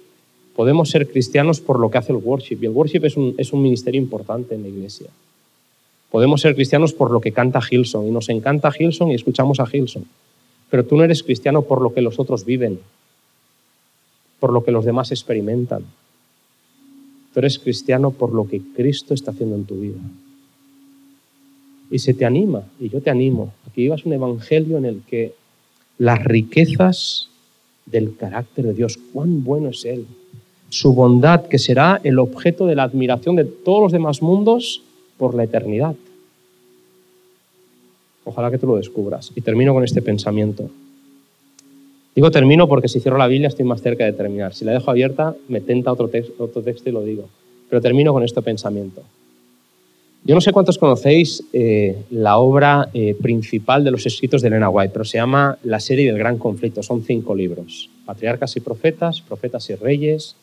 podemos 0.55 0.89
ser 0.89 1.09
cristianos 1.09 1.59
por 1.59 1.79
lo 1.79 1.89
que 1.89 1.97
hace 1.97 2.11
el 2.11 2.19
worship. 2.19 2.59
Y 2.61 2.65
el 2.65 2.71
worship 2.71 3.05
es 3.05 3.17
un, 3.17 3.35
un 3.51 3.61
ministerio 3.61 3.99
importante 3.99 4.53
en 4.53 4.61
la 4.61 4.69
iglesia. 4.69 5.07
Podemos 6.11 6.41
ser 6.41 6.55
cristianos 6.55 6.93
por 6.93 7.09
lo 7.09 7.21
que 7.21 7.31
canta 7.31 7.61
Hilson. 7.67 8.07
Y 8.07 8.11
nos 8.11 8.29
encanta 8.29 8.71
Hilson 8.77 9.11
y 9.11 9.15
escuchamos 9.15 9.59
a 9.59 9.67
Hilson. 9.71 10.05
Pero 10.69 10.85
tú 10.85 10.97
no 10.97 11.03
eres 11.03 11.23
cristiano 11.23 11.63
por 11.63 11.81
lo 11.81 11.93
que 11.93 12.01
los 12.01 12.19
otros 12.19 12.45
viven, 12.45 12.79
por 14.39 14.53
lo 14.53 14.63
que 14.63 14.71
los 14.71 14.85
demás 14.85 15.11
experimentan. 15.11 15.83
Tú 17.33 17.39
eres 17.39 17.59
cristiano 17.59 18.11
por 18.11 18.33
lo 18.33 18.47
que 18.47 18.61
Cristo 18.75 19.13
está 19.13 19.31
haciendo 19.31 19.55
en 19.55 19.65
tu 19.65 19.75
vida. 19.75 19.99
Y 21.89 21.99
se 21.99 22.13
te 22.13 22.25
anima, 22.25 22.63
y 22.79 22.89
yo 22.89 23.01
te 23.01 23.09
animo, 23.09 23.53
a 23.67 23.73
que 23.73 23.81
vivas 23.81 24.05
un 24.05 24.13
evangelio 24.13 24.77
en 24.77 24.85
el 24.85 25.01
que 25.01 25.33
las 25.97 26.23
riquezas 26.23 27.29
del 27.85 28.15
carácter 28.15 28.65
de 28.65 28.73
Dios, 28.73 28.97
cuán 29.13 29.43
bueno 29.43 29.69
es 29.69 29.85
Él, 29.85 30.05
su 30.69 30.93
bondad, 30.93 31.47
que 31.47 31.59
será 31.59 31.99
el 32.03 32.17
objeto 32.19 32.65
de 32.65 32.75
la 32.75 32.83
admiración 32.83 33.35
de 33.35 33.45
todos 33.45 33.81
los 33.81 33.91
demás 33.91 34.21
mundos 34.21 34.81
por 35.17 35.35
la 35.35 35.43
eternidad. 35.43 35.95
Ojalá 38.23 38.51
que 38.51 38.57
tú 38.57 38.67
lo 38.67 38.77
descubras. 38.77 39.31
Y 39.35 39.41
termino 39.41 39.73
con 39.73 39.83
este 39.83 40.01
pensamiento. 40.01 40.69
Digo 42.15 42.29
termino 42.29 42.67
porque 42.67 42.87
si 42.87 42.99
cierro 42.99 43.17
la 43.17 43.27
Biblia 43.27 43.47
estoy 43.47 43.65
más 43.65 43.81
cerca 43.81 44.05
de 44.05 44.13
terminar. 44.13 44.53
Si 44.53 44.65
la 44.65 44.73
dejo 44.73 44.91
abierta, 44.91 45.35
me 45.47 45.61
tenta 45.61 45.91
otro, 45.91 46.09
otro 46.39 46.61
texto 46.61 46.89
y 46.89 46.91
lo 46.91 47.03
digo. 47.03 47.29
Pero 47.69 47.81
termino 47.81 48.11
con 48.11 48.23
este 48.23 48.41
pensamiento. 48.41 49.01
Yo 50.23 50.35
no 50.35 50.41
sé 50.41 50.51
cuántos 50.51 50.77
conocéis 50.77 51.43
eh, 51.51 52.03
la 52.11 52.37
obra 52.37 52.89
eh, 52.93 53.15
principal 53.19 53.83
de 53.83 53.89
los 53.89 54.05
escritos 54.05 54.41
de 54.41 54.49
Elena 54.49 54.69
White, 54.69 54.91
pero 54.93 55.05
se 55.05 55.17
llama 55.17 55.57
La 55.63 55.79
serie 55.79 56.05
del 56.05 56.19
gran 56.19 56.37
conflicto. 56.37 56.83
Son 56.83 57.01
cinco 57.03 57.33
libros. 57.33 57.89
Patriarcas 58.05 58.55
y 58.55 58.59
profetas, 58.59 59.21
profetas 59.21 59.67
y 59.71 59.75
reyes, 59.75 60.35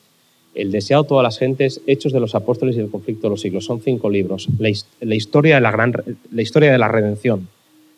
El 0.54 0.72
deseado 0.72 1.04
de 1.04 1.08
todas 1.10 1.22
las 1.22 1.38
gentes, 1.38 1.80
Hechos 1.86 2.12
de 2.12 2.18
los 2.18 2.34
apóstoles 2.34 2.76
y 2.76 2.80
el 2.80 2.90
conflicto 2.90 3.28
de 3.28 3.30
los 3.30 3.40
siglos. 3.40 3.66
Son 3.66 3.80
cinco 3.80 4.10
libros. 4.10 4.48
La, 4.58 4.68
historia, 5.14 5.56
de 5.56 5.60
la, 5.60 5.70
gran, 5.70 5.92
la 6.32 6.42
historia 6.42 6.72
de 6.72 6.78
la 6.78 6.88
redención, 6.88 7.46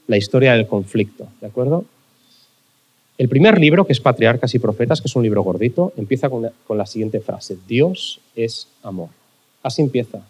la 0.07 0.19
historia 0.19 0.53
del 0.53 0.67
conflicto. 0.67 1.29
¿De 1.41 1.47
acuerdo? 1.47 1.87
El 3.21 3.29
primer 3.29 3.61
libro, 3.61 3.87
que 3.87 3.93
es 3.93 4.01
Patriarcas 4.01 4.55
y 4.55 4.59
Profetas, 4.59 5.03
que 5.03 5.07
es 5.07 5.15
un 5.15 5.23
libro 5.23 5.43
gordito, 5.43 5.93
empieza 5.99 6.31
con 6.31 6.51
la, 6.71 6.87
siguiente 6.87 7.21
frase. 7.21 7.59
Dios 7.69 8.19
es 8.35 8.67
amor. 8.83 9.11
Así 9.63 9.83
empieza 9.83 10.23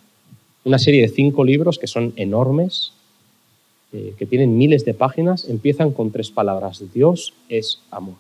una 0.65 0.77
serie 0.77 1.03
de 1.03 1.09
cinco 1.09 1.45
libros 1.45 1.79
que 1.79 1.87
son 1.87 2.13
enormes, 2.17 2.93
eh, 3.93 4.15
que 4.19 4.27
tienen 4.27 4.59
miles 4.59 4.85
de 4.85 4.93
páginas, 4.93 5.49
empiezan 5.49 5.93
con 5.93 6.11
tres 6.11 6.33
palabras. 6.33 6.83
Dios 6.93 7.33
es 7.49 7.79
amor. 7.93 8.17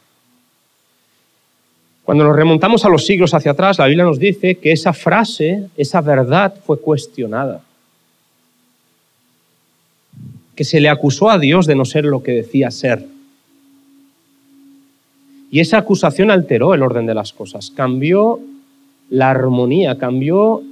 Cuando 2.04 2.22
nos 2.22 2.36
remontamos 2.36 2.84
a 2.84 2.90
los 2.90 3.04
siglos 3.04 3.34
hacia 3.34 3.50
atrás, 3.50 3.76
la 3.76 3.86
Biblia 3.86 4.04
nos 4.04 4.20
dice 4.20 4.58
que 4.58 4.70
esa 4.70 4.92
frase, 4.92 5.64
esa 5.76 6.00
verdad 6.00 6.54
fue 6.64 6.80
cuestionada. 6.80 7.64
Que 10.54 10.62
se 10.62 10.78
le 10.78 10.88
acusó 10.88 11.28
a 11.28 11.40
Dios 11.40 11.66
de 11.66 11.74
no 11.74 11.84
ser 11.84 12.04
lo 12.04 12.22
que 12.22 12.30
decía 12.30 12.70
ser. 12.70 13.04
Y 15.50 15.60
esa 15.60 15.78
acusación 15.78 16.30
alteró 16.30 16.74
el 16.74 16.82
orden 16.82 17.06
de 17.06 17.14
las 17.14 17.32
cosas, 17.32 17.70
cambió 17.70 18.40
la 19.08 19.30
armonía, 19.30 19.98
cambió 19.98 20.62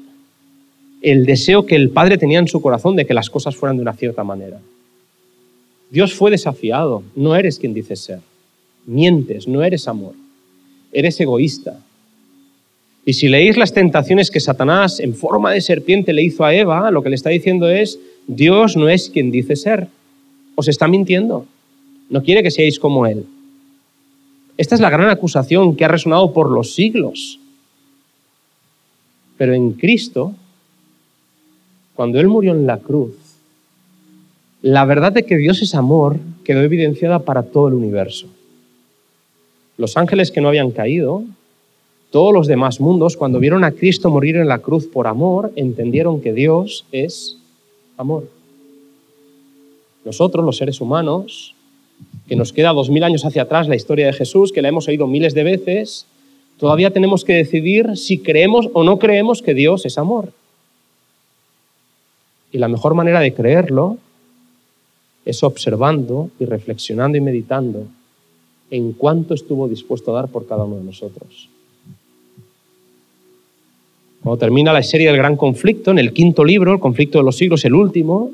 el 1.03 1.27
deseo 1.27 1.67
que 1.67 1.77
el 1.77 1.91
Padre 1.91 2.19
tenía 2.19 2.39
en 2.39 2.49
su 2.49 2.61
corazón 2.61 2.97
de 2.97 3.05
que 3.05 3.15
las 3.15 3.31
cosas 3.31 3.57
fueran 3.57 3.77
de 3.77 3.83
una 3.83 3.95
cierta 3.95 4.25
manera. 4.25 4.61
Dios 5.91 6.15
fue 6.15 6.31
desafiado, 6.31 7.03
no 7.17 7.35
eres 7.35 7.59
quien 7.59 7.75
dices 7.75 8.01
ser, 8.01 8.21
mientes, 8.87 9.49
no 9.49 9.63
eres 9.63 9.89
amor, 9.89 10.15
eres 10.93 11.19
egoísta. 11.21 11.81
Y 13.05 13.15
si 13.15 13.29
leéis 13.29 13.57
las 13.57 13.73
tentaciones 13.73 14.31
que 14.31 14.39
Satanás 14.39 15.01
en 15.01 15.15
forma 15.15 15.53
de 15.53 15.61
serpiente 15.61 16.13
le 16.13 16.23
hizo 16.23 16.45
a 16.45 16.55
Eva, 16.55 16.91
lo 16.91 17.03
que 17.03 17.09
le 17.09 17.17
está 17.17 17.31
diciendo 17.31 17.69
es, 17.69 17.99
Dios 18.27 18.77
no 18.77 18.89
es 18.89 19.09
quien 19.09 19.31
dice 19.31 19.57
ser, 19.57 19.89
os 20.55 20.69
está 20.69 20.89
mintiendo, 20.89 21.47
no 22.11 22.23
quiere 22.23 22.43
que 22.43 22.51
seáis 22.51 22.79
como 22.79 23.07
Él. 23.07 23.25
Esta 24.59 24.75
es 24.75 24.83
la 24.83 24.91
gran 24.91 25.09
acusación 25.09 25.75
que 25.75 25.87
ha 25.87 25.89
resonado 25.89 26.35
por 26.35 26.51
los 26.51 26.75
siglos. 26.75 27.41
Pero 29.39 29.55
en 29.55 29.73
Cristo 29.73 30.35
cuando 31.99 32.21
Él 32.21 32.29
murió 32.29 32.53
en 32.53 32.65
la 32.65 32.79
cruz, 32.79 33.17
la 34.63 34.85
verdad 34.85 35.11
de 35.11 35.25
que 35.25 35.37
Dios 35.37 35.63
es 35.63 35.75
amor 35.75 36.19
quedó 36.45 36.61
evidenciada 36.61 37.19
para 37.19 37.43
todo 37.43 37.67
el 37.67 37.75
universo. 37.75 38.29
Los 39.77 39.97
ángeles 39.97 40.31
que 40.31 40.41
no 40.41 40.47
habían 40.47 40.71
caído, 40.71 41.25
todos 42.13 42.33
los 42.33 42.47
demás 42.47 42.79
mundos, 42.79 43.17
cuando 43.17 43.41
vieron 43.41 43.65
a 43.65 43.73
Cristo 43.73 44.11
morir 44.11 44.37
en 44.37 44.47
la 44.47 44.61
cruz 44.61 44.87
por 44.87 45.09
amor, 45.09 45.53
entendieron 45.57 46.21
que 46.21 46.33
Dios 46.33 46.85
es 46.93 47.37
amor. 47.97 48.29
Nosotros, 50.05 50.45
los 50.45 50.57
seres 50.57 50.81
humanos, 50.81 51.57
que 52.29 52.37
nos 52.37 52.53
queda 52.53 52.73
dos 52.73 52.91
mil 52.91 53.03
años 53.03 53.25
hacia 53.25 53.43
atrás 53.43 53.69
la 53.69 53.77
historia 53.77 54.07
de 54.07 54.13
Jesús, 54.13 54.53
que 54.53 54.63
la 54.63 54.69
hemos 54.69 54.87
oído 54.87 55.07
miles 55.07 55.35
de 55.35 55.45
veces, 55.45 56.07
todavía 56.59 56.91
tenemos 56.91 57.25
que 57.25 57.33
decidir 57.33 57.97
si 57.97 58.19
creemos 58.19 58.69
o 58.75 58.85
no 58.85 58.99
creemos 58.99 59.41
que 59.41 59.55
Dios 59.55 59.87
es 59.87 59.97
amor. 59.97 60.33
Y 62.53 62.59
la 62.59 62.69
mejor 62.69 62.95
manera 62.95 63.21
de 63.21 63.33
creerlo 63.33 63.97
es 65.25 65.43
observando 65.43 66.31
y 66.39 66.45
reflexionando 66.45 67.17
y 67.17 67.21
meditando 67.21 67.87
en 68.71 68.93
cuánto 68.93 69.35
estuvo 69.35 69.67
dispuesto 69.67 70.11
a 70.11 70.21
dar 70.21 70.29
por 70.29 70.47
cada 70.47 70.65
uno 70.65 70.77
de 70.77 70.85
nosotros. 70.85 71.49
Cuando 74.23 74.39
termina 74.39 74.73
la 74.73 74.83
serie 74.83 75.09
del 75.09 75.17
gran 75.17 75.37
conflicto, 75.37 75.91
en 75.91 75.99
el 75.99 76.13
quinto 76.13 76.45
libro, 76.45 76.73
el 76.73 76.81
conflicto 76.81 77.19
de 77.19 77.25
los 77.25 77.37
siglos, 77.37 77.65
el 77.65 77.75
último, 77.75 78.31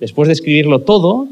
después 0.00 0.26
de 0.26 0.32
escribirlo 0.32 0.80
todo, 0.80 1.28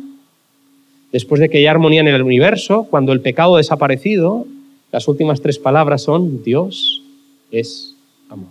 después 1.12 1.40
de 1.40 1.48
que 1.48 1.58
haya 1.58 1.70
armonía 1.70 2.00
en 2.00 2.08
el 2.08 2.22
universo, 2.22 2.86
cuando 2.90 3.12
el 3.12 3.20
pecado 3.20 3.54
ha 3.54 3.58
desaparecido, 3.58 4.46
las 4.92 5.08
últimas 5.08 5.40
tres 5.40 5.58
palabras 5.58 6.02
son 6.02 6.42
Dios 6.42 7.02
es 7.50 7.94
amor. 8.28 8.50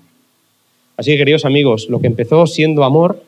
Así 0.96 1.12
que, 1.12 1.18
queridos 1.18 1.46
amigos, 1.46 1.88
lo 1.90 2.00
que 2.00 2.08
empezó 2.08 2.48
siendo 2.48 2.84
amor, 2.84 3.22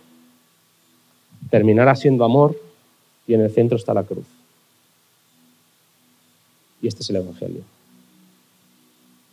terminará 1.50 1.96
siendo 1.96 2.26
amor 2.26 2.60
y 3.28 3.34
en 3.34 3.42
el 3.42 3.52
centro 3.52 3.78
está 3.78 3.94
la 3.94 4.04
cruz. 4.04 4.26
Y 6.82 6.88
este 6.88 7.04
es 7.04 7.10
el 7.10 7.18
Evangelio. 7.18 7.62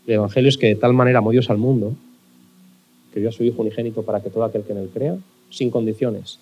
El 0.06 0.14
Evangelio 0.14 0.48
es 0.48 0.58
que 0.58 0.66
de 0.66 0.74
tal 0.76 0.92
manera 0.92 1.18
amó 1.18 1.30
Dios 1.30 1.48
al 1.50 1.58
mundo 1.58 1.94
que 3.12 3.20
dio 3.20 3.30
a 3.30 3.32
su 3.32 3.44
Hijo 3.44 3.62
unigénito 3.62 4.02
para 4.02 4.22
que 4.22 4.28
todo 4.28 4.44
aquel 4.44 4.62
que 4.62 4.72
en 4.72 4.78
él 4.78 4.90
crea, 4.92 5.16
sin 5.48 5.70
condiciones, 5.70 6.38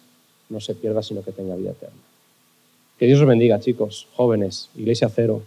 no 0.49 0.61
se 0.61 0.75
pierda, 0.75 1.03
sino 1.03 1.23
que 1.23 1.31
tenga 1.31 1.55
vida 1.55 1.71
eterna. 1.71 1.95
Que 2.99 3.07
Dios 3.07 3.21
os 3.21 3.27
bendiga, 3.27 3.61
chicos, 3.61 4.07
jóvenes, 4.15 4.71
Iglesia 4.77 5.09
Cero. 5.09 5.43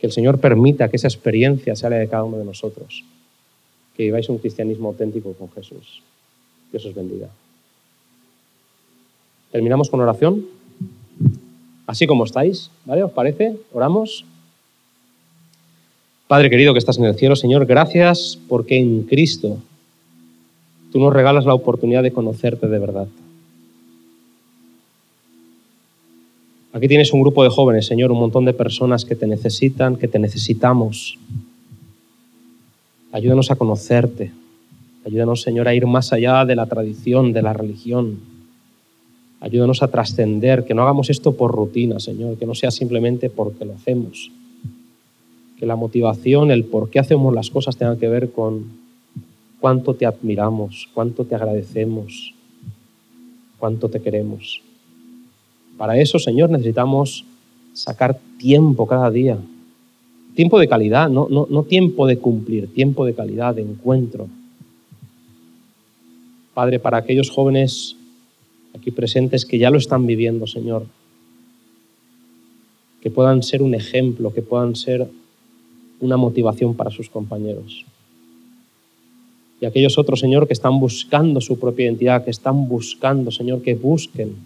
Que 0.00 0.06
el 0.06 0.12
Señor 0.12 0.40
permita 0.40 0.88
que 0.88 0.96
esa 0.96 1.08
experiencia 1.08 1.76
sea 1.76 1.90
de 1.90 2.08
cada 2.08 2.24
uno 2.24 2.38
de 2.38 2.44
nosotros 2.44 3.04
que 4.00 4.04
viváis 4.04 4.30
un 4.30 4.38
cristianismo 4.38 4.88
auténtico 4.88 5.34
con 5.34 5.50
Jesús. 5.52 6.00
Dios 6.72 6.86
os 6.86 6.94
bendiga. 6.94 7.28
Terminamos 9.52 9.90
con 9.90 10.00
oración. 10.00 10.46
Así 11.86 12.06
como 12.06 12.24
estáis, 12.24 12.70
¿vale? 12.86 13.02
¿Os 13.02 13.12
parece? 13.12 13.56
Oramos. 13.74 14.24
Padre 16.28 16.48
querido 16.48 16.72
que 16.72 16.78
estás 16.78 16.96
en 16.96 17.04
el 17.04 17.16
cielo, 17.16 17.36
Señor, 17.36 17.66
gracias 17.66 18.38
porque 18.48 18.78
en 18.78 19.02
Cristo 19.02 19.58
tú 20.92 20.98
nos 20.98 21.12
regalas 21.12 21.44
la 21.44 21.52
oportunidad 21.52 22.02
de 22.02 22.12
conocerte 22.12 22.68
de 22.68 22.78
verdad. 22.78 23.08
Aquí 26.72 26.86
tienes 26.86 27.12
un 27.12 27.20
grupo 27.20 27.42
de 27.42 27.50
jóvenes, 27.50 27.86
Señor, 27.86 28.12
un 28.12 28.20
montón 28.20 28.44
de 28.44 28.52
personas 28.52 29.04
que 29.04 29.16
te 29.16 29.26
necesitan, 29.26 29.96
que 29.96 30.06
te 30.06 30.20
necesitamos. 30.20 31.18
Ayúdanos 33.10 33.50
a 33.50 33.56
conocerte. 33.56 34.30
Ayúdanos, 35.04 35.42
Señor, 35.42 35.66
a 35.66 35.74
ir 35.74 35.86
más 35.86 36.12
allá 36.12 36.44
de 36.44 36.54
la 36.54 36.66
tradición, 36.66 37.32
de 37.32 37.42
la 37.42 37.52
religión. 37.52 38.20
Ayúdanos 39.40 39.82
a 39.82 39.88
trascender, 39.88 40.64
que 40.64 40.74
no 40.74 40.82
hagamos 40.82 41.10
esto 41.10 41.32
por 41.32 41.50
rutina, 41.52 41.98
Señor, 41.98 42.36
que 42.36 42.46
no 42.46 42.54
sea 42.54 42.70
simplemente 42.70 43.30
porque 43.30 43.64
lo 43.64 43.72
hacemos. 43.72 44.30
Que 45.58 45.66
la 45.66 45.74
motivación, 45.74 46.52
el 46.52 46.64
por 46.64 46.88
qué 46.88 47.00
hacemos 47.00 47.34
las 47.34 47.50
cosas 47.50 47.76
tenga 47.76 47.98
que 47.98 48.08
ver 48.08 48.30
con 48.30 48.78
cuánto 49.58 49.94
te 49.94 50.06
admiramos, 50.06 50.88
cuánto 50.94 51.24
te 51.24 51.34
agradecemos, 51.34 52.34
cuánto 53.58 53.88
te 53.88 54.00
queremos. 54.00 54.62
Para 55.80 55.96
eso, 55.96 56.18
Señor, 56.18 56.50
necesitamos 56.50 57.24
sacar 57.72 58.20
tiempo 58.36 58.86
cada 58.86 59.10
día 59.10 59.38
Tiempo 60.34 60.58
de 60.58 60.68
calidad, 60.68 61.10
no, 61.10 61.28
no, 61.28 61.62
tiempo 61.64 62.06
de 62.06 62.18
cumplir, 62.18 62.72
tiempo 62.72 63.04
de 63.04 63.14
calidad, 63.14 63.54
de 63.54 63.62
encuentro. 63.62 64.28
Padre, 66.54 66.78
para 66.78 66.98
aquellos 66.98 67.30
jóvenes 67.30 67.96
aquí 68.74 68.90
presentes 68.90 69.44
que 69.44 69.58
ya 69.58 69.70
lo 69.70 69.78
están 69.78 70.06
viviendo, 70.06 70.46
Señor, 70.46 70.86
que 73.02 73.10
puedan 73.10 73.42
ser 73.42 73.62
un 73.62 73.74
ejemplo, 73.74 74.32
que 74.32 74.42
puedan 74.42 74.76
ser 74.76 75.08
una 76.00 76.16
motivación 76.16 76.74
para 76.74 76.90
sus 76.90 77.10
compañeros. 77.10 77.84
Y 79.60 79.66
aquellos 79.66 79.98
otros, 79.98 80.20
Señor, 80.20 80.46
que 80.46 80.54
están 80.54 80.78
buscando 80.78 81.40
su 81.40 81.58
propia 81.58 81.86
identidad, 81.86 82.24
que 82.24 82.30
están 82.30 82.68
buscando, 82.68 83.30
Señor, 83.30 83.62
que 83.62 83.74
busquen, 83.74 84.36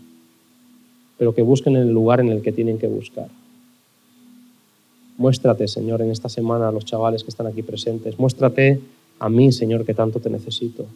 pero 1.19 1.35
que 1.35 1.43
busquen 1.43 1.77
en 1.77 1.83
el 1.83 1.93
lugar 1.93 2.21
en 2.21 2.29
el 2.29 2.43
que 2.43 2.53
tienen 2.53 2.79
que 2.79 2.89
buscar. 2.89 3.29
Muéstrate, 5.17 5.69
Señor, 5.69 6.03
en 6.03 6.11
esta 6.11 6.29
semana 6.29 6.69
a 6.69 6.73
los 6.73 6.85
chavales 6.85 7.23
que 7.23 7.31
están 7.31 7.47
aquí 7.47 7.63
presentes. 7.63 8.19
Muéstrate 8.19 8.81
a 9.21 9.29
mí, 9.29 9.53
Señor, 9.53 9.85
que 9.85 9.95
tanto 9.95 10.19
te 10.21 10.29
necesito. 10.29 10.87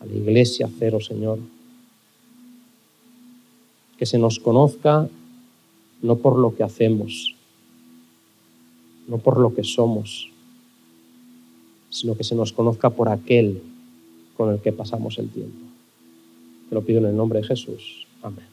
A 0.00 0.06
la 0.06 0.14
iglesia 0.14 0.68
cero, 0.78 1.00
Señor. 1.00 1.38
Que 3.96 4.06
se 4.06 4.18
nos 4.18 4.40
conozca 4.40 5.08
no 6.02 6.16
por 6.16 6.38
lo 6.38 6.56
que 6.56 6.62
hacemos, 6.62 7.34
no 9.06 9.18
por 9.18 9.38
lo 9.38 9.54
que 9.54 9.64
somos, 9.64 10.30
sino 11.90 12.16
que 12.16 12.24
se 12.24 12.34
nos 12.34 12.52
conozca 12.52 12.90
por 12.90 13.08
aquel 13.08 13.62
con 14.36 14.52
el 14.52 14.60
que 14.60 14.72
pasamos 14.72 15.18
el 15.18 15.28
tiempo. 15.28 15.66
Te 16.68 16.74
lo 16.74 16.82
pido 16.82 17.00
en 17.00 17.06
el 17.06 17.16
nombre 17.16 17.40
de 17.40 17.46
Jesús. 17.46 18.06
Amén. 18.22 18.49